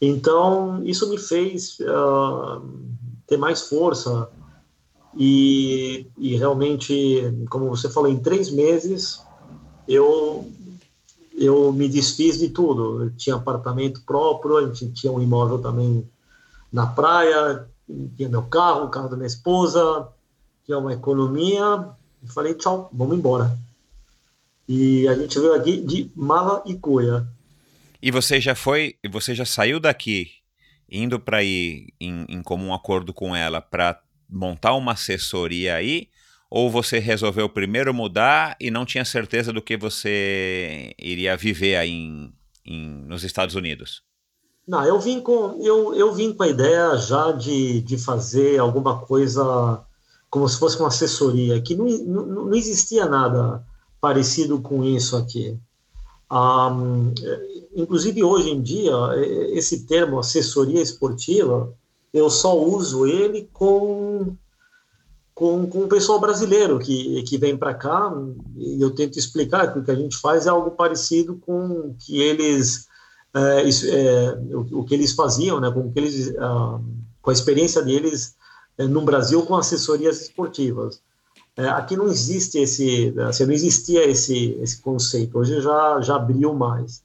[0.00, 2.62] Então, isso me fez uh,
[3.26, 4.28] ter mais força
[5.18, 9.20] e, e realmente, como você falou, em três meses
[9.88, 10.48] eu
[11.34, 13.04] eu me desfiz de tudo.
[13.04, 16.08] Eu tinha apartamento próprio, a gente tinha um imóvel também
[16.72, 17.66] na praia,
[18.16, 20.08] tinha meu carro, o carro da minha esposa,
[20.64, 21.88] tinha uma economia.
[22.22, 23.56] E falei, tchau, vamos embora.
[24.68, 27.26] E a gente veio aqui de mala e cuia.
[28.02, 30.28] E você já foi, você já saiu daqui
[30.90, 36.08] indo para ir em, em comum acordo com ela para montar uma assessoria aí?
[36.50, 41.90] Ou você resolveu primeiro mudar e não tinha certeza do que você iria viver aí
[41.90, 42.32] em,
[42.64, 44.02] em, nos Estados Unidos?
[44.66, 48.98] Não, eu vim com eu, eu vim com a ideia já de, de fazer alguma
[49.00, 49.82] coisa
[50.30, 53.64] como se fosse uma assessoria, que não, não, não existia nada
[53.98, 55.58] parecido com isso aqui.
[56.30, 57.14] Um,
[57.74, 58.92] inclusive hoje em dia
[59.52, 61.72] esse termo assessoria esportiva
[62.12, 64.36] eu só uso ele com
[65.38, 68.12] com, com o pessoal brasileiro que, que vem para cá,
[68.56, 72.20] e eu tento explicar que o que a gente faz é algo parecido com que
[72.20, 72.88] eles,
[73.32, 76.80] é, é, o, o, que eles faziam, né, com, que eles, ah,
[77.22, 78.34] com a experiência deles
[78.76, 81.00] é, no Brasil com assessorias esportivas.
[81.56, 86.52] É, aqui não existe esse, assim, não existia esse, esse conceito, hoje já, já abriu
[86.52, 87.04] mais.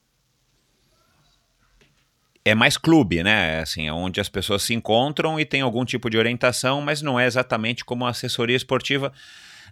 [2.45, 3.61] É mais clube, né?
[3.61, 7.19] Assim, é onde as pessoas se encontram e tem algum tipo de orientação, mas não
[7.19, 9.13] é exatamente como a assessoria esportiva.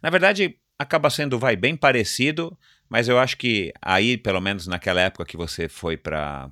[0.02, 2.58] Na verdade, acaba sendo, vai, bem parecido,
[2.90, 6.50] mas eu acho que aí, pelo menos naquela época que você foi para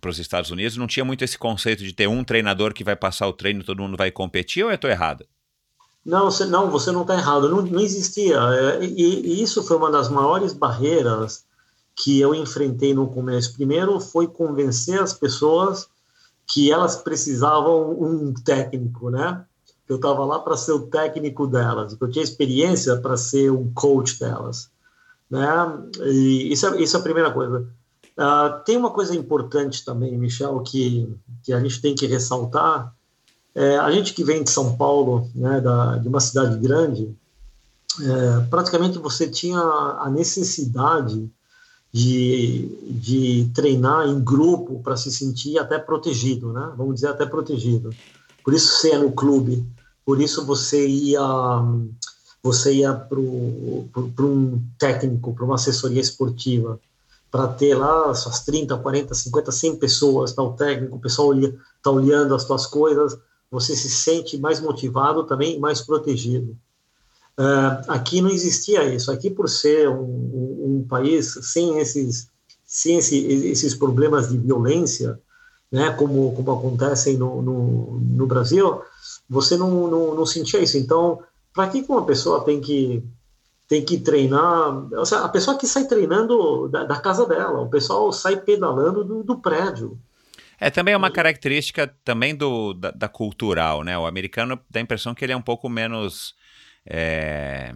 [0.00, 2.96] para os Estados Unidos, não tinha muito esse conceito de ter um treinador que vai
[2.96, 5.24] passar o treino e todo mundo vai competir, ou eu estou errado?
[6.04, 7.48] Não, você não, você não está errado.
[7.48, 8.36] Não, não existia.
[8.36, 11.44] É, e, e, isso foi uma das maiores barreiras
[11.96, 13.54] que eu enfrentei no começo.
[13.54, 15.88] Primeiro foi convencer as pessoas
[16.46, 19.44] que elas precisavam um técnico, né?
[19.88, 24.18] Eu estava lá para ser o técnico delas, eu tinha experiência para ser o coach
[24.18, 24.70] delas,
[25.30, 25.48] né?
[26.02, 27.66] E isso é, isso é a primeira coisa.
[28.16, 31.12] Uh, tem uma coisa importante também, Michel, que,
[31.42, 32.94] que a gente tem que ressaltar.
[33.54, 37.14] É, a gente que vem de São Paulo, né, da, de uma cidade grande,
[38.00, 41.30] é, praticamente você tinha a necessidade
[41.94, 46.72] de, de treinar em grupo para se sentir até protegido, né?
[46.76, 47.90] Vamos dizer até protegido.
[48.42, 49.64] Por isso você ia no clube,
[50.04, 51.22] por isso você ia
[52.42, 56.80] você ia para um técnico, para uma assessoria esportiva,
[57.30, 61.92] para ter lá suas 30, 40, 50, 100 pessoas, tá o técnico, o pessoal está
[61.92, 63.16] olhando as suas coisas,
[63.48, 66.56] você se sente mais motivado também, mais protegido.
[67.38, 69.10] Uh, aqui não existia isso.
[69.10, 72.28] Aqui, por ser um, um, um país sem esses,
[72.64, 75.18] sem esse, esses problemas de violência,
[75.70, 78.80] né, como, como acontecem no, no, no Brasil,
[79.28, 80.78] você não, não, não, sentia isso.
[80.78, 81.20] Então,
[81.52, 83.02] para que uma pessoa tem que
[83.66, 84.86] tem que treinar?
[85.04, 89.24] Seja, a pessoa que sai treinando da, da, casa dela, o pessoal sai pedalando do,
[89.24, 89.98] do prédio.
[90.60, 93.98] É também é uma característica também do, da, da, cultural, né?
[93.98, 96.34] O americano dá a impressão que ele é um pouco menos
[96.86, 97.74] é,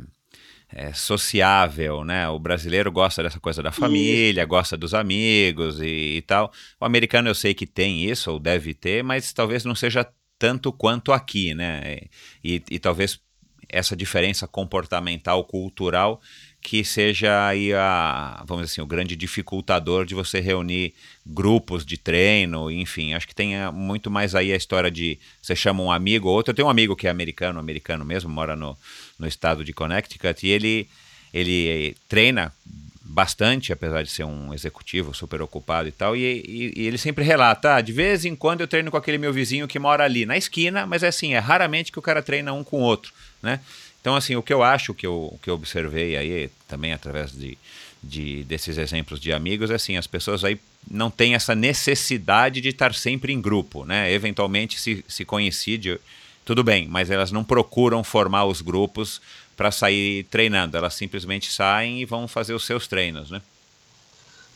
[0.73, 2.29] é, sociável, né?
[2.29, 4.49] O brasileiro gosta dessa coisa da família, isso.
[4.49, 6.53] gosta dos amigos e, e, tal.
[6.81, 10.07] O americano eu sei que tem isso, ou deve ter, mas talvez não seja
[10.39, 11.99] tanto quanto aqui, né?
[12.45, 13.21] E, e talvez
[13.69, 16.21] essa diferença comportamental, cultural,
[16.61, 20.93] que seja aí a, vamos assim, o grande dificultador de você reunir
[21.25, 25.55] grupos de treino, enfim, acho que tem eh, muito mais aí a história de você
[25.55, 26.51] chama um amigo ou outro.
[26.51, 28.77] Eu tenho um amigo que é americano, americano mesmo, mora no,
[29.19, 30.89] no estado de Connecticut e ele
[31.33, 32.53] ele treina
[33.09, 37.25] bastante, apesar de ser um executivo super ocupado e tal, e, e, e, ele sempre
[37.25, 40.27] relata, ah, de vez em quando eu treino com aquele meu vizinho que mora ali
[40.27, 43.13] na esquina, mas é assim, é raramente que o cara treina um com o outro,
[43.43, 43.61] né?
[44.01, 47.59] Então, assim, o que eu acho, que eu, que eu observei aí, também através de,
[48.03, 50.59] de, desses exemplos de amigos, é assim, as pessoas aí
[50.91, 54.13] não têm essa necessidade de estar sempre em grupo, né?
[54.13, 56.01] Eventualmente, se, se coincide,
[56.45, 59.21] tudo bem, mas elas não procuram formar os grupos
[59.57, 63.43] para sair treinando, elas simplesmente saem e vão fazer os seus treinos, né?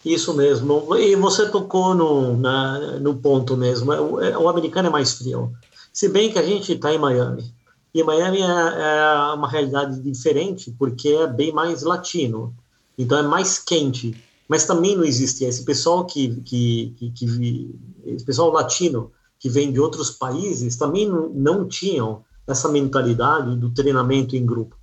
[0.04, 0.96] Isso mesmo.
[0.96, 3.92] E você tocou no, na, no ponto mesmo.
[3.92, 5.52] O, o americano é mais frio.
[5.92, 7.52] Se bem que a gente está em Miami.
[7.94, 12.54] E Miami é, é, uma realidade diferente porque é bem mais latino,
[12.96, 14.16] então é mais quente.
[14.48, 17.74] Mas também não existia esse pessoal que, que, que, que
[18.04, 23.70] esse pessoal latino que vem de outros países também não, não tinham essa mentalidade do
[23.70, 24.76] treinamento em grupo,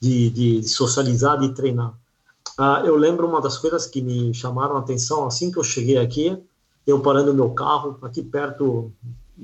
[0.00, 1.94] de, de, socializar e treinar.
[2.58, 5.98] Ah, eu lembro uma das coisas que me chamaram a atenção assim que eu cheguei
[5.98, 6.36] aqui,
[6.86, 8.92] eu parando meu carro aqui perto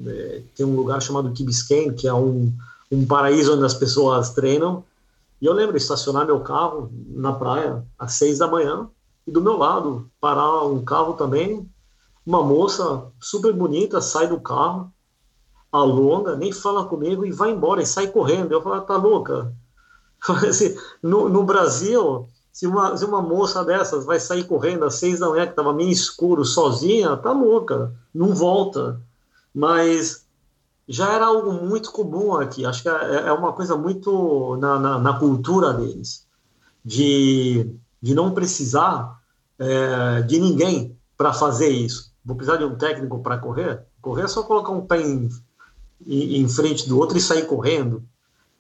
[0.06, 2.52] é, tem um lugar chamado Biscayne, que é um
[2.92, 4.84] um paraíso onde as pessoas treinam.
[5.40, 8.88] E eu lembro de estacionar meu carro na praia às seis da manhã
[9.26, 11.68] e do meu lado parar um carro também,
[12.24, 14.92] uma moça super bonita sai do carro,
[15.72, 18.52] alonga, nem fala comigo e vai embora e sai correndo.
[18.52, 19.52] Eu falo, tá louca?
[20.48, 25.18] Assim, no, no Brasil, se uma, se uma moça dessas vai sair correndo às seis
[25.18, 29.00] da manhã, que estava meio escuro, sozinha, tá louca, não volta.
[29.54, 30.21] Mas
[30.88, 32.66] já era algo muito comum aqui.
[32.66, 36.26] Acho que é, é uma coisa muito na, na, na cultura deles,
[36.84, 39.18] de, de não precisar
[39.58, 42.12] é, de ninguém para fazer isso.
[42.24, 43.84] Vou precisar de um técnico para correr?
[44.00, 45.28] Correr é só colocar um pé em,
[46.06, 48.02] em, em, frente do outro e sair correndo.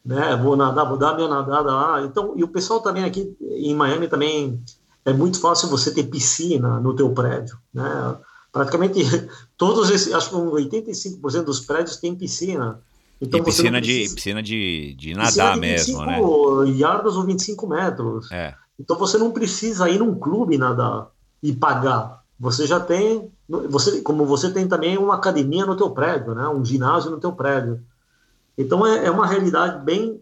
[0.04, 0.36] Né?
[0.36, 2.02] Vou nadar, vou dar minha nadada lá.
[2.02, 4.62] Então, e o pessoal também aqui em Miami também
[5.04, 7.58] é muito fácil você ter piscina no teu prédio.
[7.72, 8.16] Né?
[8.52, 9.00] Praticamente
[9.56, 12.80] todos esses, acho que 85% dos prédios têm piscina.
[13.20, 16.70] Então e piscina, precisa, de, piscina de, de nadar de 25 mesmo, né?
[16.72, 18.30] yardas ou 25 metros.
[18.30, 18.54] É.
[18.78, 21.08] Então você não precisa ir num clube nadar
[21.42, 22.22] e pagar.
[22.38, 26.48] Você já tem, você, como você tem também uma academia no teu prédio, né?
[26.48, 27.80] um ginásio no teu prédio.
[28.58, 30.20] Então é, é uma realidade bem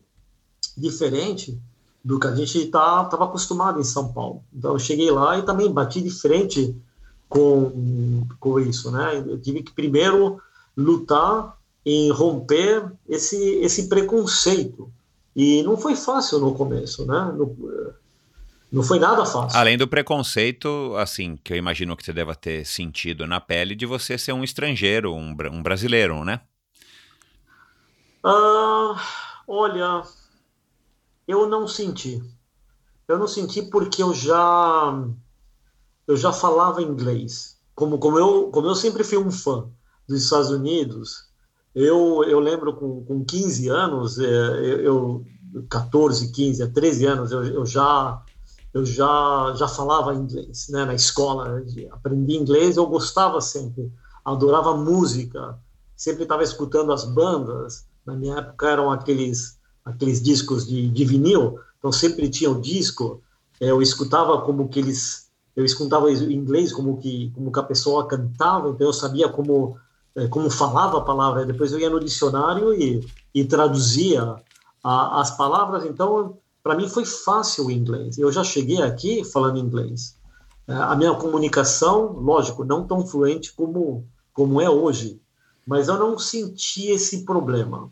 [0.76, 1.58] diferente
[2.04, 4.44] do que a gente estava tá, acostumado em São Paulo.
[4.52, 6.76] Então eu cheguei lá e também bati de frente
[7.30, 9.24] com, com isso, né?
[9.24, 10.42] Eu tive que primeiro
[10.76, 14.92] lutar em romper esse, esse preconceito.
[15.34, 17.32] E não foi fácil no começo, né?
[17.32, 17.94] No,
[18.70, 19.56] não foi nada fácil.
[19.58, 23.86] Além do preconceito, assim, que eu imagino que você deva ter sentido na pele de
[23.86, 26.40] você ser um estrangeiro, um, um brasileiro, né?
[28.24, 29.00] Ah,
[29.46, 30.02] olha,
[31.28, 32.20] eu não senti.
[33.06, 35.00] Eu não senti porque eu já
[36.10, 37.56] eu já falava inglês.
[37.74, 39.68] Como, como, eu, como eu sempre fui um fã
[40.08, 41.28] dos Estados Unidos,
[41.72, 45.24] eu, eu lembro com, com 15 anos, é, eu,
[45.54, 48.22] eu 14, 15, 13 anos, eu, eu já
[48.72, 53.92] eu já já falava inglês, né, na escola, aprendi inglês, eu gostava sempre,
[54.24, 55.58] adorava música,
[55.96, 57.84] sempre estava escutando as bandas.
[58.04, 63.22] Na minha época eram aqueles aqueles discos de, de vinil, então sempre tinha o disco.
[63.60, 65.29] Eu escutava como que eles
[65.60, 69.76] eu escutava em inglês como que como que a pessoa cantava, então eu sabia como
[70.16, 71.44] é, como falava a palavra.
[71.44, 74.36] Depois eu ia no dicionário e, e traduzia
[74.82, 75.84] a, as palavras.
[75.84, 78.18] Então para mim foi fácil o inglês.
[78.18, 80.16] Eu já cheguei aqui falando inglês.
[80.66, 85.20] É, a minha comunicação, lógico, não tão fluente como como é hoje,
[85.66, 87.90] mas eu não senti esse problema.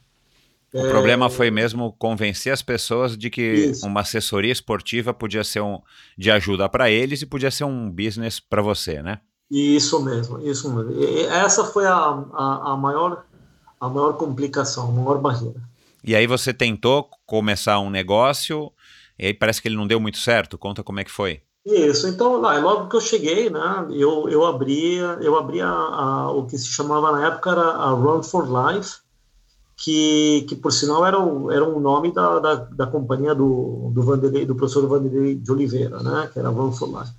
[0.73, 0.91] O é...
[0.91, 3.87] problema foi mesmo convencer as pessoas de que Isso.
[3.87, 5.81] uma assessoria esportiva podia ser um,
[6.17, 9.21] de ajuda para eles e podia ser um business para você, né?
[9.51, 10.93] Isso mesmo, isso mesmo.
[10.93, 13.25] E essa foi a, a, a, maior,
[13.81, 15.61] a maior complicação, a maior barreira.
[16.05, 18.71] E aí você tentou começar um negócio
[19.19, 20.59] e aí parece que ele não deu muito certo.
[20.59, 21.41] Conta como é que foi.
[21.65, 26.47] Isso, então lá, logo que eu cheguei, né, eu, eu abria, eu abria a, o
[26.47, 29.01] que se chamava na época era a Run for Life,
[29.79, 34.03] que, que por sinal era o, era um nome da, da, da companhia do, do,
[34.03, 37.13] Vanderlei, do professor Vanderlei de Oliveira, né, que era Run for Life.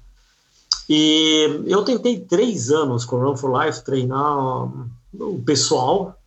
[0.90, 4.66] E eu tentei três anos com Run for Life treinar
[5.14, 6.20] o pessoal,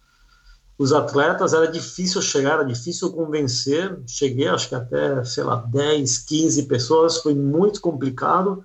[0.78, 4.00] os atletas, era difícil chegar, era difícil convencer.
[4.06, 8.64] Cheguei, acho que até, sei lá, 10, 15 pessoas, foi muito complicado.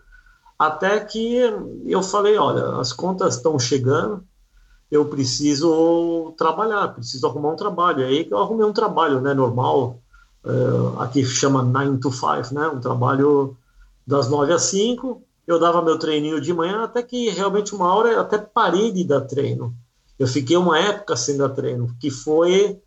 [0.58, 1.38] Até que
[1.86, 4.24] eu falei: olha, as contas estão chegando,
[4.92, 8.06] eu preciso trabalhar, preciso arrumar um trabalho.
[8.06, 10.00] Aí que eu arrumei um trabalho, né, normal,
[10.46, 13.56] uh, aqui chama 9 to 5, né, um trabalho
[14.06, 15.22] das 9 às 5.
[15.46, 19.04] Eu dava meu treininho de manhã, até que realmente uma hora eu até parei de
[19.04, 19.74] dar treino.
[20.18, 22.80] Eu fiquei uma época sem dar treino, que foi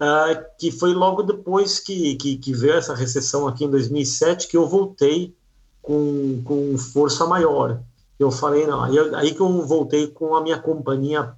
[0.00, 4.56] uh, que foi logo depois que, que, que veio essa recessão aqui em 2007 que
[4.56, 5.34] eu voltei
[5.80, 7.80] com, com força maior
[8.22, 11.32] eu falei, não, aí, aí que eu voltei com a minha companhia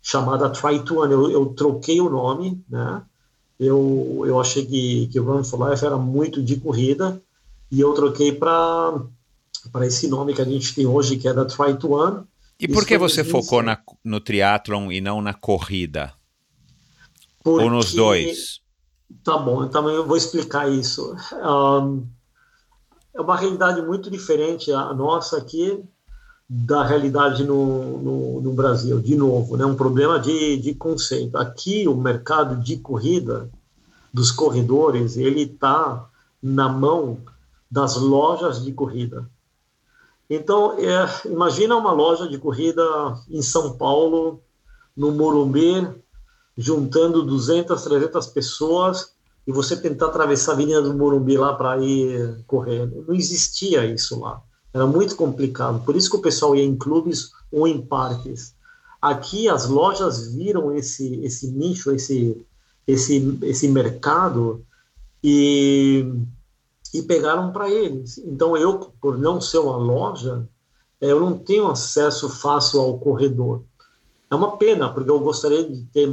[0.00, 3.02] chamada Try to Run, eu, eu troquei o nome, né,
[3.58, 7.20] eu, eu achei que, que o Run for Life era muito de corrida,
[7.70, 9.02] e eu troquei para
[9.82, 12.22] esse nome que a gente tem hoje, que é da Try to Run.
[12.60, 16.12] E por que você focou na, no triatlon e não na corrida?
[17.42, 18.60] Porque, Ou nos dois?
[19.24, 21.14] Tá bom, então eu vou explicar isso.
[21.32, 22.06] Um,
[23.14, 25.84] é uma realidade muito diferente a nossa aqui
[26.48, 29.66] da realidade no, no, no, Brasil, de novo, né?
[29.66, 31.36] um problema de, de conceito.
[31.36, 33.50] Aqui, o mercado de corrida,
[34.12, 36.08] dos corredores, ele está
[36.42, 37.18] na mão
[37.70, 39.28] das lojas de corrida.
[40.30, 42.82] Então, é, imagina uma loja de corrida
[43.28, 44.42] em São Paulo,
[44.96, 45.86] no Morumbi,
[46.56, 49.12] juntando 200, 300 pessoas
[49.46, 52.86] e você tentar atravessar a Avenida do Morumbi lá para ir correr.
[53.06, 54.42] Não existia isso lá.
[54.78, 55.84] Era muito complicado.
[55.84, 58.54] Por isso que o pessoal ia em clubes ou em parques.
[59.02, 62.46] Aqui as lojas viram esse esse nicho, esse
[62.86, 64.64] esse esse mercado
[65.22, 66.06] e
[66.94, 68.18] e pegaram para eles.
[68.18, 70.48] Então eu, por não ser uma loja,
[71.00, 73.62] eu não tenho acesso fácil ao corredor.
[74.30, 76.08] É uma pena, porque eu gostaria de ter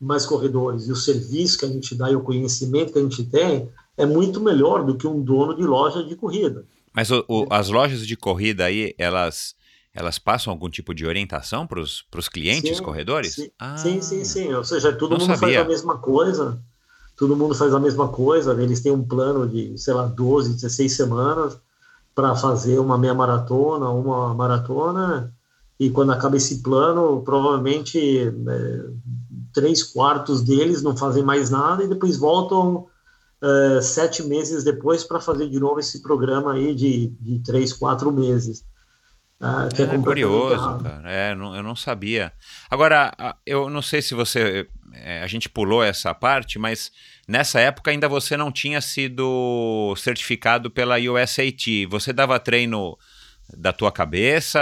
[0.00, 3.22] mais corredores e o serviço que a gente dá e o conhecimento que a gente
[3.24, 6.64] tem é muito melhor do que um dono de loja de corrida.
[6.92, 9.54] Mas o, o, as lojas de corrida aí, elas
[9.92, 13.34] elas passam algum tipo de orientação para os clientes sim, corredores?
[13.34, 15.38] Sim, ah, sim, sim, sim, Ou seja, todo mundo sabia.
[15.38, 16.62] faz a mesma coisa.
[17.16, 18.52] Todo mundo faz a mesma coisa.
[18.62, 21.58] Eles têm um plano de, sei lá, 12, 16 semanas
[22.14, 25.34] para fazer uma meia maratona, uma maratona.
[25.78, 28.84] E quando acaba esse plano, provavelmente né,
[29.52, 32.86] três quartos deles não fazem mais nada e depois voltam
[33.42, 38.12] uh, sete meses depois para fazer de novo esse programa aí de, de três, quatro
[38.12, 38.64] meses.
[39.40, 41.10] Uh, que é, é curioso, cara.
[41.10, 42.30] É, não, eu não sabia.
[42.70, 43.12] Agora,
[43.46, 44.68] eu não sei se você.
[44.92, 46.92] É, a gente pulou essa parte, mas
[47.26, 51.86] nessa época ainda você não tinha sido certificado pela USAT.
[51.86, 52.98] Você dava treino
[53.56, 54.60] da tua cabeça?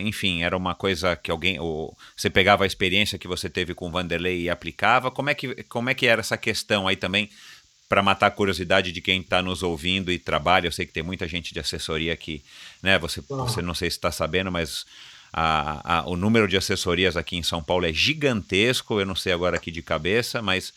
[0.00, 1.60] Enfim, era uma coisa que alguém.
[1.60, 5.10] Ou você pegava a experiência que você teve com o Vanderlei e aplicava?
[5.12, 7.30] Como é que, como é que era essa questão aí também?
[7.90, 11.02] Para matar a curiosidade de quem está nos ouvindo e trabalha, eu sei que tem
[11.02, 12.40] muita gente de assessoria aqui,
[12.80, 12.96] né?
[13.00, 14.86] Você, você não sei se está sabendo, mas
[15.32, 19.00] a, a, o número de assessorias aqui em São Paulo é gigantesco.
[19.00, 20.72] Eu não sei agora aqui de cabeça, mas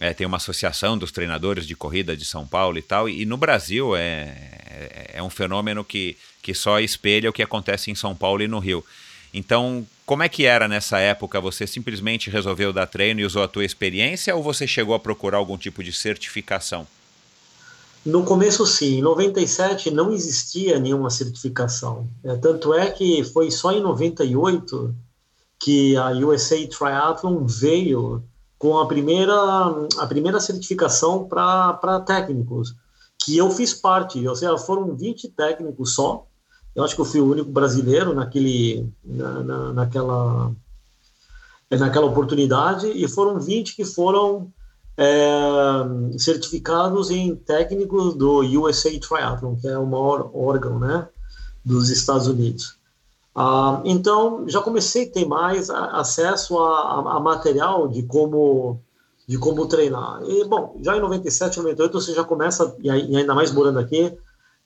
[0.00, 3.36] é, tem uma associação dos treinadores de corrida de São Paulo e tal, e no
[3.36, 4.34] Brasil é,
[4.66, 8.48] é, é, um fenômeno que, que só espelha o que acontece em São Paulo e
[8.48, 8.84] no Rio.
[9.32, 11.38] Então, como é que era nessa época?
[11.38, 15.36] Você simplesmente resolveu dar treino e usou a tua experiência ou você chegou a procurar
[15.36, 16.86] algum tipo de certificação?
[18.06, 19.00] No começo, sim.
[19.00, 22.08] Em 97 não existia nenhuma certificação.
[22.24, 24.94] É, tanto é que foi só em 98
[25.60, 28.24] que a USA Triathlon veio
[28.58, 29.34] com a primeira,
[29.98, 32.74] a primeira certificação para técnicos,
[33.22, 36.26] que eu fiz parte, ou seja, foram 20 técnicos só,
[36.78, 40.52] eu acho que eu fui o único brasileiro naquele, na, na, naquela,
[41.68, 44.52] naquela oportunidade, e foram 20 que foram
[44.96, 45.42] é,
[46.16, 51.08] certificados em técnicos do USA Triathlon, que é o maior órgão né,
[51.64, 52.76] dos Estados Unidos.
[53.34, 58.80] Ah, então, já comecei a ter mais acesso a, a, a, material de como,
[59.26, 60.22] de como treinar.
[60.28, 64.16] E, bom, já em 97, 98, você já começa, e ainda mais morando aqui,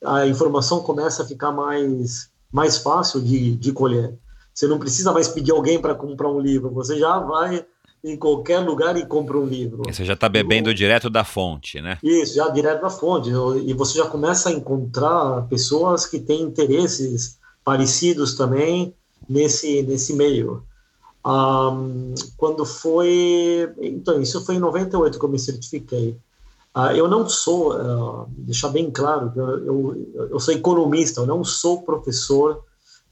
[0.05, 4.17] a informação começa a ficar mais, mais fácil de, de colher.
[4.53, 7.65] Você não precisa mais pedir alguém para comprar um livro, você já vai
[8.03, 9.83] em qualquer lugar e compra um livro.
[9.87, 11.97] Você já está bebendo e, direto da fonte, né?
[12.03, 13.29] Isso, já direto da fonte.
[13.65, 18.93] E você já começa a encontrar pessoas que têm interesses parecidos também
[19.27, 20.63] nesse nesse meio.
[21.25, 26.17] Um, quando foi, então isso foi em 98 que eu me certifiquei.
[26.75, 31.43] Uh, eu não sou, uh, deixar bem claro, eu, eu, eu sou economista, eu não
[31.43, 32.63] sou professor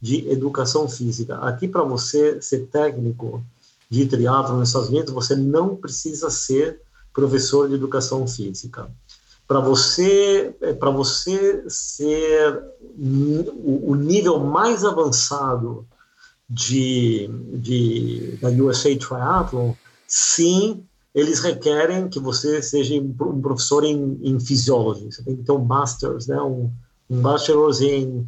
[0.01, 1.37] de educação física.
[1.37, 3.43] Aqui para você ser técnico
[3.89, 6.81] de triatlo nos Estados Unidos, você não precisa ser
[7.13, 8.89] professor de educação física
[9.51, 15.85] para você é, para você ser o, o, nível mais avançado
[16.49, 19.73] de, de da USA Triathlon,
[20.07, 25.11] sim, eles requerem que você seja um professor em, em fisiologia.
[25.11, 26.71] Você tem que ter um masters, né, um,
[27.09, 28.27] um bachelor's em,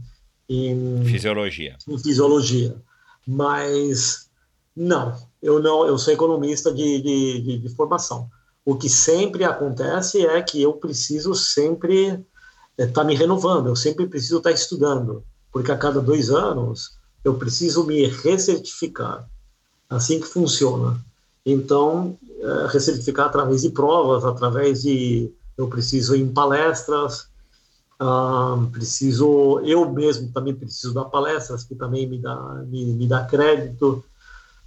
[0.50, 1.78] em fisiologia.
[1.88, 2.76] Em fisiologia,
[3.26, 4.30] mas
[4.76, 8.30] não, eu não, eu sou economista de, de, de, de formação.
[8.66, 12.24] O que sempre acontece é que eu preciso sempre
[12.78, 16.30] estar é, tá me renovando, eu sempre preciso estar tá estudando, porque a cada dois
[16.30, 19.30] anos eu preciso me recertificar.
[19.90, 21.00] Assim que funciona.
[21.46, 25.32] Então, é, recertificar através de provas, através de.
[25.58, 27.30] Eu preciso ir em palestras,
[28.00, 29.62] ah, preciso.
[29.64, 32.36] Eu mesmo também preciso dar palestras, que também me dá,
[32.68, 34.04] me, me dá crédito.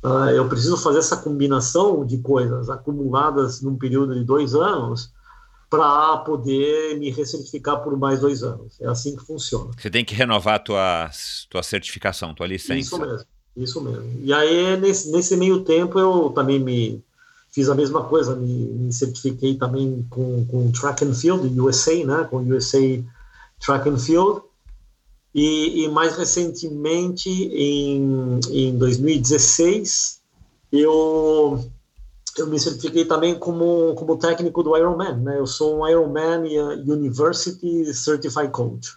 [0.02, 5.10] Uh, eu preciso fazer essa combinação de coisas acumuladas num período de dois anos
[5.68, 8.80] para poder me recertificar por mais dois anos.
[8.80, 9.70] É assim que funciona.
[9.76, 11.10] Você tem que renovar a tua,
[11.50, 12.78] tua certificação, tua licença.
[12.78, 13.26] Isso mesmo,
[13.56, 14.20] isso mesmo.
[14.22, 17.02] E aí, nesse, nesse meio tempo, eu também me
[17.50, 22.26] fiz a mesma coisa, me, me certifiquei também com, com Track and Field, USA, né,
[22.30, 23.02] com USA
[23.64, 24.42] Track and Field,
[25.34, 30.20] e, e mais recentemente, em, em 2016,
[30.72, 31.62] eu,
[32.38, 35.16] eu me certifiquei também como, como técnico do Ironman.
[35.18, 35.38] Né?
[35.38, 36.42] Eu sou um Ironman
[36.86, 38.96] University Certified Coach.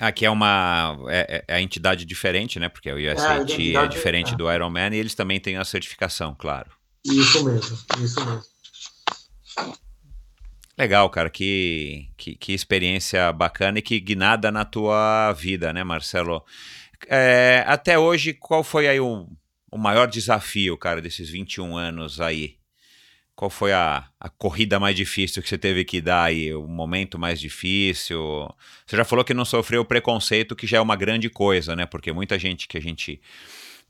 [0.00, 2.68] Aqui é uma é, é, a entidade diferente, né?
[2.68, 4.36] Porque o USAT é, é diferente é.
[4.36, 6.70] do Ironman e eles também têm a certificação, claro.
[7.04, 8.42] Isso mesmo, isso mesmo.
[10.76, 16.44] Legal, cara, que, que, que, experiência bacana e que guinada na tua vida, né, Marcelo?
[17.08, 19.26] É, até hoje, qual foi aí o,
[19.72, 22.57] o maior desafio, cara, desses 21 anos aí?
[23.38, 26.52] Qual foi a, a corrida mais difícil que você teve que dar aí?
[26.52, 28.52] O momento mais difícil?
[28.84, 31.86] Você já falou que não sofreu preconceito, que já é uma grande coisa, né?
[31.86, 33.20] Porque muita gente que a gente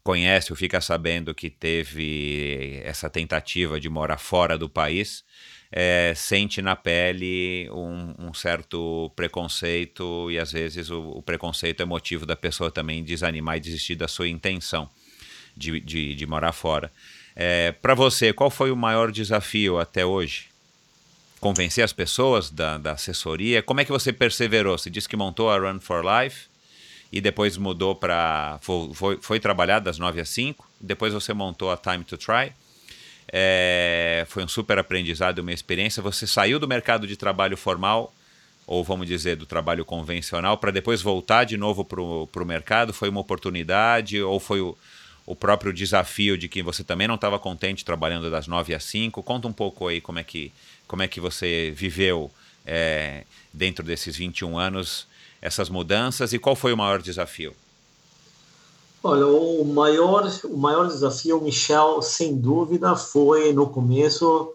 [0.04, 5.24] conhece ou fica sabendo que teve essa tentativa de morar fora do país
[5.72, 11.86] é, sente na pele um, um, certo preconceito e às vezes o, o, preconceito é
[11.86, 14.90] motivo da pessoa também desanimar e desistir da sua intenção
[15.56, 16.92] de, de, de morar fora.
[17.40, 20.48] É, Para você, qual foi o maior desafio até hoje?
[21.38, 23.62] Convencer as pessoas da, da assessoria?
[23.62, 24.76] Como é que você perseverou?
[24.76, 26.46] Você disse que montou a Run for Life
[27.12, 28.58] e depois mudou para.
[28.60, 32.52] Foi, foi, foi trabalhar das 9 às 5, depois você montou a Time to Try.
[33.30, 36.02] É, foi um super aprendizado, uma experiência.
[36.02, 38.12] Você saiu do mercado de trabalho formal
[38.66, 42.92] ou vamos dizer, do trabalho convencional, para depois voltar de novo para o mercado?
[42.92, 44.76] Foi uma oportunidade ou foi o,
[45.28, 49.22] o próprio desafio de que você também não estava contente trabalhando das 9 às 5?
[49.22, 50.50] Conta um pouco aí como é que,
[50.86, 52.30] como é que você viveu
[52.64, 55.06] é, dentro desses 21 anos
[55.42, 57.54] essas mudanças e qual foi o maior desafio?
[59.02, 64.54] Olha, o maior, o maior desafio, Michel, sem dúvida, foi no começo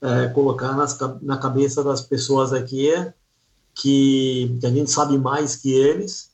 [0.00, 2.90] é, colocar nas, na cabeça das pessoas aqui
[3.74, 6.30] que, que a gente sabe mais que eles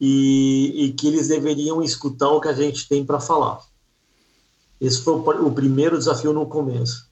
[0.00, 3.60] e, e, que eles deveriam escutar o que a gente tem para falar.
[4.80, 7.08] Esse foi o, o, primeiro desafio no começo.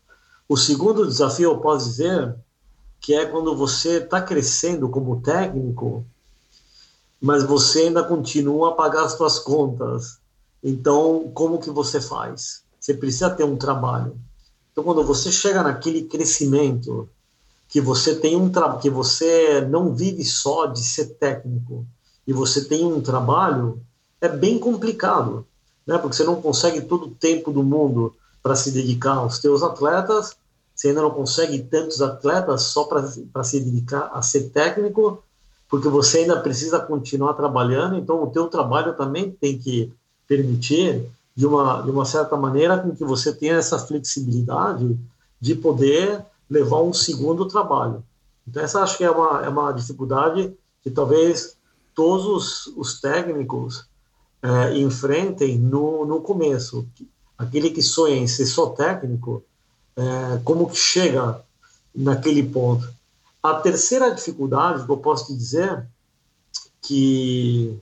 [0.49, 2.37] O segundo desafio, eu posso dizer,
[3.01, 6.05] que é quando você está crescendo como técnico,
[7.21, 10.19] mas você ainda continua a pagar as suas contas.
[10.63, 12.63] Então, como que você faz?
[12.79, 14.19] Você precisa ter um trabalho.
[14.71, 17.09] Então, quando você chega naquele crescimento
[17.69, 18.51] que você tem um
[18.81, 21.87] que você não vive só de ser técnico
[22.27, 23.81] e você tem um trabalho,
[24.21, 25.47] é bem complicado,
[25.87, 25.99] né?
[25.99, 30.37] Porque você não consegue todo o tempo do mundo para se dedicar aos teus atletas,
[30.75, 35.23] você ainda não consegue tantos atletas só para se dedicar a ser técnico,
[35.69, 39.93] porque você ainda precisa continuar trabalhando, então o teu trabalho também tem que
[40.27, 44.97] permitir de uma de uma certa maneira com que você tenha essa flexibilidade
[45.41, 48.03] de poder levar um segundo trabalho.
[48.47, 50.53] Então, essa acho que é uma, é uma dificuldade
[50.83, 51.57] que talvez
[51.95, 53.87] todos os, os técnicos
[54.43, 56.87] é, enfrentem no, no começo.
[57.37, 59.43] Aquele que sonha em ser só técnico,
[59.97, 61.41] é, como que chega
[61.95, 62.87] naquele ponto?
[63.43, 65.87] A terceira dificuldade que eu posso te dizer
[66.83, 67.79] que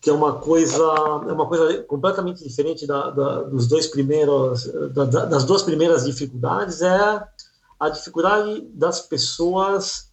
[0.00, 0.84] que é uma coisa
[1.28, 6.80] é uma coisa completamente diferente da, da dos dois primeiros da, das duas primeiras dificuldades
[6.80, 7.26] é
[7.80, 10.08] a dificuldade das pessoas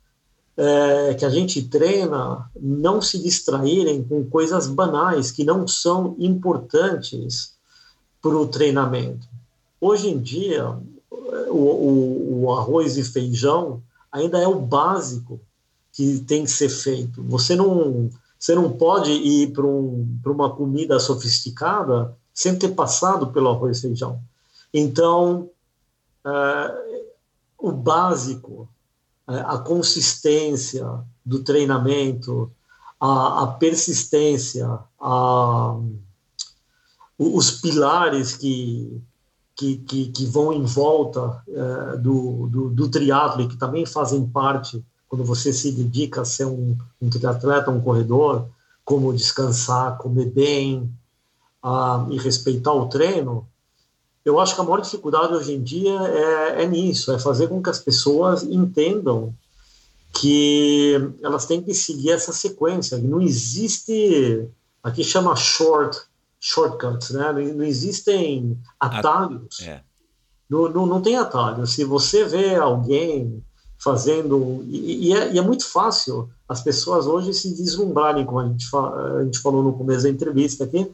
[0.55, 7.53] é, que a gente treina não se distraírem com coisas banais que não são importantes
[8.21, 9.27] para o treinamento.
[9.81, 10.77] Hoje em dia,
[11.49, 13.81] o, o, o arroz e feijão
[14.11, 15.39] ainda é o básico
[15.91, 17.23] que tem que ser feito.
[17.23, 18.09] Você não
[18.43, 23.81] você não pode ir para um, uma comida sofisticada sem ter passado pelo arroz e
[23.81, 24.19] feijão.
[24.73, 25.49] Então,
[26.25, 27.03] é,
[27.57, 28.67] o básico,
[29.27, 30.85] a consistência
[31.25, 32.51] do treinamento,
[32.99, 34.67] a, a persistência,
[34.99, 35.77] a,
[37.17, 39.01] os pilares que,
[39.55, 44.83] que, que, que, vão em volta é, do, do, do triatlo que também fazem parte
[45.07, 48.47] quando você se dedica a ser um, um triatleta, um corredor,
[48.83, 50.91] como descansar, comer bem
[51.63, 53.47] uh, e respeitar o treino,
[54.25, 57.61] eu acho que a maior dificuldade hoje em dia é, é nisso, é fazer com
[57.61, 59.33] que as pessoas entendam
[60.13, 62.97] que elas têm que seguir essa sequência.
[62.97, 64.47] Não existe,
[64.81, 65.99] aqui chama short,
[66.39, 67.33] shortcuts, né?
[67.33, 69.59] Não, existem atalhos.
[69.61, 69.81] É.
[70.49, 71.65] Não, não, não tem atalho.
[71.65, 73.43] Se você vê alguém
[73.83, 74.63] fazendo.
[74.67, 78.65] E, e, é, e, é, muito fácil as pessoas hoje se deslumbrarem, como a gente,
[78.73, 80.89] a gente falou no começo da entrevista aqui.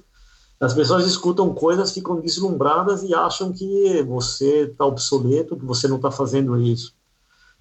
[0.60, 5.96] As pessoas escutam coisas, ficam deslumbradas e acham que você está obsoleto, que você não
[5.96, 6.94] está fazendo isso.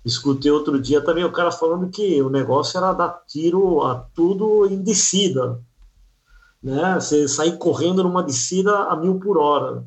[0.04, 4.66] Escutei outro dia também o cara falando que o negócio era dar tiro a tudo
[4.66, 5.60] em descida.
[6.60, 6.94] Né?
[6.94, 9.84] Você sair correndo numa descida a mil por hora.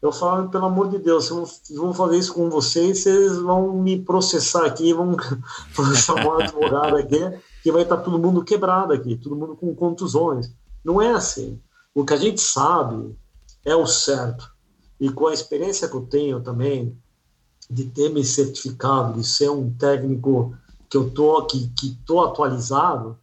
[0.00, 3.98] Eu falo, pelo amor de Deus, se vão fazer isso com vocês, vocês vão me
[3.98, 5.16] processar aqui, vão,
[5.74, 7.18] vão chamar advogado aqui,
[7.62, 10.52] que vai estar todo mundo quebrado aqui, todo mundo com contusões.
[10.84, 11.60] Não é assim.
[11.96, 13.16] O que a gente sabe
[13.64, 14.52] é o certo.
[15.00, 16.94] E com a experiência que eu tenho também
[17.70, 20.54] de ter me certificado, de ser um técnico
[20.90, 23.16] que eu tô que que tô atualizado,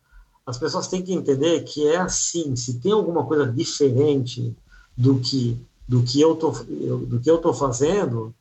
[0.44, 2.56] as pessoas têm que entender que é assim.
[2.56, 4.58] Se tem alguma coisa diferente
[4.98, 5.56] do que
[5.88, 8.34] do que eu tô do que eu tô fazendo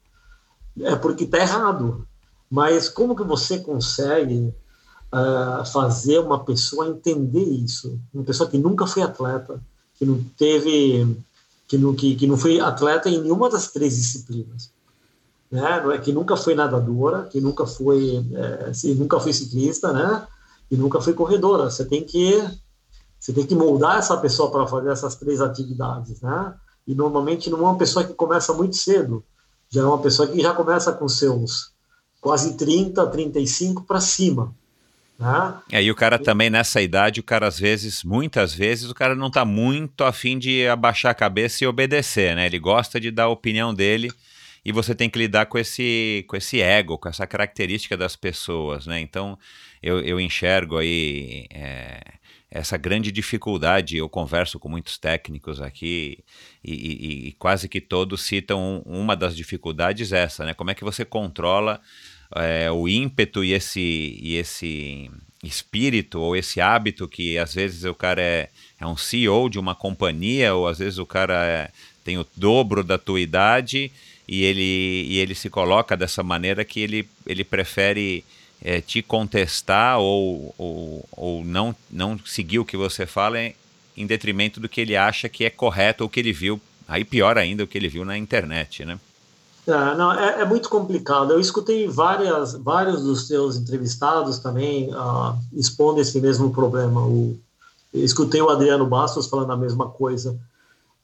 [0.80, 2.08] é porque está errado
[2.50, 4.54] mas como que você consegue
[5.12, 9.60] uh, fazer uma pessoa entender isso uma pessoa que nunca foi atleta
[10.02, 11.16] que não teve
[11.68, 14.72] que não que, que não foi atleta em nenhuma das três disciplinas
[15.48, 15.80] né?
[15.94, 20.26] É que nunca foi nadadora que nunca foi é, nunca foi ciclista né?
[20.68, 21.70] E nunca foi corredora.
[21.70, 22.42] Você tem que
[23.20, 26.52] você tem que moldar essa pessoa para fazer essas três atividades né?
[26.84, 29.22] E normalmente não é uma pessoa que começa muito cedo,
[29.70, 31.70] já é uma pessoa que já começa com seus
[32.20, 34.52] quase 30, 35 para cima.
[35.18, 35.54] Né?
[35.72, 39.14] É, e o cara também nessa idade, o cara às vezes, muitas vezes, o cara
[39.14, 42.46] não está muito afim de abaixar a cabeça e obedecer, né?
[42.46, 44.10] Ele gosta de dar a opinião dele
[44.64, 48.86] e você tem que lidar com esse, com esse ego, com essa característica das pessoas,
[48.86, 49.00] né?
[49.00, 49.38] Então,
[49.82, 52.00] eu, eu enxergo aí é,
[52.50, 53.96] essa grande dificuldade.
[53.96, 56.18] Eu converso com muitos técnicos aqui
[56.62, 60.54] e, e, e quase que todos citam uma das dificuldades essa, né?
[60.54, 61.80] Como é que você controla
[62.36, 65.10] é, o ímpeto e esse, e esse
[65.42, 68.48] espírito ou esse hábito que às vezes o cara é,
[68.80, 71.70] é um CEO de uma companhia ou às vezes o cara é,
[72.04, 73.90] tem o dobro da tua idade
[74.26, 78.24] e ele, e ele se coloca dessa maneira que ele, ele prefere
[78.62, 83.38] é, te contestar ou, ou, ou não, não seguir o que você fala
[83.96, 87.36] em detrimento do que ele acha que é correto ou que ele viu, aí pior
[87.36, 88.98] ainda, o que ele viu na internet, né?
[89.66, 91.32] É, não, é, é, muito complicado.
[91.32, 97.04] Eu escutei várias, vários dos seus entrevistados também uh, expondo esse mesmo problema.
[97.04, 97.38] O,
[97.94, 100.36] escutei o Adriano Bastos falando a mesma coisa.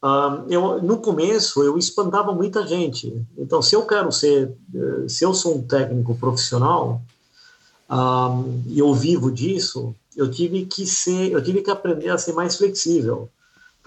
[0.03, 3.21] Uh, eu, no começo, eu espantava muita gente.
[3.37, 7.03] Então, se eu quero ser, eh, se eu sou um técnico profissional
[7.91, 12.33] uh, e eu vivo disso, eu tive que ser, eu tive que aprender a ser
[12.33, 13.29] mais flexível.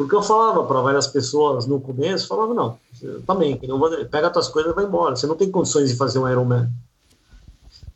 [0.02, 2.80] Porque eu falava para várias pessoas no começo, falava, não,
[3.28, 3.60] também,
[4.10, 6.70] pega tuas coisas e vai embora, você não tem condições de fazer um Ironman.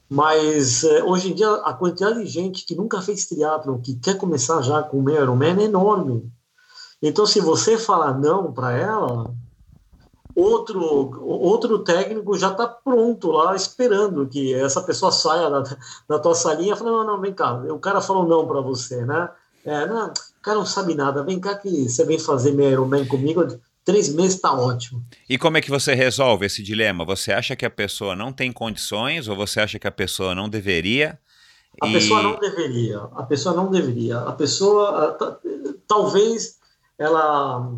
[0.08, 4.20] Mas eh, hoje em dia, a quantidade de gente que nunca fez triatlon, que quer
[4.20, 6.32] começar já com o Ironman é enorme.
[7.02, 9.34] Então, se você falar não para ela,
[10.36, 10.80] outro,
[11.26, 15.64] outro técnico já está pronto lá, esperando que essa pessoa saia da,
[16.08, 19.04] da tua salinha e fala, não, não, vem cá, o cara falou não para você,
[19.04, 19.28] né?
[19.66, 20.14] É, não,
[20.46, 23.44] cara não sabe nada, vem cá que você vem fazer meu Ironman comigo,
[23.84, 25.04] três meses está ótimo.
[25.28, 27.04] E como é que você resolve esse dilema?
[27.04, 30.48] Você acha que a pessoa não tem condições ou você acha que a pessoa não
[30.48, 31.18] deveria?
[31.82, 31.94] A e...
[31.94, 34.20] pessoa não deveria, a pessoa não deveria.
[34.20, 35.18] A pessoa,
[35.88, 36.60] talvez
[36.96, 37.74] ela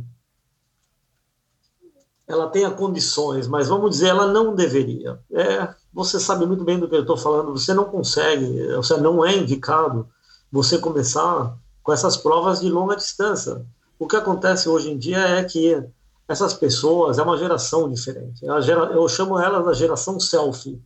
[2.27, 5.18] ela tenha condições, mas vamos dizer, ela não deveria.
[5.31, 9.26] É, você sabe muito bem do que eu estou falando, você não consegue, você não
[9.26, 10.10] é indicado
[10.52, 11.57] você começar
[11.88, 13.65] com essas provas de longa distância.
[13.97, 15.81] O que acontece hoje em dia é que
[16.27, 18.45] essas pessoas é uma geração diferente.
[18.45, 20.81] Eu chamo elas da geração selfie.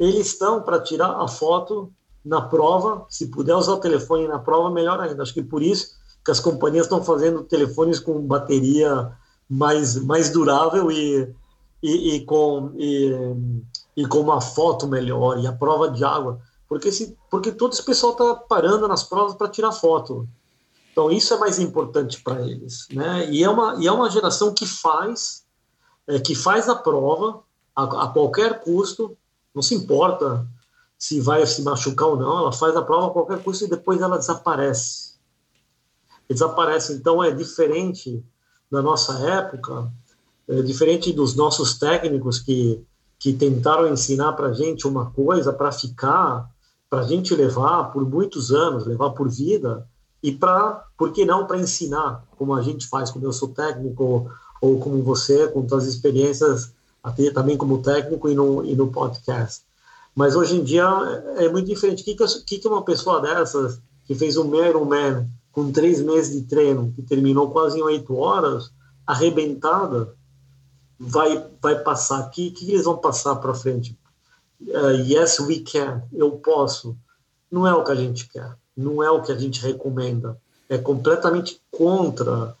[0.00, 1.92] Eles estão para tirar a foto
[2.24, 5.22] na prova, se puder usar o telefone na prova, melhor ainda.
[5.22, 5.94] Acho que por isso
[6.24, 9.12] que as companhias estão fazendo telefones com bateria
[9.48, 11.32] mais, mais durável e,
[11.80, 13.12] e, e com, e,
[13.96, 16.40] e com uma foto melhor, e a prova de água
[16.72, 20.26] porque, se, porque todo esse pessoal está parando nas provas para tirar foto.
[20.90, 22.88] Então, isso é mais importante para eles.
[22.90, 23.30] Né?
[23.30, 25.44] E, é uma, e é uma geração que faz,
[26.06, 27.42] é, que faz a prova
[27.76, 29.14] a, a, qualquer custo,
[29.54, 30.48] não se importa
[30.98, 34.00] se vai se machucar ou não, ela faz a prova a qualquer custo e depois
[34.00, 35.16] ela desaparece.
[36.26, 36.94] Desaparece.
[36.94, 38.24] Então, é diferente
[38.70, 39.92] da nossa época,
[40.48, 42.82] é diferente dos nossos técnicos que,
[43.18, 46.50] que tentaram ensinar para gente uma coisa para ficar
[46.92, 49.88] para a gente levar por muitos anos, levar por vida,
[50.22, 54.30] e para, por que não, para ensinar, como a gente faz, como eu sou técnico,
[54.60, 56.70] ou como você, com suas experiências,
[57.02, 59.62] até também como técnico e no, e no podcast.
[60.14, 60.84] Mas hoje em dia
[61.38, 62.02] é muito diferente.
[62.02, 62.14] O que,
[62.44, 67.00] que, que uma pessoa dessas, que fez um Ironman com três meses de treino, que
[67.00, 68.70] terminou quase em oito horas,
[69.06, 70.14] arrebentada,
[71.00, 72.26] vai, vai passar?
[72.26, 73.98] O que, que eles vão passar para frente?
[74.68, 76.96] Uh, yes, we can, eu posso,
[77.50, 80.38] não é o que a gente quer, não é o que a gente recomenda.
[80.68, 82.56] É completamente contra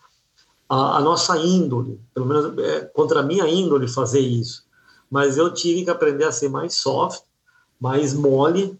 [0.68, 4.64] a, a nossa índole, pelo menos é contra a minha índole fazer isso.
[5.10, 7.22] Mas eu tive que aprender a ser mais soft,
[7.80, 8.78] mais mole,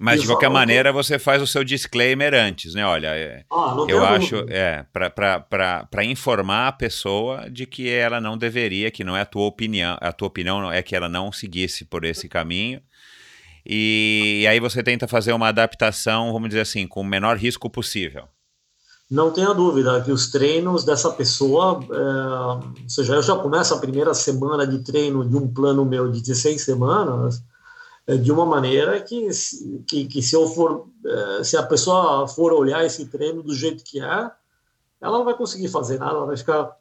[0.00, 2.86] mas de qualquer maneira você faz o seu disclaimer antes, né?
[2.86, 8.90] Olha, é, ah, eu acho, é, para informar a pessoa de que ela não deveria,
[8.90, 12.02] que não é a tua opinião, a tua opinião é que ela não seguisse por
[12.06, 12.80] esse caminho.
[13.64, 17.68] E, e aí você tenta fazer uma adaptação, vamos dizer assim, com o menor risco
[17.68, 18.24] possível.
[19.10, 23.78] Não tenha dúvida que os treinos dessa pessoa, é, ou seja, eu já começo a
[23.78, 27.42] primeira semana de treino de um plano meu de 16 semanas,
[28.16, 29.28] de uma maneira que,
[29.86, 33.84] que, que, se eu for é, se a pessoa for olhar esse treino do jeito
[33.84, 34.30] que é
[35.00, 36.76] ela não vai conseguir fazer nada ela vai ficar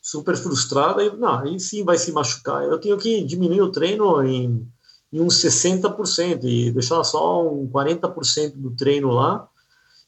[0.00, 2.64] super frustrada e não aí sim vai se machucar.
[2.64, 4.66] Eu tenho que diminuir o treino em,
[5.12, 9.48] em uns 60% e deixar só um 40% do treino lá.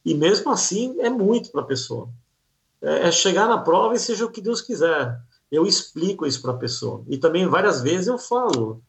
[0.05, 2.09] E mesmo assim é muito para a pessoa.
[2.81, 5.21] É, é chegar na prova e seja o que Deus quiser.
[5.51, 7.05] Eu explico isso para a pessoa.
[7.09, 8.83] E também várias vezes eu falo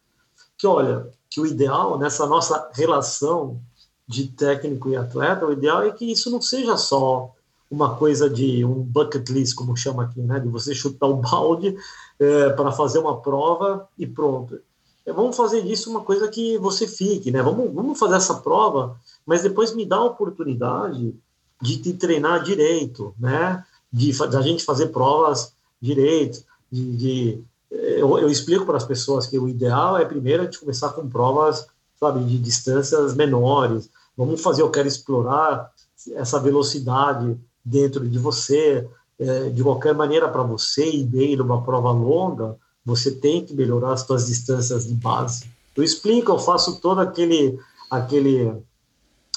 [0.58, 3.62] que olha que o ideal nessa nossa relação
[4.06, 7.34] de técnico e atleta, o ideal é que isso não seja só
[7.72, 10.42] uma coisa de um bucket list, como chama aqui, né?
[10.42, 11.78] De você chutar o balde
[12.20, 14.60] é, para fazer uma prova e pronto.
[15.06, 17.42] É, vamos fazer disso uma coisa que você fique, né?
[17.42, 21.16] Vamos, vamos fazer essa prova, mas depois me dá a oportunidade
[21.62, 23.64] de te treinar direito, né?
[23.92, 29.26] De, de a gente fazer provas direito, de, de eu, eu, explico para as pessoas
[29.26, 31.66] que o ideal é primeiro a gente começar com provas,
[32.00, 33.90] sabe, de distâncias menores.
[34.18, 35.72] Vamos fazer, eu quero explorar
[36.14, 38.88] essa velocidade dentro de você.
[39.18, 43.94] É, de qualquer maneira, para você ir bem numa prova longa, você tem que melhorar
[43.94, 45.46] as suas distâncias de base.
[45.76, 48.52] Eu explico, eu faço todo aquele, aquele,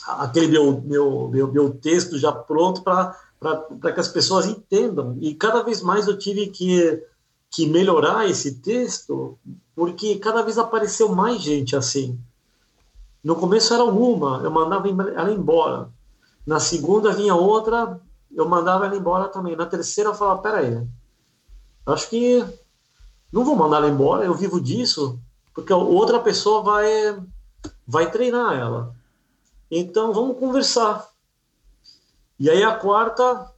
[0.06, 3.15] aquele meu, meu, meu, meu texto já pronto para
[3.93, 5.16] que as pessoas entendam.
[5.20, 7.02] E cada vez mais eu tive que,
[7.55, 9.39] que melhorar esse texto,
[9.76, 12.18] porque cada vez apareceu mais gente assim.
[13.22, 15.89] No começo era uma, eu mandava ela embora.
[16.44, 18.01] Na segunda vinha outra,
[18.35, 19.55] eu mandava ela embora também.
[19.55, 20.85] Na terceira eu falava, peraí,
[21.86, 22.44] acho que
[23.32, 25.20] não vou mandar ela embora, eu vivo disso,
[25.55, 27.22] porque outra pessoa vai,
[27.86, 28.97] vai treinar ela.
[29.70, 31.09] Então vamos conversar.
[32.36, 33.53] E aí a quarta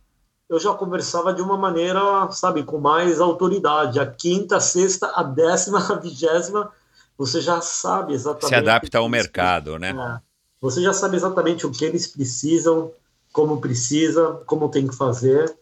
[0.48, 3.98] eu já conversava de uma maneira, sabe, com mais autoridade.
[3.98, 6.70] A quinta, a sexta, a décima, a vigésima,
[7.18, 8.48] você já sabe exatamente.
[8.48, 9.90] Se adapta ao mercado, né?
[9.90, 10.20] É.
[10.60, 12.90] Você já sabe exatamente o que eles precisam,
[13.32, 15.54] como precisa, como tem que fazer.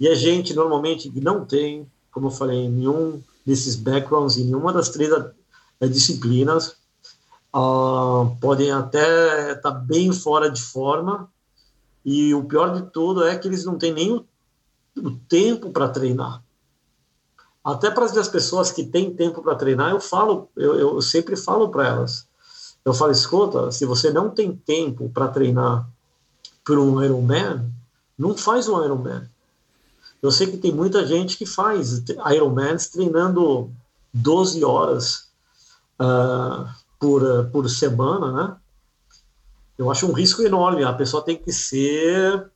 [0.00, 4.88] E a gente normalmente não tem, como eu falei, nenhum desses backgrounds em nenhuma das
[4.88, 6.76] três eh, disciplinas.
[7.54, 11.28] Uh, podem até estar tá bem fora de forma.
[12.10, 14.24] E o pior de tudo é que eles não têm nem o,
[14.96, 16.42] o tempo para treinar.
[17.62, 21.68] Até para as pessoas que têm tempo para treinar, eu falo, eu, eu sempre falo
[21.68, 22.26] para elas.
[22.82, 25.86] Eu falo, escuta, se você não tem tempo para treinar
[26.64, 27.70] por um Ironman,
[28.16, 29.28] não faz um Ironman.
[30.22, 32.02] Eu sei que tem muita gente que faz
[32.34, 33.70] Ironmans treinando
[34.14, 35.28] 12 horas
[36.00, 36.66] uh,
[36.98, 38.56] por, uh, por semana, né?
[39.78, 40.82] Eu acho um risco enorme.
[40.82, 42.50] A pessoa tem que ser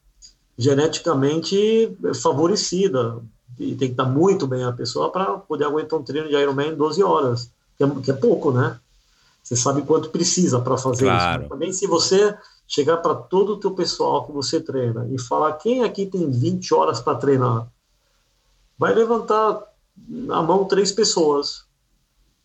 [0.59, 3.23] geneticamente favorecida
[3.59, 6.73] e tem que estar muito bem a pessoa para poder aguentar um treino de Ironman
[6.73, 8.79] em 12 horas, que é, que é pouco, né?
[9.43, 11.43] Você sabe quanto precisa para fazer claro.
[11.43, 11.51] isso.
[11.51, 12.37] também se você
[12.67, 16.75] chegar para todo o teu pessoal que você treina e falar quem aqui tem 20
[16.75, 17.67] horas para treinar,
[18.79, 19.63] vai levantar
[20.31, 21.65] a mão três pessoas.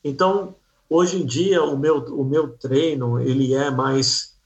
[0.03, 0.55] Então,
[0.89, 4.36] hoje em dia o meu o meu treino ele é mais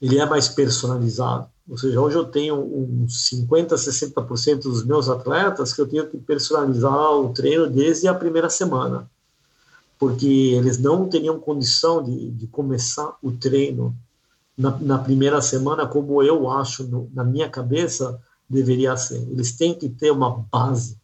[0.00, 1.48] ele é mais personalizado.
[1.68, 6.16] Ou seja, hoje eu tenho uns 50, 60% dos meus atletas que eu tenho que
[6.18, 9.10] personalizar o treino desde a primeira semana.
[9.98, 13.96] Porque eles não teriam condição de, de começar o treino
[14.56, 19.20] na, na primeira semana, como eu acho, no, na minha cabeça, deveria ser.
[19.28, 20.96] Eles têm que ter uma base,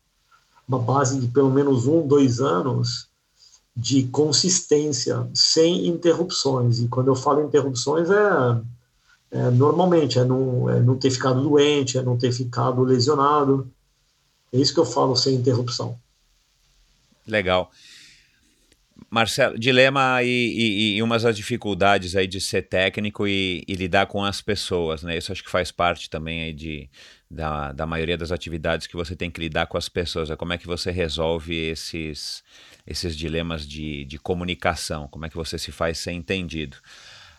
[0.66, 3.08] uma base de pelo menos um, dois anos
[3.74, 6.78] de consistência, sem interrupções.
[6.78, 8.62] E quando eu falo interrupções, é,
[9.32, 13.72] é normalmente, é não, é não ter ficado doente, é não ter ficado lesionado.
[14.52, 15.98] É isso que eu falo sem interrupção.
[17.26, 17.70] Legal.
[19.10, 24.06] Marcelo, dilema e, e, e, umas das dificuldades aí de ser técnico e, e, lidar
[24.06, 25.16] com as pessoas, né?
[25.16, 26.88] Isso acho que faz parte também aí de,
[27.30, 30.30] da, da maioria das atividades que você tem que lidar com as pessoas.
[30.30, 32.42] É como é que você resolve esses,
[32.86, 36.76] esses dilemas de, de comunicação, como é que você se faz ser entendido.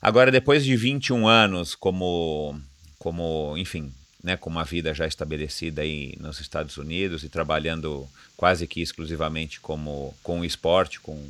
[0.04, 2.60] Agora, depois de 21 anos como,
[3.00, 8.06] como enfim, né, com uma vida já estabelecida aí nos Estados Unidos e trabalhando
[8.36, 11.26] quase que exclusivamente como, com esporte, com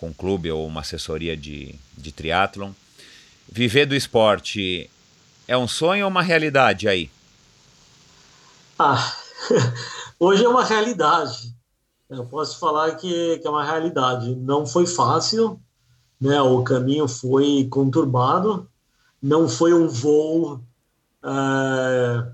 [0.00, 2.72] com um clube ou uma assessoria de, de triatlon.
[3.46, 4.88] Viver do esporte
[5.46, 7.10] é um sonho ou uma realidade aí?
[8.78, 9.14] Ah,
[10.18, 11.54] hoje é uma realidade.
[12.08, 14.34] Eu posso falar que, que é uma realidade.
[14.36, 15.60] Não foi fácil,
[16.20, 16.40] né?
[16.42, 18.68] O caminho foi conturbado,
[19.22, 20.60] não foi um voo
[21.24, 22.26] é,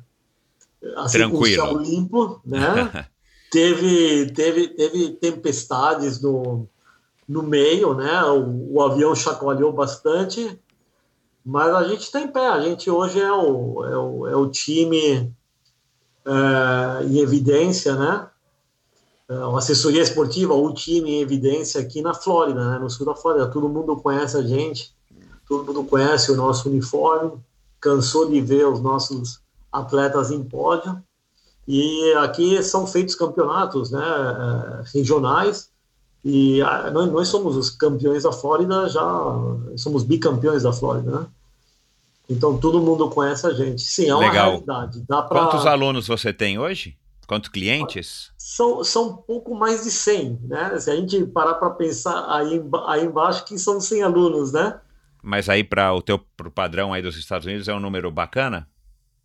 [0.96, 1.68] assim, Tranquilo.
[1.68, 3.06] com limpo, né?
[3.50, 6.68] teve, teve, teve tempestades no,
[7.28, 8.22] no meio, né?
[8.24, 10.60] O, o avião chacoalhou bastante,
[11.44, 12.46] mas a gente está em pé.
[12.48, 15.32] A gente hoje é o, é o, é o time
[16.24, 18.28] é, em evidência, né?
[19.28, 22.78] É, a assessoria esportiva, o time em evidência aqui na Flórida, né?
[22.78, 23.48] no sul da Flórida.
[23.48, 24.94] Todo mundo conhece a gente,
[25.48, 27.32] todo mundo conhece o nosso uniforme,
[27.80, 29.40] cansou de ver os nossos
[29.72, 31.02] atletas em pódio.
[31.66, 35.70] E aqui são feitos campeonatos né, é, regionais,
[36.28, 39.02] e a, nós, nós, somos os campeões da Flórida, já
[39.76, 41.26] somos bicampeões da Flórida, né?
[42.28, 43.82] Então todo mundo conhece a gente.
[43.82, 44.50] Sim, é uma Legal.
[44.50, 45.04] realidade.
[45.06, 45.22] Pra...
[45.22, 46.96] Quantos alunos você tem hoje?
[47.26, 48.32] Quantos clientes?
[48.38, 50.78] São, são um pouco mais de 100, né?
[50.78, 54.80] Se a gente parar para pensar aí, aí embaixo, que são 100 alunos, né?
[55.22, 58.68] Mas aí para o teu pro padrão aí dos Estados Unidos é um número bacana?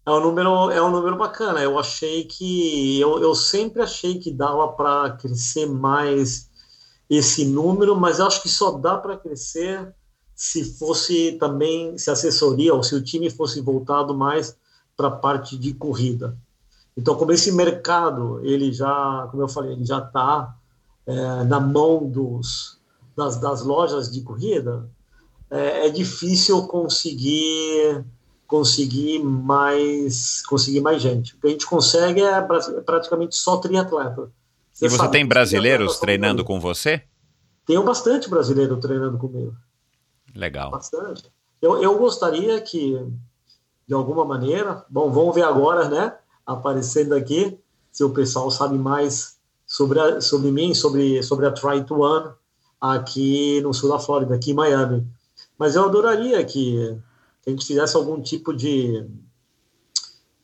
[0.04, 1.62] É um número, é um número bacana.
[1.62, 6.50] Eu achei que eu, eu sempre achei que dava para crescer mais
[7.08, 9.94] esse número, mas eu acho que só dá para crescer
[10.34, 14.58] se fosse também se a assessoria ou se o time fosse voltado mais
[14.98, 16.36] para a parte de corrida.
[17.02, 20.56] Então, como esse mercado ele já, como eu falei, ele já está
[21.08, 22.80] é, na mão dos
[23.18, 24.88] das, das lojas de corrida,
[25.50, 28.06] é, é difícil conseguir
[28.46, 31.34] conseguir mais conseguir mais gente.
[31.34, 34.32] O que a gente consegue é, é praticamente só triatleta.
[34.72, 37.02] Você e você tem brasileiros treinando com você?
[37.66, 39.56] Tenho bastante brasileiro treinando comigo.
[40.36, 40.70] Legal.
[40.70, 41.32] Bastante.
[41.60, 43.00] Eu, eu gostaria que,
[43.88, 46.16] de alguma maneira, bom, vamos ver agora, né?
[46.54, 47.58] Aparecendo aqui,
[47.92, 49.38] se o pessoal sabe mais
[49.68, 52.32] sobre, a, sobre mim, sobre, sobre a Try to One
[52.80, 55.08] aqui no sul da Flórida, aqui em Miami.
[55.58, 56.98] Mas eu adoraria que
[57.46, 59.06] a gente fizesse algum tipo de,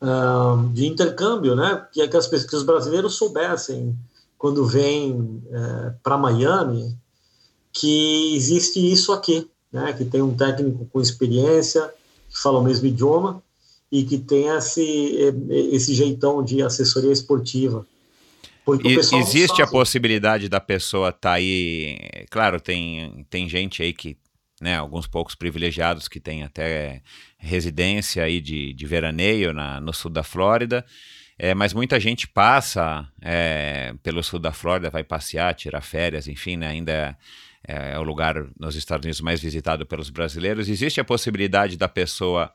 [0.00, 1.86] uh, de intercâmbio, né?
[1.92, 3.98] Que, que, as, que os brasileiros soubessem,
[4.36, 6.96] quando vêm uh, para Miami,
[7.72, 9.92] que existe isso aqui, né?
[9.92, 11.92] Que tem um técnico com experiência,
[12.28, 13.42] que fala o mesmo idioma
[13.90, 15.16] e que tem esse,
[15.72, 17.86] esse jeitão de assessoria esportiva.
[18.84, 21.98] E, existe a possibilidade da pessoa estar tá aí.
[22.30, 24.16] Claro, tem, tem gente aí que
[24.60, 27.00] né, alguns poucos privilegiados que têm até
[27.38, 30.84] residência aí de, de veraneio na, no sul da Flórida,
[31.38, 36.56] é, mas muita gente passa é, pelo sul da Flórida, vai passear, tirar férias, enfim,
[36.56, 37.16] né, ainda
[37.66, 40.68] é, é, o lugar nos Estados Unidos mais visitado pelos brasileiros.
[40.68, 42.52] Existe a possibilidade da pessoa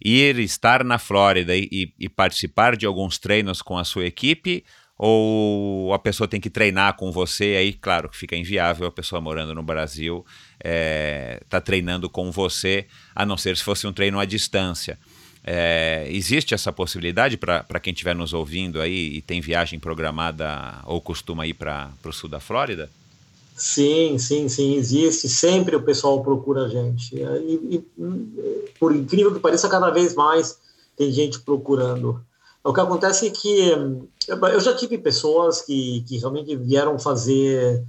[0.00, 4.64] ir, estar na Flórida e, e, e participar de alguns treinos com a sua equipe,
[4.96, 9.20] ou a pessoa tem que treinar com você, aí claro que fica inviável a pessoa
[9.20, 10.26] morando no Brasil
[10.62, 14.98] é, tá treinando com você, a não ser se fosse um treino à distância.
[15.42, 21.00] É, existe essa possibilidade para quem estiver nos ouvindo aí e tem viagem programada ou
[21.00, 22.90] costuma ir para o sul da Flórida?
[23.60, 25.28] Sim, sim, sim, existe.
[25.28, 27.14] Sempre o pessoal procura a gente.
[27.14, 30.58] E, e, por incrível que pareça, cada vez mais
[30.96, 32.24] tem gente procurando.
[32.64, 33.68] O que acontece é que
[34.26, 37.84] eu já tive pessoas que, que realmente vieram fazer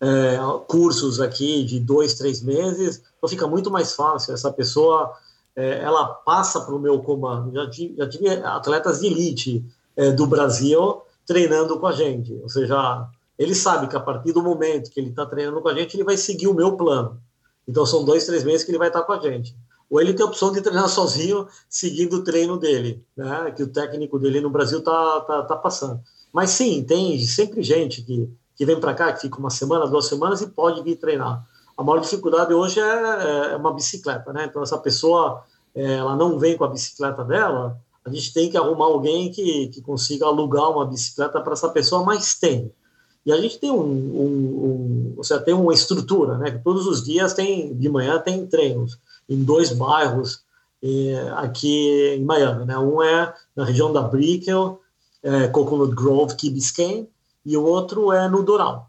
[0.00, 0.38] é,
[0.68, 4.32] cursos aqui de dois, três meses, então fica muito mais fácil.
[4.32, 5.12] Essa pessoa
[5.56, 7.52] é, ela passa para o meu comando.
[7.52, 9.64] Já tive, já tive atletas de elite
[9.96, 13.08] é, do Brasil treinando com a gente, ou seja,
[13.38, 16.04] ele sabe que a partir do momento que ele está treinando com a gente, ele
[16.04, 17.20] vai seguir o meu plano.
[17.68, 19.56] Então são dois, três meses que ele vai estar com a gente
[19.88, 23.52] ou ele tem a opção de treinar sozinho, seguindo o treino dele, né?
[23.52, 26.00] Que o técnico dele no Brasil tá, tá, tá passando.
[26.32, 30.06] Mas sim, tem sempre gente que, que vem para cá, que fica uma semana, duas
[30.06, 31.46] semanas e pode vir treinar.
[31.76, 34.46] A maior dificuldade hoje é, é uma bicicleta, né?
[34.46, 35.44] Então, essa pessoa,
[35.74, 39.68] é, ela não vem com a bicicleta dela, a gente tem que arrumar alguém que,
[39.68, 42.72] que consiga alugar uma bicicleta para essa pessoa, mas tem.
[43.26, 46.52] E a gente tem um, um, um, tem uma estrutura, né?
[46.52, 48.98] Que todos os dias tem, de manhã tem treinos
[49.28, 50.44] em dois bairros
[50.80, 52.64] é, aqui em Miami.
[52.64, 52.78] Né?
[52.78, 54.80] Um é na região da Brickell,
[55.22, 57.08] é, Coconut Grove, Key Biscayne,
[57.44, 58.88] e o outro é no Doral.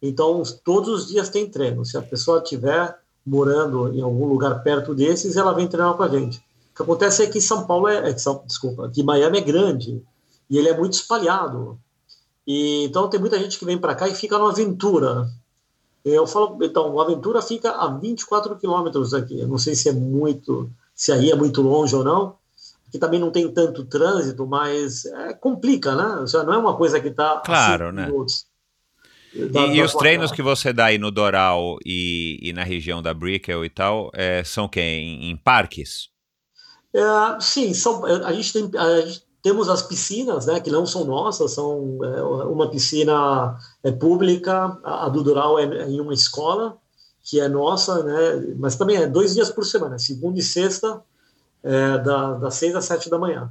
[0.00, 1.84] Então, todos os dias tem treino.
[1.84, 2.96] Se a pessoa estiver
[3.26, 6.38] morando em algum lugar perto desses, ela vem treinar com a gente.
[6.38, 10.02] O que acontece é que São Paulo é, é São, desculpa, que Miami é grande
[10.48, 11.78] e ele é muito espalhado.
[12.46, 15.28] E então tem muita gente que vem para cá e fica numa aventura.
[16.04, 19.38] Eu falo, então, a aventura fica a 24 quilômetros daqui.
[19.38, 22.36] Eu não sei se é muito, se aí é muito longe ou não,
[22.90, 26.24] que também não tem tanto trânsito, mas é, complica, né?
[26.44, 28.06] Não é uma coisa que está claro, né?
[28.06, 28.46] Minutos.
[29.50, 33.00] Da, e, da os treinos que você dá aí no Doral e, e na região
[33.00, 36.10] da Brickell e tal, é, são que em, em parques?
[36.92, 41.04] É, sim, são, a gente tem, a gente temos as piscinas, né, que não são
[41.04, 46.14] nossas, são é, uma piscina é, pública, a, a do Doral é, é em uma
[46.14, 46.78] escola,
[47.22, 51.02] que é nossa, né, mas também é dois dias por semana, segunda e sexta,
[51.62, 53.50] é, da, das seis às sete da manhã.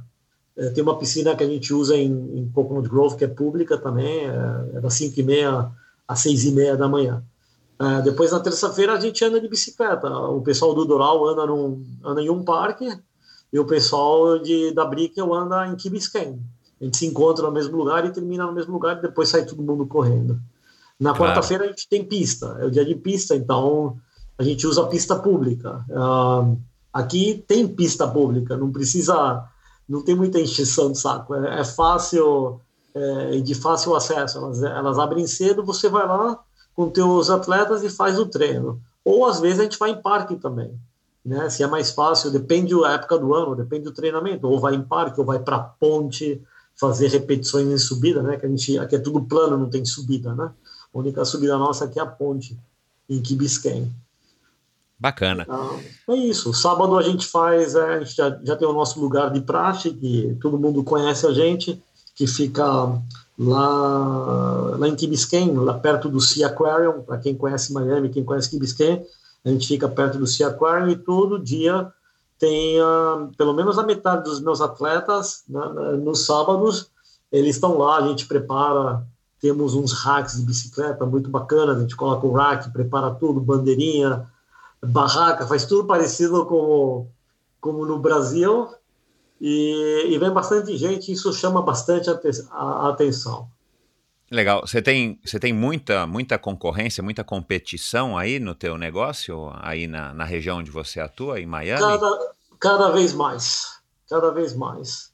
[0.56, 3.76] É, tem uma piscina que a gente usa em, em Coconut Grove, que é pública
[3.76, 5.70] também, é, é das cinco e meia
[6.08, 7.22] às seis e meia da manhã.
[7.78, 10.08] É, depois, na terça-feira, a gente anda de bicicleta.
[10.08, 12.86] O pessoal do Doral anda, num, anda em um parque,
[13.52, 16.40] e o pessoal de, da Brickell anda em Key Biscayne.
[16.80, 19.44] A gente se encontra no mesmo lugar e termina no mesmo lugar e depois sai
[19.44, 20.40] todo mundo correndo.
[20.98, 21.32] Na claro.
[21.32, 23.96] quarta-feira a gente tem pista, é o dia de pista, então
[24.38, 25.84] a gente usa pista pública.
[25.88, 26.58] Uh,
[26.92, 29.44] aqui tem pista pública, não precisa,
[29.88, 32.60] não tem muita encheção de saco, é, é fácil
[32.94, 34.38] é, de fácil acesso.
[34.38, 36.38] Elas, elas abrem cedo, você vai lá
[36.74, 38.80] com teus atletas e faz o treino.
[39.04, 40.78] Ou às vezes a gente vai em parque também,
[41.24, 41.48] né?
[41.48, 44.46] Se é mais fácil, depende da época do ano, depende do treinamento.
[44.46, 46.42] Ou vai em parque, ou vai para ponte
[46.74, 48.36] fazer repetições em subida, né?
[48.36, 50.50] Que a gente aqui é tudo plano, não tem subida, né?
[50.92, 52.58] A única subida nossa aqui é a ponte
[53.08, 53.92] em Kibisken.
[54.98, 55.42] Bacana.
[55.42, 55.80] Então,
[56.10, 56.54] é isso.
[56.54, 59.90] Sábado a gente faz, é, a gente já, já tem o nosso lugar de praxe,
[59.90, 61.82] que todo mundo conhece a gente,
[62.14, 62.64] que fica
[63.36, 68.22] lá, lá em Key Biscayne, lá perto do Sea Aquarium, para quem conhece Miami, quem
[68.22, 69.04] conhece Key Biscayne,
[69.44, 71.92] a gente fica perto do Sea Aquarium e todo dia
[72.38, 75.60] tem uh, pelo menos a metade dos meus atletas né,
[76.02, 76.90] nos sábados,
[77.30, 79.06] eles estão lá, a gente prepara,
[79.40, 84.28] temos uns racks de bicicleta muito bacanas, a gente coloca o rack, prepara tudo, bandeirinha,
[84.84, 87.08] barraca, faz tudo parecido como,
[87.60, 88.68] como no Brasil,
[89.40, 92.20] e, e vem bastante gente, isso chama bastante a,
[92.52, 93.48] a atenção.
[94.32, 94.62] Legal.
[94.66, 100.14] Você tem, você tem muita, muita concorrência, muita competição aí no teu negócio, aí na,
[100.14, 101.82] na região onde você atua, em Miami?
[101.82, 103.76] Cada, cada vez mais.
[104.08, 105.12] Cada vez mais.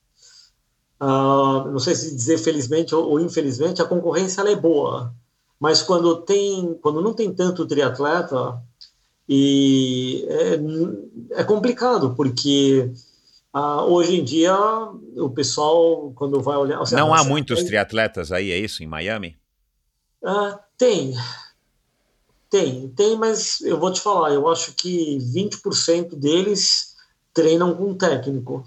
[1.01, 5.13] Uh, não sei se dizer felizmente ou, ou infelizmente, a concorrência é boa.
[5.59, 8.63] Mas quando, tem, quando não tem tanto triatleta,
[9.29, 12.93] e é, é complicado, porque
[13.53, 14.55] ah, hoje em dia,
[15.17, 16.85] o pessoal, quando vai olhar.
[16.85, 19.39] Seja, não há muitos triatletas aí, é isso, em Miami?
[20.25, 21.15] Ah, tem.
[22.51, 26.95] Tem, tem, mas eu vou te falar, eu acho que 20% deles
[27.35, 28.65] treinam com técnico,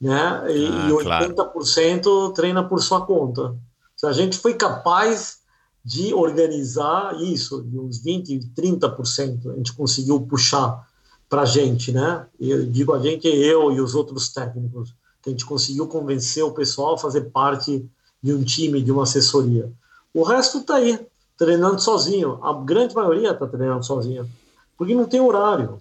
[0.00, 0.44] né?
[0.48, 2.32] E, ah, e 80% claro.
[2.32, 3.56] treina por sua conta.
[3.96, 5.38] Se a gente foi capaz
[5.84, 10.87] de organizar isso, de uns 20%, 30%, a gente conseguiu puxar
[11.28, 12.26] para a gente, né?
[12.40, 16.52] Eu digo a gente, eu e os outros técnicos, que a gente conseguiu convencer o
[16.52, 17.84] pessoal a fazer parte
[18.22, 19.70] de um time, de uma assessoria.
[20.12, 20.98] O resto está aí,
[21.36, 22.42] treinando sozinho.
[22.42, 24.28] A grande maioria está treinando sozinho,
[24.76, 25.80] porque não tem horário.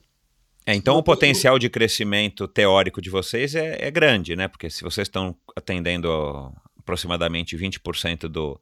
[0.65, 1.61] É, então não o potencial tem...
[1.61, 4.47] de crescimento teórico de vocês é, é grande, né?
[4.47, 8.59] Porque se vocês estão atendendo aproximadamente 20% do,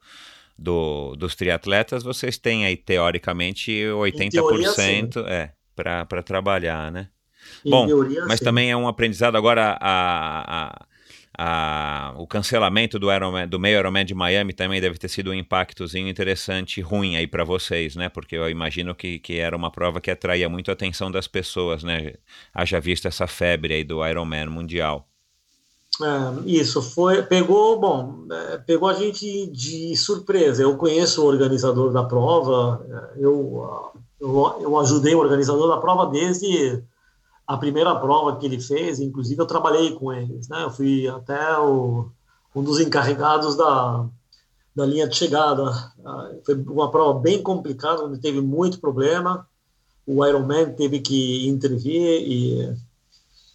[0.57, 4.32] do, dos triatletas, vocês têm aí teoricamente 80%.
[4.32, 7.10] Teoria, é, para trabalhar, né?
[7.64, 8.45] Em Bom, teoria, mas sim.
[8.45, 10.85] também é um aprendizado agora a, a,
[11.38, 15.34] a, o cancelamento do, Ironman, do meio Ironman de Miami também deve ter sido um
[15.34, 18.10] impactozinho interessante, ruim aí para vocês, né?
[18.10, 21.84] Porque eu imagino que, que era uma prova que atraía muito a atenção das pessoas,
[21.84, 22.14] né?
[22.53, 25.07] Haja visto essa febre aí do Ironman mundial.
[26.02, 31.93] É, isso foi pegou bom é, pegou a gente de surpresa eu conheço o organizador
[31.93, 36.84] da prova é, eu eu, eu ajudei o organizador da prova desde
[37.46, 40.64] a primeira prova que ele fez, inclusive eu trabalhei com eles, né?
[40.64, 42.10] Eu fui até o,
[42.56, 44.08] um dos encarregados da,
[44.76, 45.64] da linha de chegada.
[46.04, 49.48] Ah, foi uma prova bem complicada, onde teve muito problema.
[50.08, 52.76] O Ironman teve que intervir e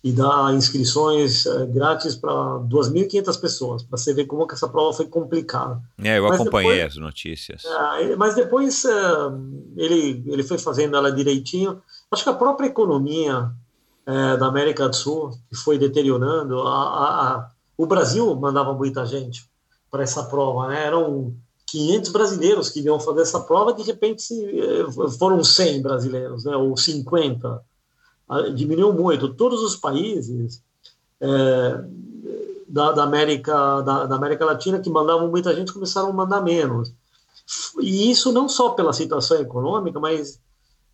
[0.02, 4.94] e dar inscrições uh, grátis para 2.500 pessoas, para você ver como que essa prova
[4.94, 5.80] foi complicada.
[6.02, 7.64] É, eu mas acompanhei depois, as notícias.
[7.64, 11.82] Uh, mas depois uh, ele, ele foi fazendo ela direitinho.
[12.10, 13.50] Acho que a própria economia
[14.40, 19.48] da América do Sul que foi deteriorando, a, a, a, o Brasil mandava muita gente
[19.88, 20.84] para essa prova, né?
[20.84, 21.32] eram
[21.66, 24.24] 500 brasileiros que iam fazer essa prova, de repente
[25.16, 26.56] foram 100 brasileiros, né?
[26.56, 27.62] ou 50
[28.54, 29.34] diminuiu muito.
[29.34, 30.62] Todos os países
[31.20, 31.84] é,
[32.68, 36.92] da, da, América, da, da, América Latina que mandavam muita gente começaram a mandar menos.
[37.80, 40.40] E isso não só pela situação econômica, mas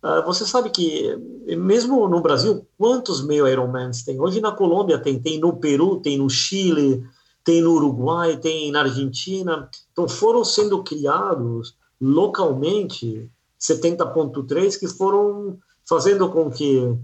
[0.03, 1.15] uh, você sabe que,
[1.55, 4.19] mesmo no Brasil, quantos meio Ironmans tem?
[4.19, 7.03] Hoje na Colômbia tem, tem no Peru, tem no Chile,
[7.43, 9.69] tem no Uruguai, tem na Argentina.
[9.91, 15.57] Então foram sendo criados localmente 70.3 que foram
[15.87, 16.97] fazendo com que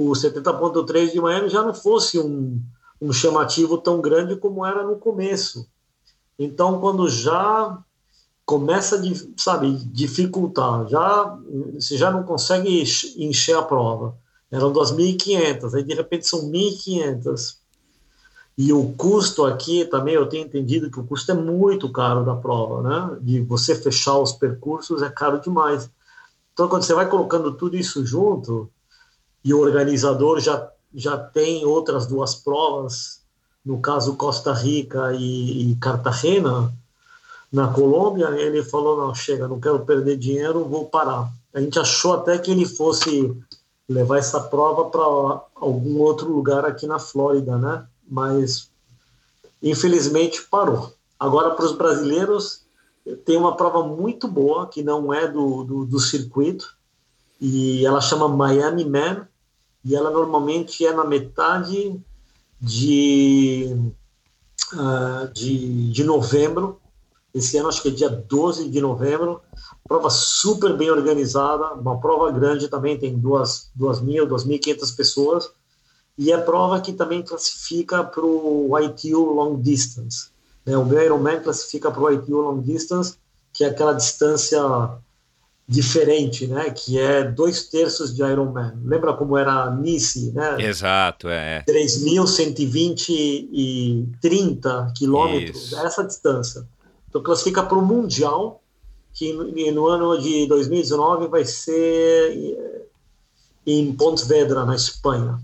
[0.00, 2.62] o 70.3 de Miami já não fosse um,
[3.02, 5.68] um chamativo tão grande como era no começo.
[6.38, 7.76] Então, quando já
[8.46, 9.00] começa a,
[9.36, 11.36] sabe, dificultar, já
[11.74, 12.84] você já não consegue
[13.16, 14.16] encher a prova.
[14.52, 17.56] Eram 2.500, aí de repente são 1.500.
[18.56, 22.36] E o custo aqui também, eu tenho entendido que o custo é muito caro da
[22.36, 23.18] prova, né?
[23.20, 25.90] De você fechar os percursos é caro demais.
[26.52, 28.70] Então, quando você vai colocando tudo isso junto,
[29.44, 33.20] e o organizador já, já tem outras duas provas,
[33.64, 36.72] no caso Costa Rica e, e Cartagena,
[37.52, 41.32] na Colômbia, ele falou, não, chega, não quero perder dinheiro, vou parar.
[41.54, 43.34] A gente achou até que ele fosse
[43.88, 45.02] levar essa prova para
[45.54, 47.86] algum outro lugar aqui na Flórida, né?
[48.06, 48.70] Mas
[49.62, 50.92] infelizmente parou.
[51.18, 52.62] Agora, para os brasileiros,
[53.24, 56.76] tem uma prova muito boa, que não é do, do, do circuito,
[57.40, 59.26] e ela chama Miami Man,
[59.84, 61.98] e ela normalmente é na metade
[62.60, 63.74] de,
[64.72, 66.80] uh, de, de novembro.
[67.32, 69.40] Esse ano acho que é dia 12 de novembro.
[69.86, 74.58] Prova super bem organizada, uma prova grande também, tem duas, duas mil, duas mil e
[74.58, 75.50] quinhentas pessoas.
[76.16, 80.30] E é prova que também classifica para o ITU Long Distance.
[80.66, 80.76] Né?
[80.76, 83.14] O meu Ironman classifica para o ITU Long Distance,
[83.52, 84.60] que é aquela distância
[85.68, 86.70] diferente, né?
[86.70, 88.72] Que é dois terços de Ironman.
[88.82, 90.62] Lembra como era Nice, né?
[90.62, 91.62] Exato, é.
[91.68, 95.78] 3.120 e 30 quilômetros, Isso.
[95.78, 96.66] essa distância.
[97.08, 98.62] Então classifica para o Mundial,
[99.12, 99.30] que
[99.72, 102.82] no ano de 2019 vai ser eh,
[103.66, 105.38] em Pontevedra, na Espanha.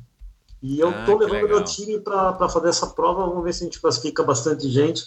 [0.63, 3.67] E eu estou ah, levando meu time para fazer essa prova, vamos ver se a
[3.67, 5.05] gente classifica bastante gente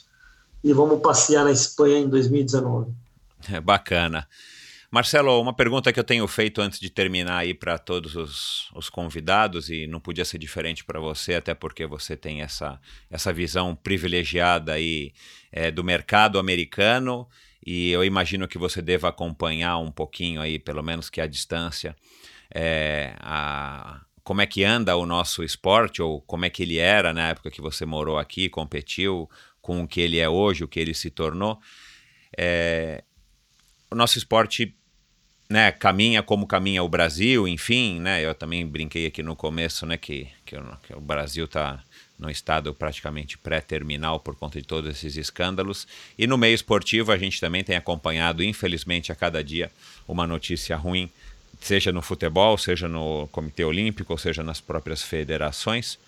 [0.64, 2.92] e vamos passear na Espanha em 2019.
[3.52, 4.28] É bacana.
[4.90, 8.90] Marcelo, uma pergunta que eu tenho feito antes de terminar aí para todos os, os,
[8.90, 13.76] convidados, e não podia ser diferente para você, até porque você tem essa, essa visão
[13.76, 15.12] privilegiada aí
[15.52, 17.28] é, do mercado americano,
[17.66, 21.94] e eu imagino que você deva acompanhar um pouquinho aí, pelo menos que a distância,
[22.56, 27.14] é, a, como é que anda o nosso esporte, ou como é que ele era
[27.14, 29.30] na época que você morou aqui, competiu,
[29.62, 31.60] com o que ele é hoje, o que ele se tornou.
[32.38, 33.04] É,
[33.92, 34.77] o nosso esporte
[35.50, 39.98] né, caminha como caminha o Brasil, enfim, né, eu também brinquei aqui no começo, né,
[39.98, 41.82] que, que, que o Brasil está
[42.20, 45.88] no estado praticamente pré-terminal por conta de todos esses escândalos.
[46.18, 49.72] E no meio esportivo a gente também tem acompanhado, infelizmente, a cada dia
[50.08, 51.10] uma notícia ruim,
[51.62, 56.00] seja no futebol, seja no Comitê Olímpico, seja nas próprias federações.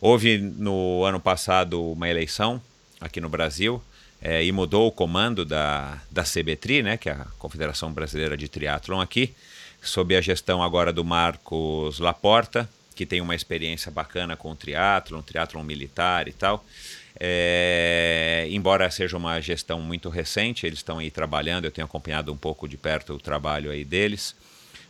[0.00, 2.60] Houve no ano passado uma eleição
[3.00, 3.82] aqui no Brasil
[4.24, 8.48] é, e mudou o comando da, da CBTRI, né, que é a Confederação Brasileira de
[8.48, 9.34] Triatlon aqui,
[9.82, 15.20] sob a gestão agora do Marcos Laporta, que tem uma experiência bacana com o triatlon,
[15.20, 16.64] triatlon militar e tal.
[17.20, 22.36] É, embora seja uma gestão muito recente, eles estão aí trabalhando, eu tenho acompanhado um
[22.36, 24.34] pouco de perto o trabalho aí deles,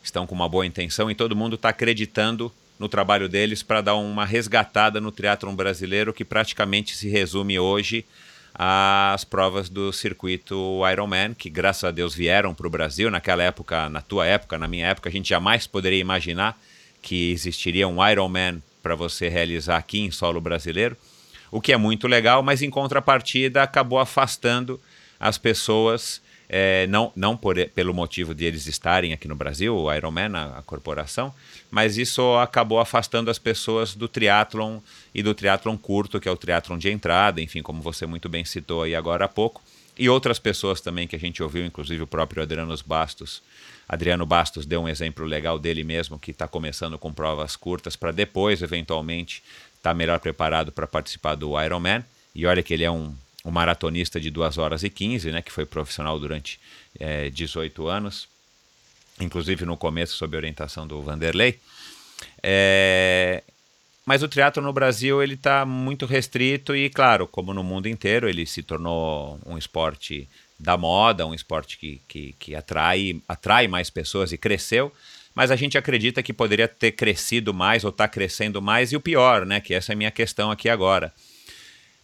[0.03, 3.95] estão com uma boa intenção e todo mundo está acreditando no trabalho deles para dar
[3.97, 8.05] uma resgatada no triatlon brasileiro que praticamente se resume hoje
[8.55, 13.11] às provas do circuito Ironman, que graças a Deus vieram para o Brasil.
[13.11, 16.59] Naquela época, na tua época, na minha época, a gente jamais poderia imaginar
[17.03, 20.97] que existiria um Ironman para você realizar aqui em solo brasileiro,
[21.51, 24.81] o que é muito legal, mas em contrapartida acabou afastando
[25.19, 26.21] as pessoas
[26.57, 30.59] é, não, não por, pelo motivo de eles estarem aqui no Brasil, o Ironman, a,
[30.59, 31.35] a, corporação,
[31.69, 34.79] mas isso acabou afastando as pessoas do triatlon
[35.13, 38.45] e do triatlon curto, que é o triatlon de entrada, enfim, como você muito bem
[38.45, 39.61] citou aí agora há pouco,
[39.99, 43.43] e outras pessoas também que a gente ouviu, inclusive o próprio Adriano Bastos.
[43.89, 48.13] Adriano Bastos deu um exemplo legal dele mesmo, que está começando com provas curtas para
[48.13, 49.43] depois, eventualmente,
[49.77, 52.05] estar tá melhor preparado para participar do Ironman.
[52.33, 53.13] E olha que ele é um
[53.45, 56.59] um maratonista de 2 horas e 15, né, que foi profissional durante
[56.99, 58.27] é, 18 anos,
[59.21, 61.61] inclusive no começo sob orientação do Vanderlei.
[62.43, 63.43] É,
[64.07, 68.29] mas o triatlo no Brasil ele está muito restrito e, claro, como no mundo inteiro,
[68.29, 73.91] ele se tornou um esporte da moda, um esporte que, que, que atrai, atrai mais
[73.91, 74.93] pessoas e cresceu,
[75.35, 79.01] mas a gente acredita que poderia ter crescido mais ou está crescendo mais, e o
[79.01, 81.13] pior, né, que essa é a minha questão aqui agora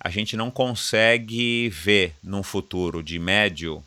[0.00, 3.84] a gente não consegue ver num futuro de médio,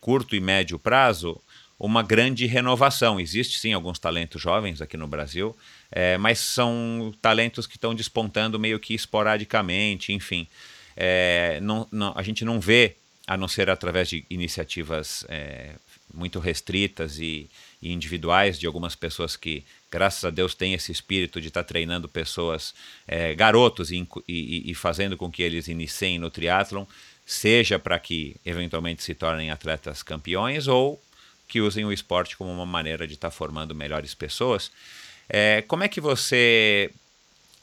[0.00, 1.40] curto e médio prazo
[1.78, 3.18] uma grande renovação.
[3.18, 5.56] Existe sim alguns talentos jovens aqui no Brasil,
[5.90, 10.46] é, mas são talentos que estão despontando meio que esporadicamente, enfim.
[10.96, 12.96] É, não, não, a gente não vê,
[13.26, 15.72] a não ser através de iniciativas é,
[16.12, 17.50] muito restritas e,
[17.92, 22.08] individuais de algumas pessoas que graças a Deus, tem esse espírito de estar tá treinando
[22.08, 22.74] pessoas,
[23.06, 26.84] é, garotos, e, e, e, fazendo com que eles iniciem no triatlon,
[27.24, 31.02] seja para que eventualmente se tornem atletas campeões ou
[31.48, 34.70] que usem o esporte como uma maneira de estar tá formando melhores pessoas.
[35.28, 36.90] É, como é que você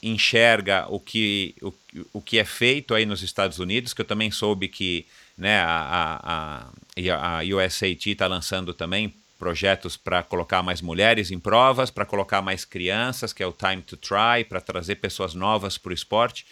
[0.02, 1.72] enxerga o que, o,
[2.14, 5.06] o que é feito aí nos Estados Unidos, que eu também soube que
[5.36, 9.14] né, a, a, a USAT está lançando também
[9.44, 13.82] projetos para colocar mais mulheres em provas, para colocar mais crianças, que é o Time
[13.82, 16.46] to Try, para trazer pessoas novas para o esporte.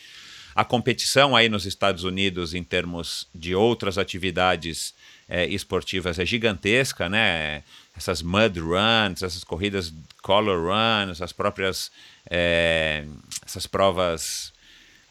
[0.54, 4.94] A competição aí nos Estados Unidos, em termos de outras atividades
[5.26, 7.62] é, esportivas, é gigantesca, né?
[7.96, 9.90] Essas mud runs, essas corridas
[10.20, 11.90] color runs, as próprias
[12.30, 13.06] é,
[13.46, 14.52] essas provas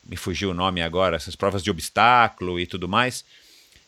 [0.04, 3.26] me fugiu o nome agora, essas provas de obstáculo e tudo mais.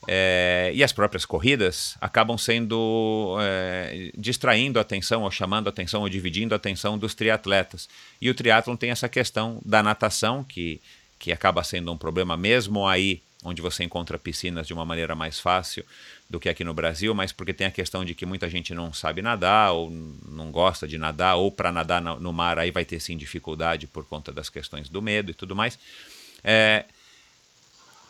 [0.07, 6.01] É, e as próprias corridas acabam sendo é, distraindo a atenção, ou chamando a atenção,
[6.01, 7.87] ou dividindo a atenção dos triatletas.
[8.21, 10.81] E o triatlon tem essa questão da natação, que,
[11.17, 15.39] que acaba sendo um problema mesmo aí onde você encontra piscinas de uma maneira mais
[15.39, 15.85] fácil
[16.29, 18.93] do que aqui no Brasil, mas porque tem a questão de que muita gente não
[18.93, 22.99] sabe nadar ou não gosta de nadar, ou para nadar no mar aí vai ter
[22.99, 25.77] sim dificuldade por conta das questões do medo e tudo mais.
[26.43, 26.85] É,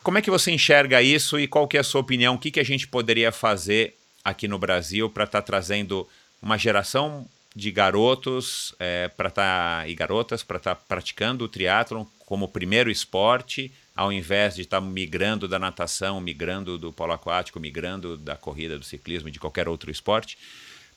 [0.04, 2.36] como é que você enxerga isso e qual que é a sua opinião?
[2.36, 6.08] O que, que a gente poderia fazer aqui no Brasil para estar tá trazendo
[6.42, 12.06] uma geração de garotos é, para tá, e garotas para estar tá praticando o triatlon
[12.26, 17.60] como primeiro esporte, ao invés de estar tá migrando da natação, migrando do polo aquático,
[17.60, 20.38] migrando da corrida, do ciclismo, de qualquer outro esporte,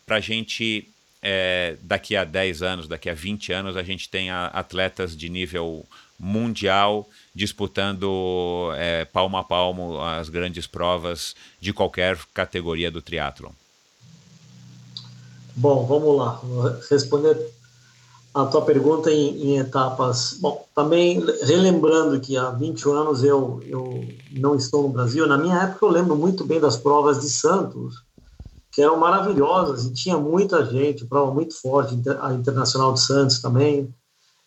[0.06, 0.88] para a gente,
[1.20, 5.86] é, daqui a 10 anos, daqui a 20 anos, a gente tenha atletas de nível
[6.18, 13.52] mundial disputando é, palmo a palmo as grandes provas de qualquer categoria do triatlon?
[15.54, 16.40] Bom, vamos lá.
[16.42, 17.38] Vou responder
[18.34, 20.36] a tua pergunta em, em, etapas.
[20.38, 25.56] Bom, também relembrando que há 20 anos eu, eu não estou no Brasil, na minha
[25.62, 28.02] época eu lembro muito bem das provas de Santos,
[28.70, 33.88] que eram maravilhosas e tinha muita gente, prova muito forte, a Internacional de Santos também,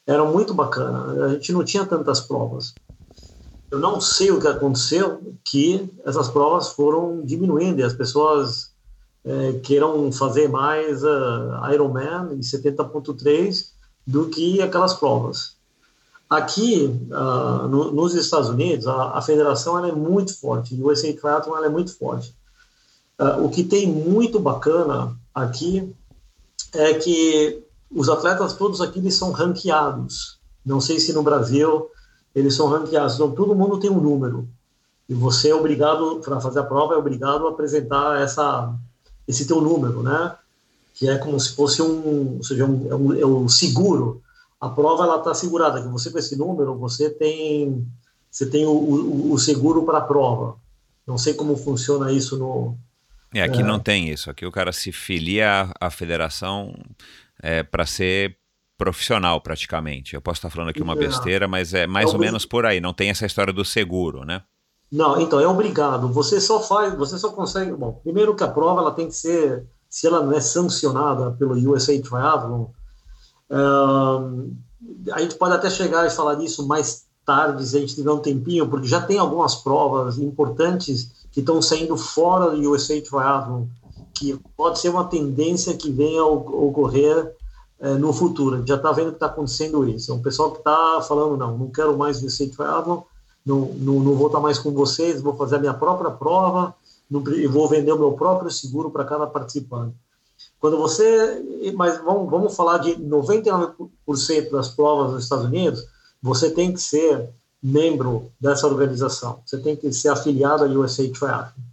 [0.09, 1.25] eram muito bacana.
[1.25, 2.73] A gente não tinha tantas provas.
[3.69, 8.71] Eu não sei o que aconteceu, que essas provas foram diminuindo e as pessoas
[9.23, 13.67] é, queiram fazer mais uh, Ironman em 70.3
[14.07, 15.55] do que aquelas provas.
[16.27, 21.57] Aqui, uh, no, nos Estados Unidos, a, a federação é muito forte, o USA Triathlon
[21.57, 22.35] ela é muito forte.
[23.19, 25.93] Uh, o que tem muito bacana aqui
[26.73, 30.39] é que os atletas todos aqui eles são ranqueados.
[30.65, 31.89] Não sei se no Brasil
[32.33, 33.15] eles são ranqueados.
[33.15, 34.47] Então, todo mundo tem um número.
[35.07, 38.75] E você é obrigado, para fazer a prova, é obrigado a apresentar essa,
[39.27, 40.35] esse teu número, né?
[40.93, 44.21] Que é como se fosse um, ou seja, um, é, um, é um seguro.
[44.61, 47.87] A prova, ela está segurada, que você com esse número, você tem,
[48.29, 50.57] você tem o, o, o seguro para a prova.
[51.07, 52.77] Não sei como funciona isso no...
[53.33, 54.29] É, aqui é, não tem isso.
[54.29, 56.73] Aqui o cara se filia à, à federação
[57.41, 58.37] é, para ser
[58.77, 60.15] profissional praticamente.
[60.15, 62.79] Eu posso estar falando aqui uma besteira, mas é mais é ou menos por aí.
[62.79, 64.41] Não tem essa história do seguro, né?
[64.91, 66.07] Não, então é obrigado.
[66.13, 67.71] Você só faz, você só consegue.
[67.73, 71.55] Bom, primeiro que a prova ela tem que ser, se ela não é sancionada pelo
[71.55, 72.67] USA Triathlon,
[73.51, 74.55] um,
[75.11, 78.19] a gente pode até chegar e falar disso mais tarde, se a gente tiver um
[78.19, 83.65] tempinho, porque já tem algumas provas importantes que estão saindo fora do USA Triathlon
[84.19, 87.33] que pode ser uma tendência que venha a ocorrer
[87.79, 88.55] é, no futuro.
[88.55, 90.11] A gente já está vendo que está acontecendo isso.
[90.11, 93.07] É um pessoal que está falando, não, não quero mais Vicente Travel,
[93.45, 96.75] não, não, não vou estar tá mais com vocês, vou fazer a minha própria prova
[97.09, 99.95] e vou vender o meu próprio seguro para cada participante.
[100.59, 101.41] Quando você,
[101.73, 105.85] mas vamos, vamos falar de 99% das provas nos Estados Unidos,
[106.21, 107.29] você tem que ser
[107.63, 111.68] membro dessa organização, você tem que ser afiliado à USA Triathlon.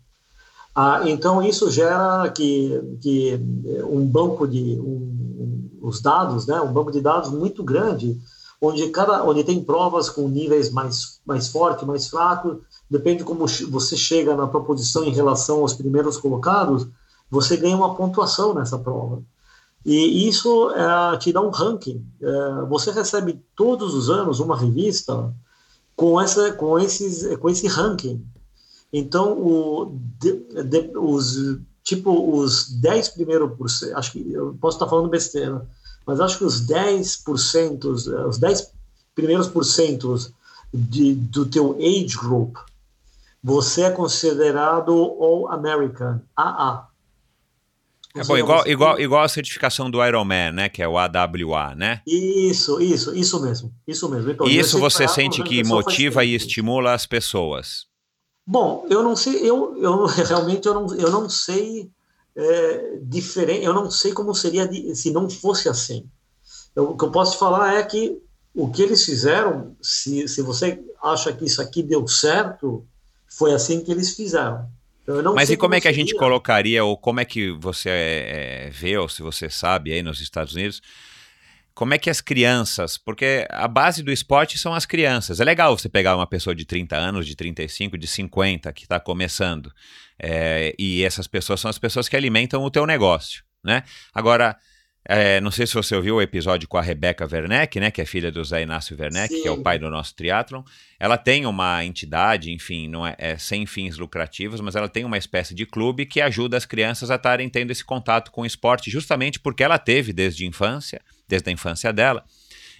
[0.78, 3.40] Ah, então, isso gera que, que
[3.88, 8.20] um banco de um, os dados, né, um banco de dados muito grande,
[8.60, 12.58] onde, cada, onde tem provas com níveis mais, mais fortes, mais fracos,
[12.90, 16.86] depende de como você chega na tua posição em relação aos primeiros colocados,
[17.30, 19.22] você ganha uma pontuação nessa prova.
[19.82, 22.04] E isso é, te dá um ranking.
[22.20, 25.32] É, você recebe todos os anos uma revista
[25.94, 28.22] com, essa, com, esses, com esse ranking.
[28.92, 30.32] Então, o, de,
[30.64, 35.66] de, os, tipo, os 10 primeiros por cento, acho que eu posso estar falando besteira,
[36.06, 37.84] mas acho que os 10%,
[38.28, 38.72] os 10
[39.14, 40.32] primeiros porcentos
[40.72, 42.56] de, do teu age group,
[43.42, 46.88] você é considerado All American, AA.
[48.16, 50.68] É bom, igual, igual, igual a certificação do Ironman, né?
[50.70, 52.00] Que é o AWA, né?
[52.06, 53.72] Isso, isso, isso mesmo.
[53.86, 54.30] Isso mesmo.
[54.30, 57.86] Então, isso você sente que motiva e estimula as pessoas?
[58.46, 61.90] Bom, eu não sei, eu, eu realmente eu não, eu não sei
[62.36, 66.08] é, diferente, eu não sei como seria se não fosse assim.
[66.74, 68.20] Eu, o que eu posso te falar é que
[68.54, 72.86] o que eles fizeram, se, se você acha que isso aqui deu certo,
[73.28, 74.68] foi assim que eles fizeram.
[75.34, 78.70] Mas e como, como é que a gente colocaria, ou como é que você é,
[78.72, 80.80] vê, ou se você sabe aí nos Estados Unidos,
[81.76, 85.40] como é que as crianças, porque a base do esporte são as crianças.
[85.40, 88.98] É legal você pegar uma pessoa de 30 anos, de 35, de 50, que está
[88.98, 89.70] começando.
[90.18, 93.82] É, e essas pessoas são as pessoas que alimentam o teu negócio, né?
[94.14, 94.56] Agora,
[95.08, 98.04] É, não sei se você ouviu o episódio com a Rebeca Werneck, né, que é
[98.04, 99.42] filha do Zé Inácio Werneck, Sim.
[99.42, 100.64] que é o pai do nosso triatlon.
[100.98, 105.16] Ela tem uma entidade, enfim, não é, é, sem fins lucrativos, mas ela tem uma
[105.16, 108.90] espécie de clube que ajuda as crianças a estarem tendo esse contato com o esporte,
[108.90, 112.24] justamente porque ela teve desde a infância, desde a infância dela,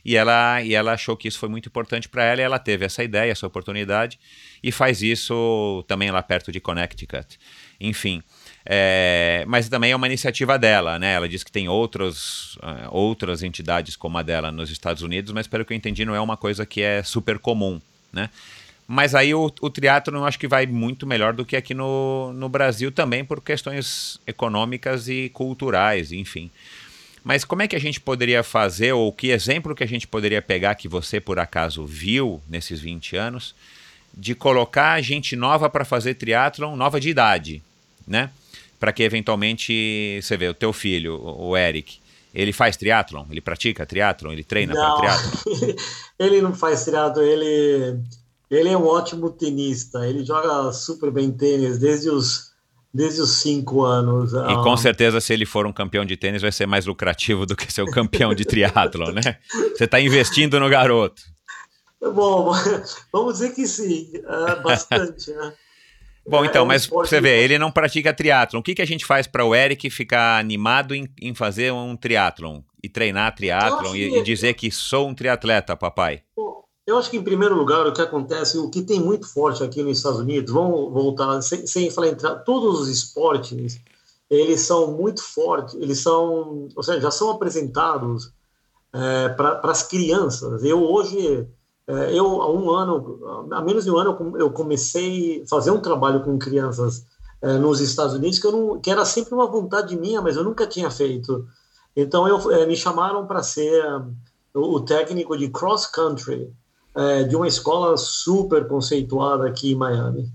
[0.04, 2.84] e ela, e ela achou que isso foi muito importante para ela, e ela teve
[2.84, 4.18] essa ideia, essa oportunidade,
[4.62, 7.38] e faz isso também lá perto de Connecticut.
[7.80, 8.22] Enfim,
[8.64, 11.14] é, mas também é uma iniciativa dela, né?
[11.14, 15.46] Ela diz que tem outros, uh, outras entidades como a dela nos Estados Unidos, mas
[15.46, 17.80] pelo que eu entendi não é uma coisa que é super comum,
[18.12, 18.30] né?
[18.88, 19.72] Mas aí o, o
[20.12, 24.20] eu acho que vai muito melhor do que aqui no, no Brasil também por questões
[24.26, 26.50] econômicas e culturais, enfim.
[27.26, 30.40] Mas como é que a gente poderia fazer, ou que exemplo que a gente poderia
[30.40, 33.52] pegar que você por acaso viu nesses 20 anos,
[34.16, 37.60] de colocar gente nova para fazer triatlon, nova de idade,
[38.06, 38.30] né?
[38.78, 41.98] para que eventualmente você vê o teu filho, o Eric,
[42.32, 43.24] ele faz triatlon?
[43.28, 44.30] Ele pratica triatlon?
[44.30, 45.74] Ele treina para triatlon?
[46.16, 47.98] ele não faz triatlon, ele
[48.48, 50.06] ele é um ótimo tenista.
[50.06, 52.52] Ele joga super bem tênis desde os
[52.96, 54.32] desde os cinco anos.
[54.32, 54.76] E com ah.
[54.76, 57.82] certeza, se ele for um campeão de tênis, vai ser mais lucrativo do que ser
[57.82, 59.36] o campeão de triatlon, né?
[59.76, 61.22] Você está investindo no garoto.
[62.00, 62.52] Bom,
[63.12, 65.52] vamos dizer que sim, uh, bastante, né?
[66.28, 68.58] Bom, então, é um mas você vê, ele não pratica triatlon.
[68.60, 71.96] O que, que a gente faz para o Eric ficar animado em, em fazer um
[71.96, 72.62] triatlon?
[72.82, 76.22] E treinar triatlon e, e, dizer que sou um triatleta, papai?
[76.86, 79.82] Eu acho que, em primeiro lugar, o que acontece, o que tem muito forte aqui
[79.82, 83.80] nos Estados Unidos, vamos voltar, sem, sem falar em todos os esportes,
[84.30, 88.32] eles são muito fortes, eles são, ou seja, já são apresentados
[88.92, 90.62] é, para as crianças.
[90.62, 91.48] Eu hoje
[91.88, 95.80] é, eu, há um ano, há menos de um ano, eu comecei a fazer um
[95.80, 97.04] trabalho com crianças
[97.40, 100.42] é, nos Estados Unidos que, eu não, que era sempre uma vontade minha, mas eu
[100.42, 101.46] nunca tinha feito.
[101.94, 103.84] Então, eu, é, me chamaram para ser
[104.52, 105.86] o, técnico de cross
[106.96, 110.32] country de uma escola super conceituada aqui em Miami.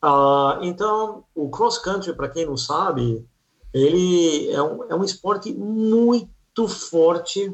[0.00, 3.26] Ah, então, o cross country, para quem não sabe,
[3.72, 7.52] ele é um, é um esporte muito forte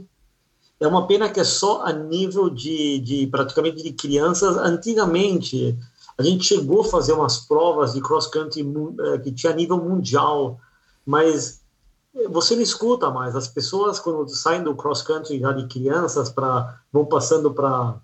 [0.83, 4.57] é uma pena que é só a nível de, de praticamente de crianças.
[4.57, 5.79] Antigamente,
[6.19, 8.67] a gente chegou a fazer umas provas de cross country
[8.99, 10.59] eh, que tinha nível mundial,
[11.07, 11.63] mas
[12.29, 13.37] você não escuta mais.
[13.37, 18.01] As pessoas, quando saem do cross country já de crianças, para vão passando para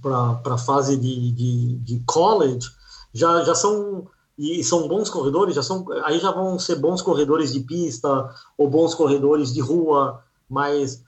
[0.00, 2.68] para a fase de, de, de, college,
[3.12, 4.06] já, já são
[4.38, 8.70] e são bons corredores, já são aí já vão ser bons corredores de pista ou
[8.70, 11.02] bons corredores de rua, mas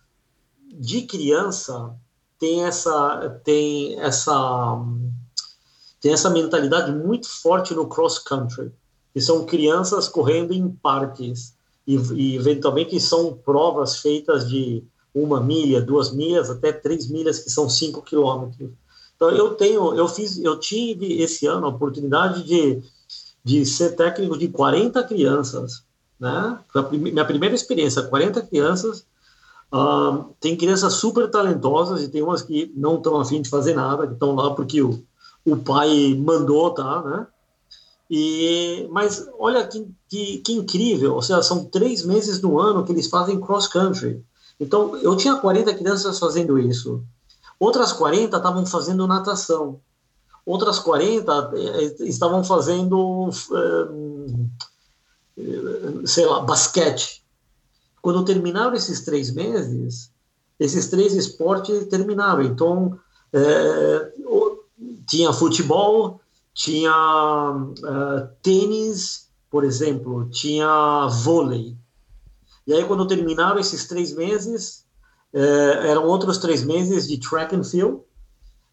[0.73, 1.95] de criança
[2.39, 4.85] tem essa tem essa
[6.01, 8.73] tem essa mentalidade muito forte no cross country
[9.13, 11.55] que são crianças correndo em parques
[11.87, 14.85] e, e eventualmente são provas feitas de
[15.15, 18.71] uma milha, duas milhas, até três milhas que são cinco quilômetros.
[19.21, 22.83] Então eu tenho, eu fiz, eu tive esse ano a oportunidade de,
[23.45, 25.85] de ser técnico de 40 crianças,
[26.19, 26.59] né?
[26.73, 29.05] Foi a minha primeira experiência, 40 crianças
[30.41, 34.15] tem crianças super talentosas e tem umas que não estão afim de fazer nada, que
[34.15, 35.05] estão lá porque o,
[35.45, 37.27] o pai mandou, tá, né?
[38.11, 42.91] E, mas olha que, que, que, incrível, ou seja, são três meses no ano que
[42.91, 44.25] eles fazem cross-country.
[44.59, 47.05] Então, eu tinha 40 crianças fazendo isso.
[47.61, 49.83] Outras 40 estavam fazendo natação.
[50.47, 53.29] Outras 40 eh, estavam fazendo,
[55.37, 57.23] eh, sei lá, basquete.
[58.01, 60.11] Quando terminaram esses três meses,
[60.59, 62.43] esses três esportes terminaram.
[62.43, 62.99] Então,
[63.31, 64.13] é,
[65.07, 66.19] tinha futebol,
[66.55, 67.55] tinha
[68.43, 71.77] tênis, por exemplo, tinha vôlei.
[72.67, 74.87] E aí, quando terminaram esses três meses,
[75.33, 78.01] é, eram outros três meses de track and field,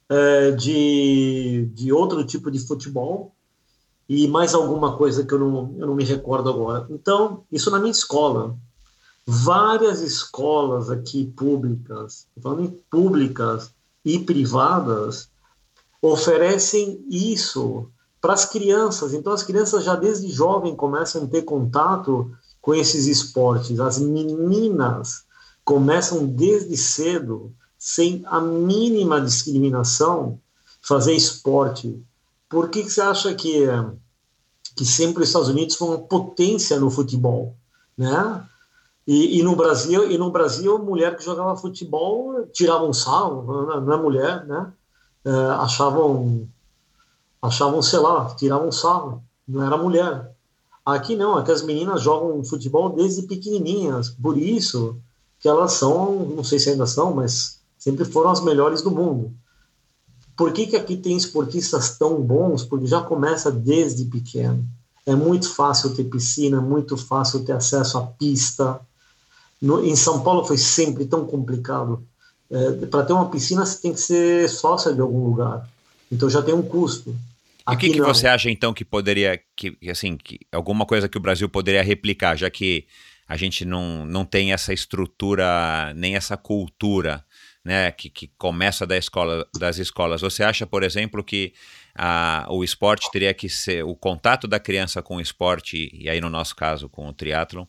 [0.09, 3.33] é, de, de outro tipo de futebol,
[4.09, 6.87] e mais alguma coisa que eu não, eu não me recordo agora.
[6.89, 8.55] Então, isso na minha escola.
[9.25, 13.71] Várias escolas aqui públicas, falando públicas
[14.05, 15.29] e privadas,
[16.01, 17.89] oferecem isso
[18.21, 19.13] para as crianças.
[19.13, 22.31] Então, as crianças já desde jovem começam a ter contato
[22.61, 23.81] com esses esportes.
[23.81, 25.26] As meninas
[25.67, 30.39] começam desde cedo, sem a mínima discriminação,
[30.81, 32.01] fazer esporte.
[32.47, 33.65] Por que, que você acha que,
[34.77, 37.53] que sempre os Estados Unidos foi uma potência no futebol?
[37.97, 38.47] Né?
[39.05, 43.43] E, e, no Brasil, e no Brasil, mulher que jogava futebol tirava um sarro,
[43.81, 44.71] não é mulher, né?
[45.25, 46.47] É, achavam,
[47.41, 50.33] achavam, sei lá, tiravam um sarro, não era mulher.
[50.85, 55.01] Aqui não, aqui as meninas jogam futebol desde pequenininhas, por isso
[55.39, 59.33] que elas são, não sei se ainda são, mas sempre foram as melhores do mundo.
[60.35, 62.63] Por que, que aqui tem esportistas tão bons?
[62.63, 64.63] Porque já começa desde pequeno.
[65.05, 68.79] É muito fácil ter piscina, é muito fácil ter acesso à pista.
[69.61, 72.03] No, em São Paulo foi sempre tão complicado.
[72.51, 75.67] É, Para ter uma piscina, você tem que ser sócia de algum lugar.
[76.11, 77.15] Então já tem um custo.
[77.69, 81.17] E o que, que você acha então que poderia, que, assim, que, alguma coisa que
[81.17, 82.85] o Brasil poderia replicar, já que
[83.27, 87.23] a gente não, não tem essa estrutura, nem essa cultura
[87.63, 90.21] né, que, que começa da escola, das escolas.
[90.21, 91.53] Você acha, por exemplo, que
[91.93, 96.21] a, o esporte teria que ser, o contato da criança com o esporte, e aí
[96.21, 97.65] no nosso caso com o triatlon,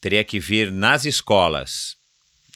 [0.00, 1.96] teria que vir nas escolas,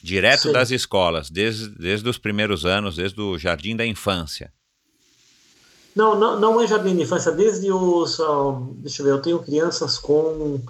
[0.01, 0.51] direto Sim.
[0.51, 4.51] das escolas, desde, desde os primeiros anos, desde o jardim da infância?
[5.95, 8.19] Não, não, não é jardim da infância, desde os.
[8.19, 10.61] Um, deixa eu ver, eu tenho crianças com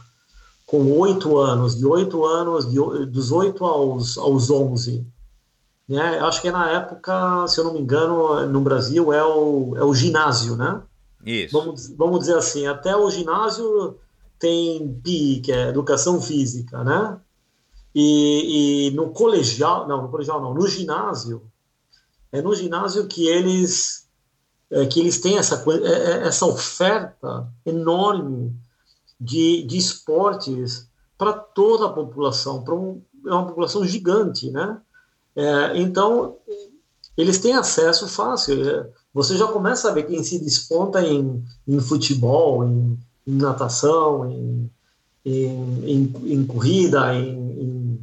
[0.67, 5.07] com oito anos, de oito anos, de, dos oito aos, aos onze.
[5.87, 6.19] Né?
[6.19, 9.95] Acho que na época, se eu não me engano, no Brasil é o, é o
[9.95, 10.81] ginásio, né?
[11.25, 11.57] Isso.
[11.57, 13.97] Vamos, vamos dizer assim, até o ginásio
[14.37, 17.17] tem PI, que é Educação Física, né?
[17.95, 21.41] E, e no colegial, não, no colegial não, no ginásio,
[22.29, 24.05] é no ginásio que eles
[24.69, 28.53] é, que eles têm essa, é, é, essa oferta enorme
[29.19, 30.87] de, de esportes
[31.17, 34.79] para toda a população, para um, é uma população gigante, né?
[35.35, 36.37] É, então,
[37.15, 38.69] eles têm acesso fácil.
[38.69, 44.29] É, você já começa a ver quem se desponta em, em futebol, em, em natação,
[44.29, 44.71] em,
[45.25, 47.99] em, em corrida, em,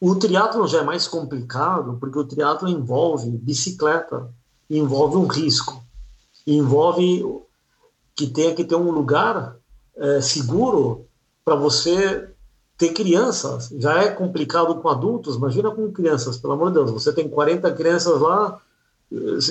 [0.00, 4.30] O triatlo já é mais complicado, porque o triatlo envolve bicicleta,
[4.68, 5.82] envolve um risco,
[6.46, 7.24] envolve
[8.14, 9.56] que tenha que ter um lugar
[9.96, 11.06] é, seguro
[11.44, 12.28] para você
[12.76, 13.72] ter crianças.
[13.78, 16.90] Já é complicado com adultos, imagina com crianças, pelo amor de Deus.
[16.90, 18.60] Você tem 40 crianças lá,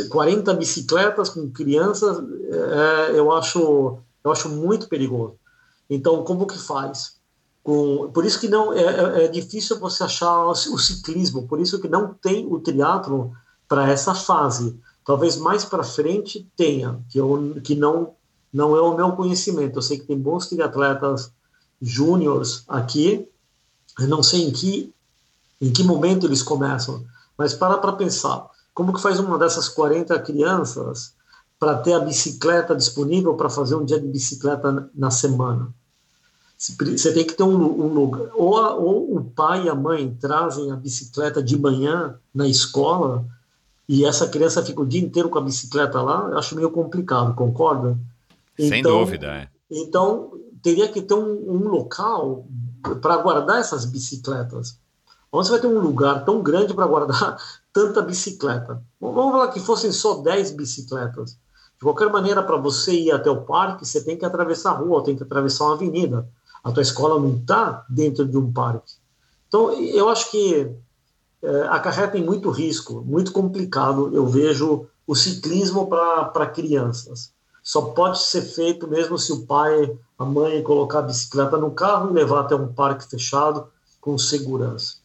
[0.09, 5.35] 40 bicicletas com crianças, é, eu, acho, eu acho muito perigoso.
[5.89, 7.17] Então, como que faz?
[7.63, 11.79] Com, por isso que não é, é, é difícil você achar o ciclismo, por isso
[11.79, 13.31] que não tem o triatlo
[13.67, 14.77] para essa fase.
[15.05, 18.15] Talvez mais para frente tenha, que, eu, que não
[18.53, 19.77] não é o meu conhecimento.
[19.77, 21.31] Eu sei que tem bons triatletas
[21.81, 23.27] júniores aqui,
[23.99, 24.93] eu não sei em que,
[25.59, 27.03] em que momento eles começam,
[27.37, 31.13] mas para para pensar, como que faz uma dessas 40 crianças
[31.59, 35.73] para ter a bicicleta disponível para fazer um dia de bicicleta na semana?
[36.57, 40.15] Você tem que ter um, um lugar, ou, a, ou o pai e a mãe
[40.19, 43.25] trazem a bicicleta de manhã na escola
[43.87, 47.35] e essa criança fica o dia inteiro com a bicicleta lá, eu acho meio complicado,
[47.35, 47.97] concorda?
[48.57, 49.27] Sem então, dúvida.
[49.27, 49.47] É.
[49.69, 52.47] Então, teria que ter um, um local
[53.01, 54.79] para guardar essas bicicletas.
[55.31, 57.37] Onde você vai ter um lugar tão grande para guardar
[57.73, 58.81] tanta bicicleta?
[58.99, 61.31] Vamos falar que fossem só 10 bicicletas.
[61.77, 65.03] De qualquer maneira, para você ir até o parque, você tem que atravessar a rua,
[65.03, 66.29] tem que atravessar uma avenida.
[66.63, 68.93] A tua escola não está dentro de um parque.
[69.47, 70.71] Então, eu acho que
[71.41, 74.15] é, acarreta em muito risco, muito complicado.
[74.15, 77.33] Eu vejo o ciclismo para crianças
[77.63, 82.09] só pode ser feito mesmo se o pai, a mãe colocar a bicicleta no carro
[82.09, 83.67] e levar até um parque fechado
[84.01, 84.97] com segurança.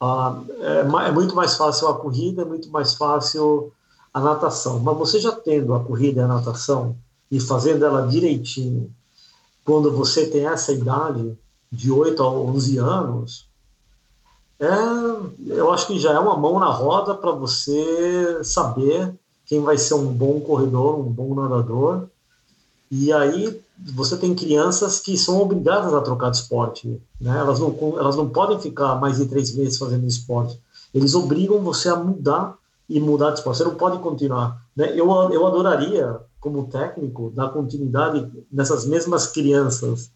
[0.00, 3.72] Ah, é, é, muito mais fácil a corrida, é muito mais fácil
[4.12, 4.80] a natação.
[4.80, 6.96] Mas você já tendo a corrida e a natação
[7.30, 8.92] e fazendo ela direitinho,
[9.64, 11.38] quando você tem essa idade,
[11.70, 13.48] de 8 a 11 anos,
[14.58, 14.66] é,
[15.46, 19.14] eu acho que já é uma mão na roda para você saber
[19.48, 22.06] quem vai ser um bom corredor, um bom nadador.
[22.90, 23.60] E aí
[23.94, 27.38] você tem crianças que são obrigadas a trocar de esporte, né?
[27.38, 30.60] Elas não, elas não podem ficar mais de três meses fazendo esporte.
[30.92, 33.58] Eles obrigam você a mudar e mudar de esporte.
[33.58, 34.62] Você não pode continuar.
[34.76, 34.92] Né?
[34.92, 40.10] Eu, eu adoraria, como técnico, dar continuidade nessas mesmas crianças,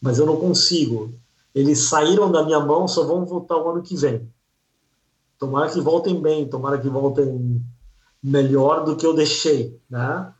[0.00, 1.10] mas eu não consigo.
[1.54, 4.28] Eles saíram da minha mão, só vão voltar o ano que vem.
[5.38, 7.62] Tomara que voltem bem, tomara que voltem
[8.24, 10.32] melhor do que eu deixei, né?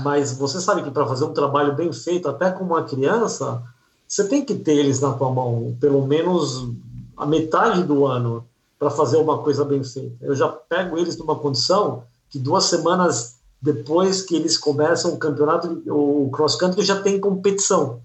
[0.00, 3.60] Mas você sabe que para fazer um trabalho bem feito, até com uma criança,
[4.06, 6.68] você tem que ter eles na tua mão, pelo menos
[7.16, 8.46] a metade do ano,
[8.78, 10.16] para fazer uma coisa bem feita.
[10.20, 15.82] Eu já pego eles numa condição que duas semanas depois que eles começam o campeonato,
[15.86, 18.00] o cross country já tem competição.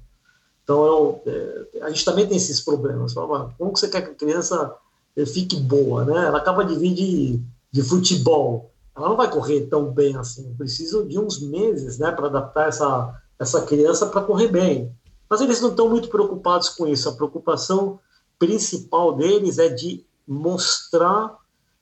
[0.64, 3.14] Então, eu, é, a gente também tem esses problemas.
[3.14, 4.76] Como que você quer que a criança
[5.26, 6.26] fique boa, né?
[6.28, 7.42] Ela acaba de vir de,
[7.72, 10.56] de futebol ela não vai correr tão bem assim.
[10.58, 14.92] Preciso de uns meses né, para adaptar essa, essa criança para correr bem.
[15.30, 17.08] Mas eles não estão muito preocupados com isso.
[17.08, 18.00] A preocupação
[18.40, 21.38] principal deles é de mostrar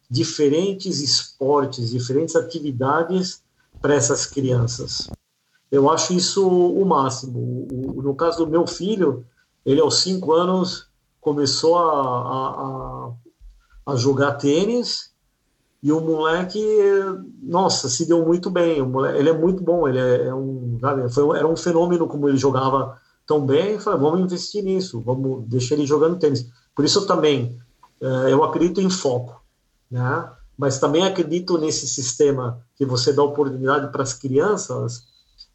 [0.10, 3.42] diferentes esportes, diferentes atividades
[3.82, 5.10] para essas crianças.
[5.72, 7.68] Eu acho isso o máximo.
[7.72, 9.26] No caso do meu filho,
[9.66, 10.88] ele aos cinco anos
[11.22, 13.12] começou a,
[13.86, 15.15] a, a jogar tênis
[15.86, 16.60] e o moleque,
[17.44, 18.82] nossa, se deu muito bem.
[18.82, 22.28] Moleque, ele é muito bom, ele é, é um, sabe, foi, era um fenômeno como
[22.28, 23.78] ele jogava tão bem.
[23.80, 26.50] Falei, vamos investir nisso, vamos deixar ele jogando tênis.
[26.76, 27.56] Por isso eu também,
[28.02, 29.40] é, eu acredito em foco,
[29.92, 30.28] né?
[30.58, 35.04] Mas também acredito nesse sistema que você dá oportunidade para as crianças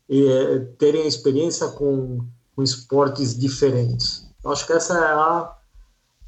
[0.09, 4.29] é, terem experiência com, com esportes diferentes.
[4.45, 5.57] Eu acho que essa é a,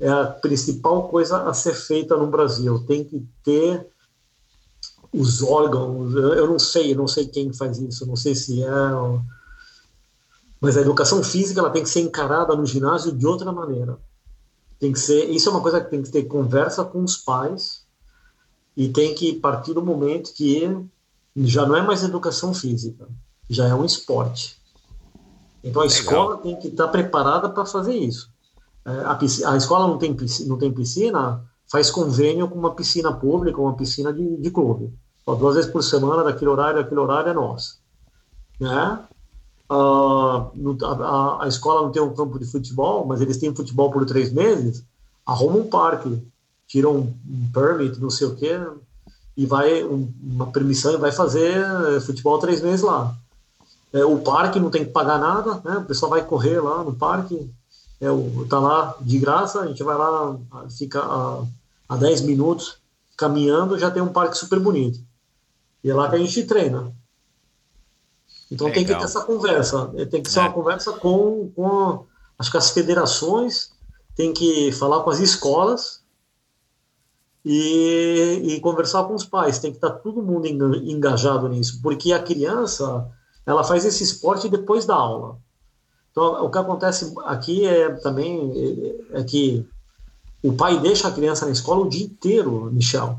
[0.00, 2.84] é a principal coisa a ser feita no Brasil.
[2.84, 3.91] Tem que ter
[5.12, 6.14] os órgãos.
[6.14, 8.68] Eu não sei, não sei quem faz isso, não sei se é.
[10.60, 13.98] Mas a educação física ela tem que ser encarada no ginásio de outra maneira.
[14.78, 15.28] Tem que ser.
[15.30, 17.84] Isso é uma coisa que tem que ter conversa com os pais
[18.76, 20.88] e tem que partir do momento que
[21.36, 23.08] já não é mais educação física,
[23.48, 24.60] já é um esporte.
[25.62, 26.00] Então a Legal.
[26.00, 28.30] escola tem que estar preparada para fazer isso.
[28.84, 30.16] É, a, piscina, a, escola não tem,
[30.46, 34.92] não tem piscina, faz convênio com uma piscina pública, uma piscina de, de clube.
[35.26, 37.78] Duas vezes por semana, daquele horário, daquele horário é nosso.
[38.58, 38.98] Né?
[39.70, 44.04] Uh, a, a, escola não tem um campo de futebol, mas eles têm futebol por
[44.04, 44.84] três meses,
[45.24, 46.22] arruma um parque,
[46.66, 48.60] tira um, um permit, não sei o quê,
[49.36, 51.64] e vai, um, uma permissão e vai fazer
[52.02, 53.14] futebol três meses lá.
[53.92, 55.78] É, o parque não tem que pagar nada, né?
[55.78, 57.50] O pessoal vai correr lá no parque,
[58.00, 60.36] é, o, tá lá de graça, a gente vai lá,
[60.76, 61.44] fica a,
[61.88, 62.76] a 10 minutos
[63.16, 65.00] caminhando, já tem um parque super bonito.
[65.82, 66.94] E é lá que a gente treina.
[68.50, 68.74] Então Legal.
[68.74, 70.42] tem que ter essa conversa, é, tem que ser é.
[70.42, 72.04] uma conversa com, com
[72.38, 73.72] acho que as federações,
[74.14, 76.02] tem que falar com as escolas
[77.44, 82.22] e, e conversar com os pais, tem que estar todo mundo engajado nisso, porque a
[82.22, 83.10] criança
[83.46, 85.38] ela faz esse esporte depois da aula.
[86.10, 88.52] Então, o que acontece aqui é também
[89.12, 89.66] é, é que
[90.42, 93.18] o pai deixa a criança na escola o dia inteiro, Michel.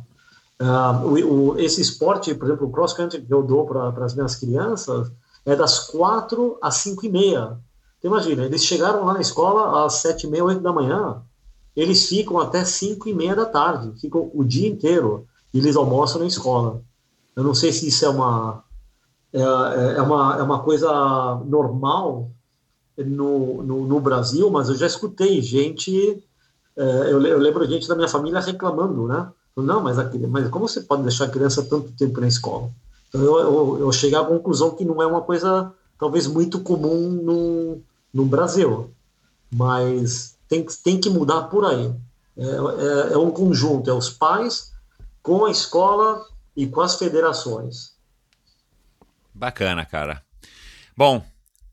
[0.63, 4.15] Uh, o, o, esse esporte, por exemplo, o cross country que eu dou para as
[4.15, 5.11] minhas crianças
[5.45, 7.57] é das quatro às cinco e meia.
[7.99, 11.21] Então, imagina, eles chegaram lá na escola às sete e meia, oito da manhã,
[11.75, 16.21] eles ficam até cinco e meia da tarde, ficam o dia inteiro e eles almoçam
[16.21, 16.81] na escola.
[17.35, 18.63] Eu não sei se isso é uma
[19.33, 20.87] é, é, é, uma, é uma coisa
[21.45, 22.29] normal
[22.95, 26.23] no, no, no Brasil, mas eu já escutei gente,
[26.77, 29.31] é, eu, eu, lembro gente da minha família reclamando, né?
[29.55, 32.69] Não, mas, aqui, mas como você pode deixar a criança tanto tempo na escola?
[33.09, 37.09] Então eu, eu, eu cheguei à conclusão que não é uma coisa talvez muito comum
[37.09, 37.81] no,
[38.13, 38.91] no Brasil,
[39.51, 41.93] mas tem, tem que mudar por aí.
[42.35, 44.73] É, é, é um conjunto, é os pais
[45.21, 46.25] com a escola
[46.55, 47.93] e com as federações.
[49.33, 50.23] Bacana, cara.
[50.97, 51.23] Bom,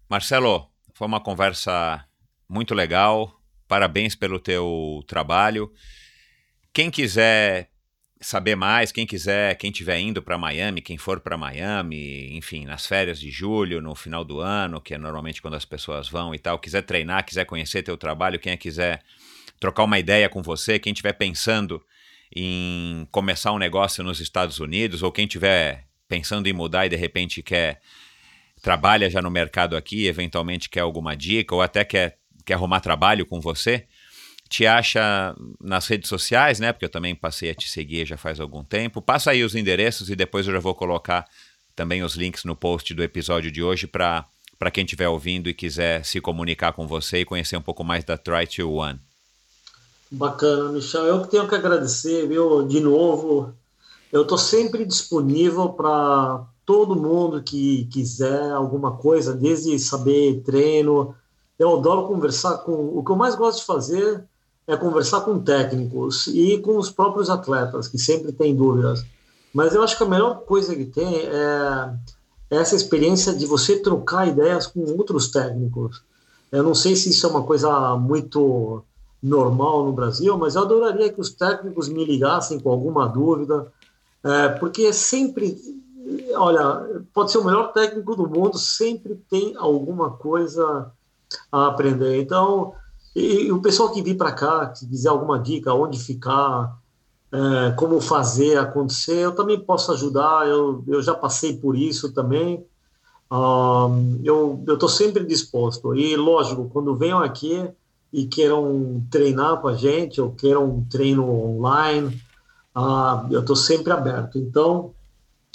[0.09, 2.05] Marcelo, foi uma conversa
[2.49, 3.41] muito legal.
[3.67, 5.73] Parabéns pelo teu trabalho.
[6.73, 7.70] Quem quiser
[8.21, 12.87] saber mais, quem quiser, quem estiver indo para Miami, quem for para Miami, enfim, nas
[12.87, 16.39] férias de julho, no final do ano, que é normalmente quando as pessoas vão e
[16.39, 19.03] tal, quiser treinar, quiser conhecer teu trabalho, quem quiser
[19.59, 21.83] trocar uma ideia com você, quem estiver pensando
[22.35, 26.97] em começar um negócio nos Estados Unidos ou quem tiver pensando em mudar e de
[26.97, 27.81] repente quer
[28.61, 33.25] trabalha já no mercado aqui, eventualmente quer alguma dica ou até quer, quer arrumar trabalho
[33.25, 33.87] com você,
[34.51, 36.73] te acha nas redes sociais, né?
[36.73, 39.01] Porque eu também passei a te seguir já faz algum tempo.
[39.01, 41.27] Passa aí os endereços e depois eu já vou colocar
[41.75, 44.27] também os links no post do episódio de hoje para
[44.59, 48.05] para quem estiver ouvindo e quiser se comunicar com você e conhecer um pouco mais
[48.05, 49.01] da Try to One.
[50.11, 51.07] Bacana, Michel.
[51.07, 53.55] Eu tenho que agradecer, viu, de novo
[54.13, 61.15] eu estou sempre disponível para todo mundo que quiser alguma coisa, desde saber treino.
[61.59, 62.73] Eu adoro conversar com.
[62.73, 64.25] O que eu mais gosto de fazer
[64.71, 69.05] é conversar com técnicos e com os próprios atletas, que sempre têm dúvidas.
[69.53, 71.93] Mas eu acho que a melhor coisa que tem é
[72.51, 76.03] essa experiência de você trocar ideias com outros técnicos.
[76.53, 78.85] Eu não sei se isso é uma coisa muito
[79.23, 83.67] normal no Brasil, mas eu adoraria que os técnicos me ligassem com alguma dúvida
[84.23, 85.57] é, porque sempre,
[86.35, 90.91] olha, pode ser o melhor técnico do mundo, sempre tem alguma coisa
[91.51, 92.21] a aprender.
[92.21, 92.75] Então,
[93.15, 96.79] e, e o pessoal que vir para cá, se quiser alguma dica, onde ficar,
[97.33, 102.65] é, como fazer acontecer, eu também posso ajudar, eu, eu já passei por isso também.
[103.31, 105.95] Um, eu estou sempre disposto.
[105.95, 107.71] E, lógico, quando venham aqui,
[108.13, 112.21] e queiram treinar com a gente ou queiram um treino online,
[112.77, 114.39] uh, eu estou sempre aberto.
[114.39, 114.93] Então,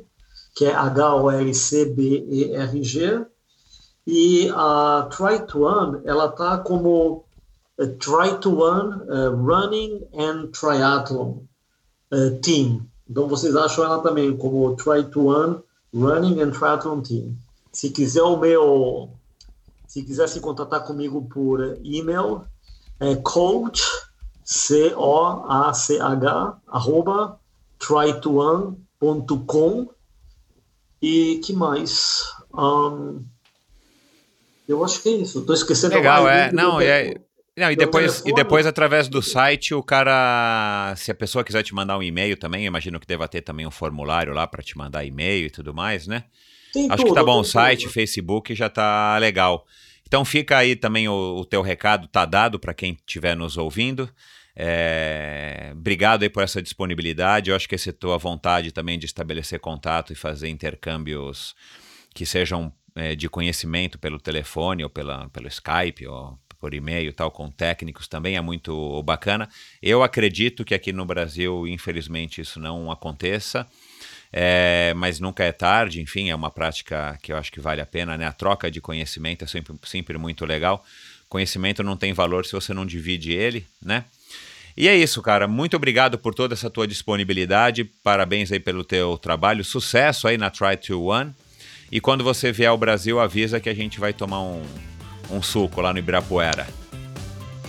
[0.56, 3.26] que é H-O-L-C-B-E-R-G,
[4.06, 7.27] e a Try to One, ela tá como
[7.80, 11.48] uh, Try to One uh, Running and Triathlon
[12.12, 12.90] uh, Team.
[13.10, 15.60] Então vocês acham ela também como Try to One
[15.94, 17.38] Running and Triathlon Team.
[17.72, 19.12] Se quiser o meu,
[19.88, 22.44] se quiser se contatar comigo por e-mail,
[23.00, 23.84] é coach
[24.44, 27.40] C-O-A-C-H, arroba
[27.80, 29.90] trytoone.com.
[31.02, 32.24] E que mais?
[32.54, 33.24] Um,
[34.68, 35.40] eu acho que é isso.
[35.40, 35.96] Estou esquecendo.
[35.96, 36.52] Legal, é.
[36.52, 37.22] Não, é.
[37.58, 41.74] Não, e depois, e depois, através do site, o cara, se a pessoa quiser te
[41.74, 44.78] mandar um e-mail também, eu imagino que deva ter também um formulário lá para te
[44.78, 46.26] mandar e-mail e tudo mais, né?
[46.72, 47.94] Tem Acho tudo, que tá bom, o site, tudo.
[47.94, 49.66] Facebook já tá legal.
[50.06, 54.08] Então fica aí também o, o teu recado, tá dado para quem estiver nos ouvindo.
[54.56, 57.50] É, obrigado aí por essa disponibilidade.
[57.50, 61.56] Eu acho que essa tua vontade também de estabelecer contato e fazer intercâmbios
[62.14, 67.32] que sejam é, de conhecimento pelo telefone ou pela, pelo Skype ou por e-mail tal
[67.32, 69.50] com técnicos também é muito bacana.
[69.82, 73.68] Eu acredito que aqui no Brasil, infelizmente, isso não aconteça.
[74.32, 77.86] É, mas nunca é tarde, enfim, é uma prática que eu acho que vale a
[77.86, 78.26] pena, né?
[78.26, 80.84] A troca de conhecimento é sempre, sempre muito legal.
[81.30, 84.06] Conhecimento não tem valor se você não divide ele, né?
[84.76, 85.48] E é isso, cara.
[85.48, 87.84] Muito obrigado por toda essa tua disponibilidade.
[88.04, 89.64] Parabéns aí pelo teu trabalho.
[89.64, 91.34] Sucesso aí na Try to One.
[91.92, 94.64] E quando você vier ao Brasil, avisa que a gente vai tomar um,
[95.32, 96.68] um suco lá no Ibirapuera.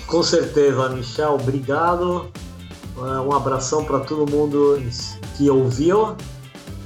[0.06, 1.34] Com certeza, Michel.
[1.34, 2.30] Obrigado.
[2.96, 4.82] É, um abração para todo mundo
[5.36, 6.16] que ouviu.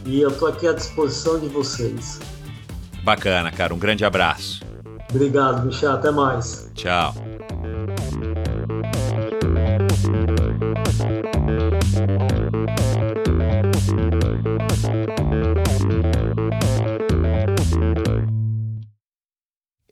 [0.04, 2.20] E eu estou aqui à disposição de vocês.
[3.04, 3.72] Bacana, cara.
[3.72, 4.64] Um grande abraço.
[5.10, 5.92] Obrigado, Michel.
[5.92, 6.70] Até mais.
[6.74, 7.31] Tchau.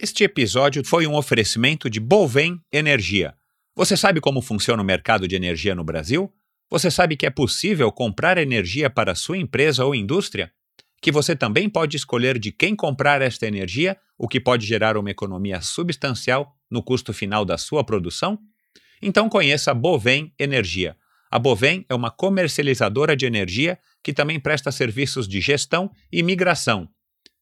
[0.02, 3.34] Este episódio foi um oferecimento de Bovem Energia.
[3.76, 6.32] Você sabe como funciona o mercado de energia no Brasil?
[6.70, 10.50] Você sabe que é possível comprar energia para sua empresa ou indústria?
[11.02, 15.10] Que você também pode escolher de quem comprar esta energia, o que pode gerar uma
[15.10, 18.38] economia substancial no custo final da sua produção?
[19.02, 20.96] Então conheça a Bovem Energia.
[21.30, 26.88] A Bovem é uma comercializadora de energia que também presta serviços de gestão e migração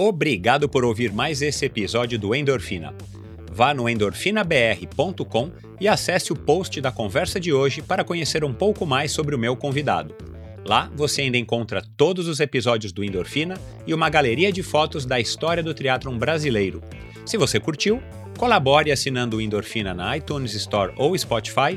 [0.00, 2.94] Obrigado por ouvir mais esse episódio do Endorfina.
[3.50, 8.86] Vá no endorfinabr.com e acesse o post da conversa de hoje para conhecer um pouco
[8.86, 10.14] mais sobre o meu convidado.
[10.64, 15.18] Lá você ainda encontra todos os episódios do Endorfina e uma galeria de fotos da
[15.18, 16.80] história do teatro brasileiro.
[17.26, 18.00] Se você curtiu,
[18.38, 21.76] colabore assinando o Endorfina na iTunes Store ou Spotify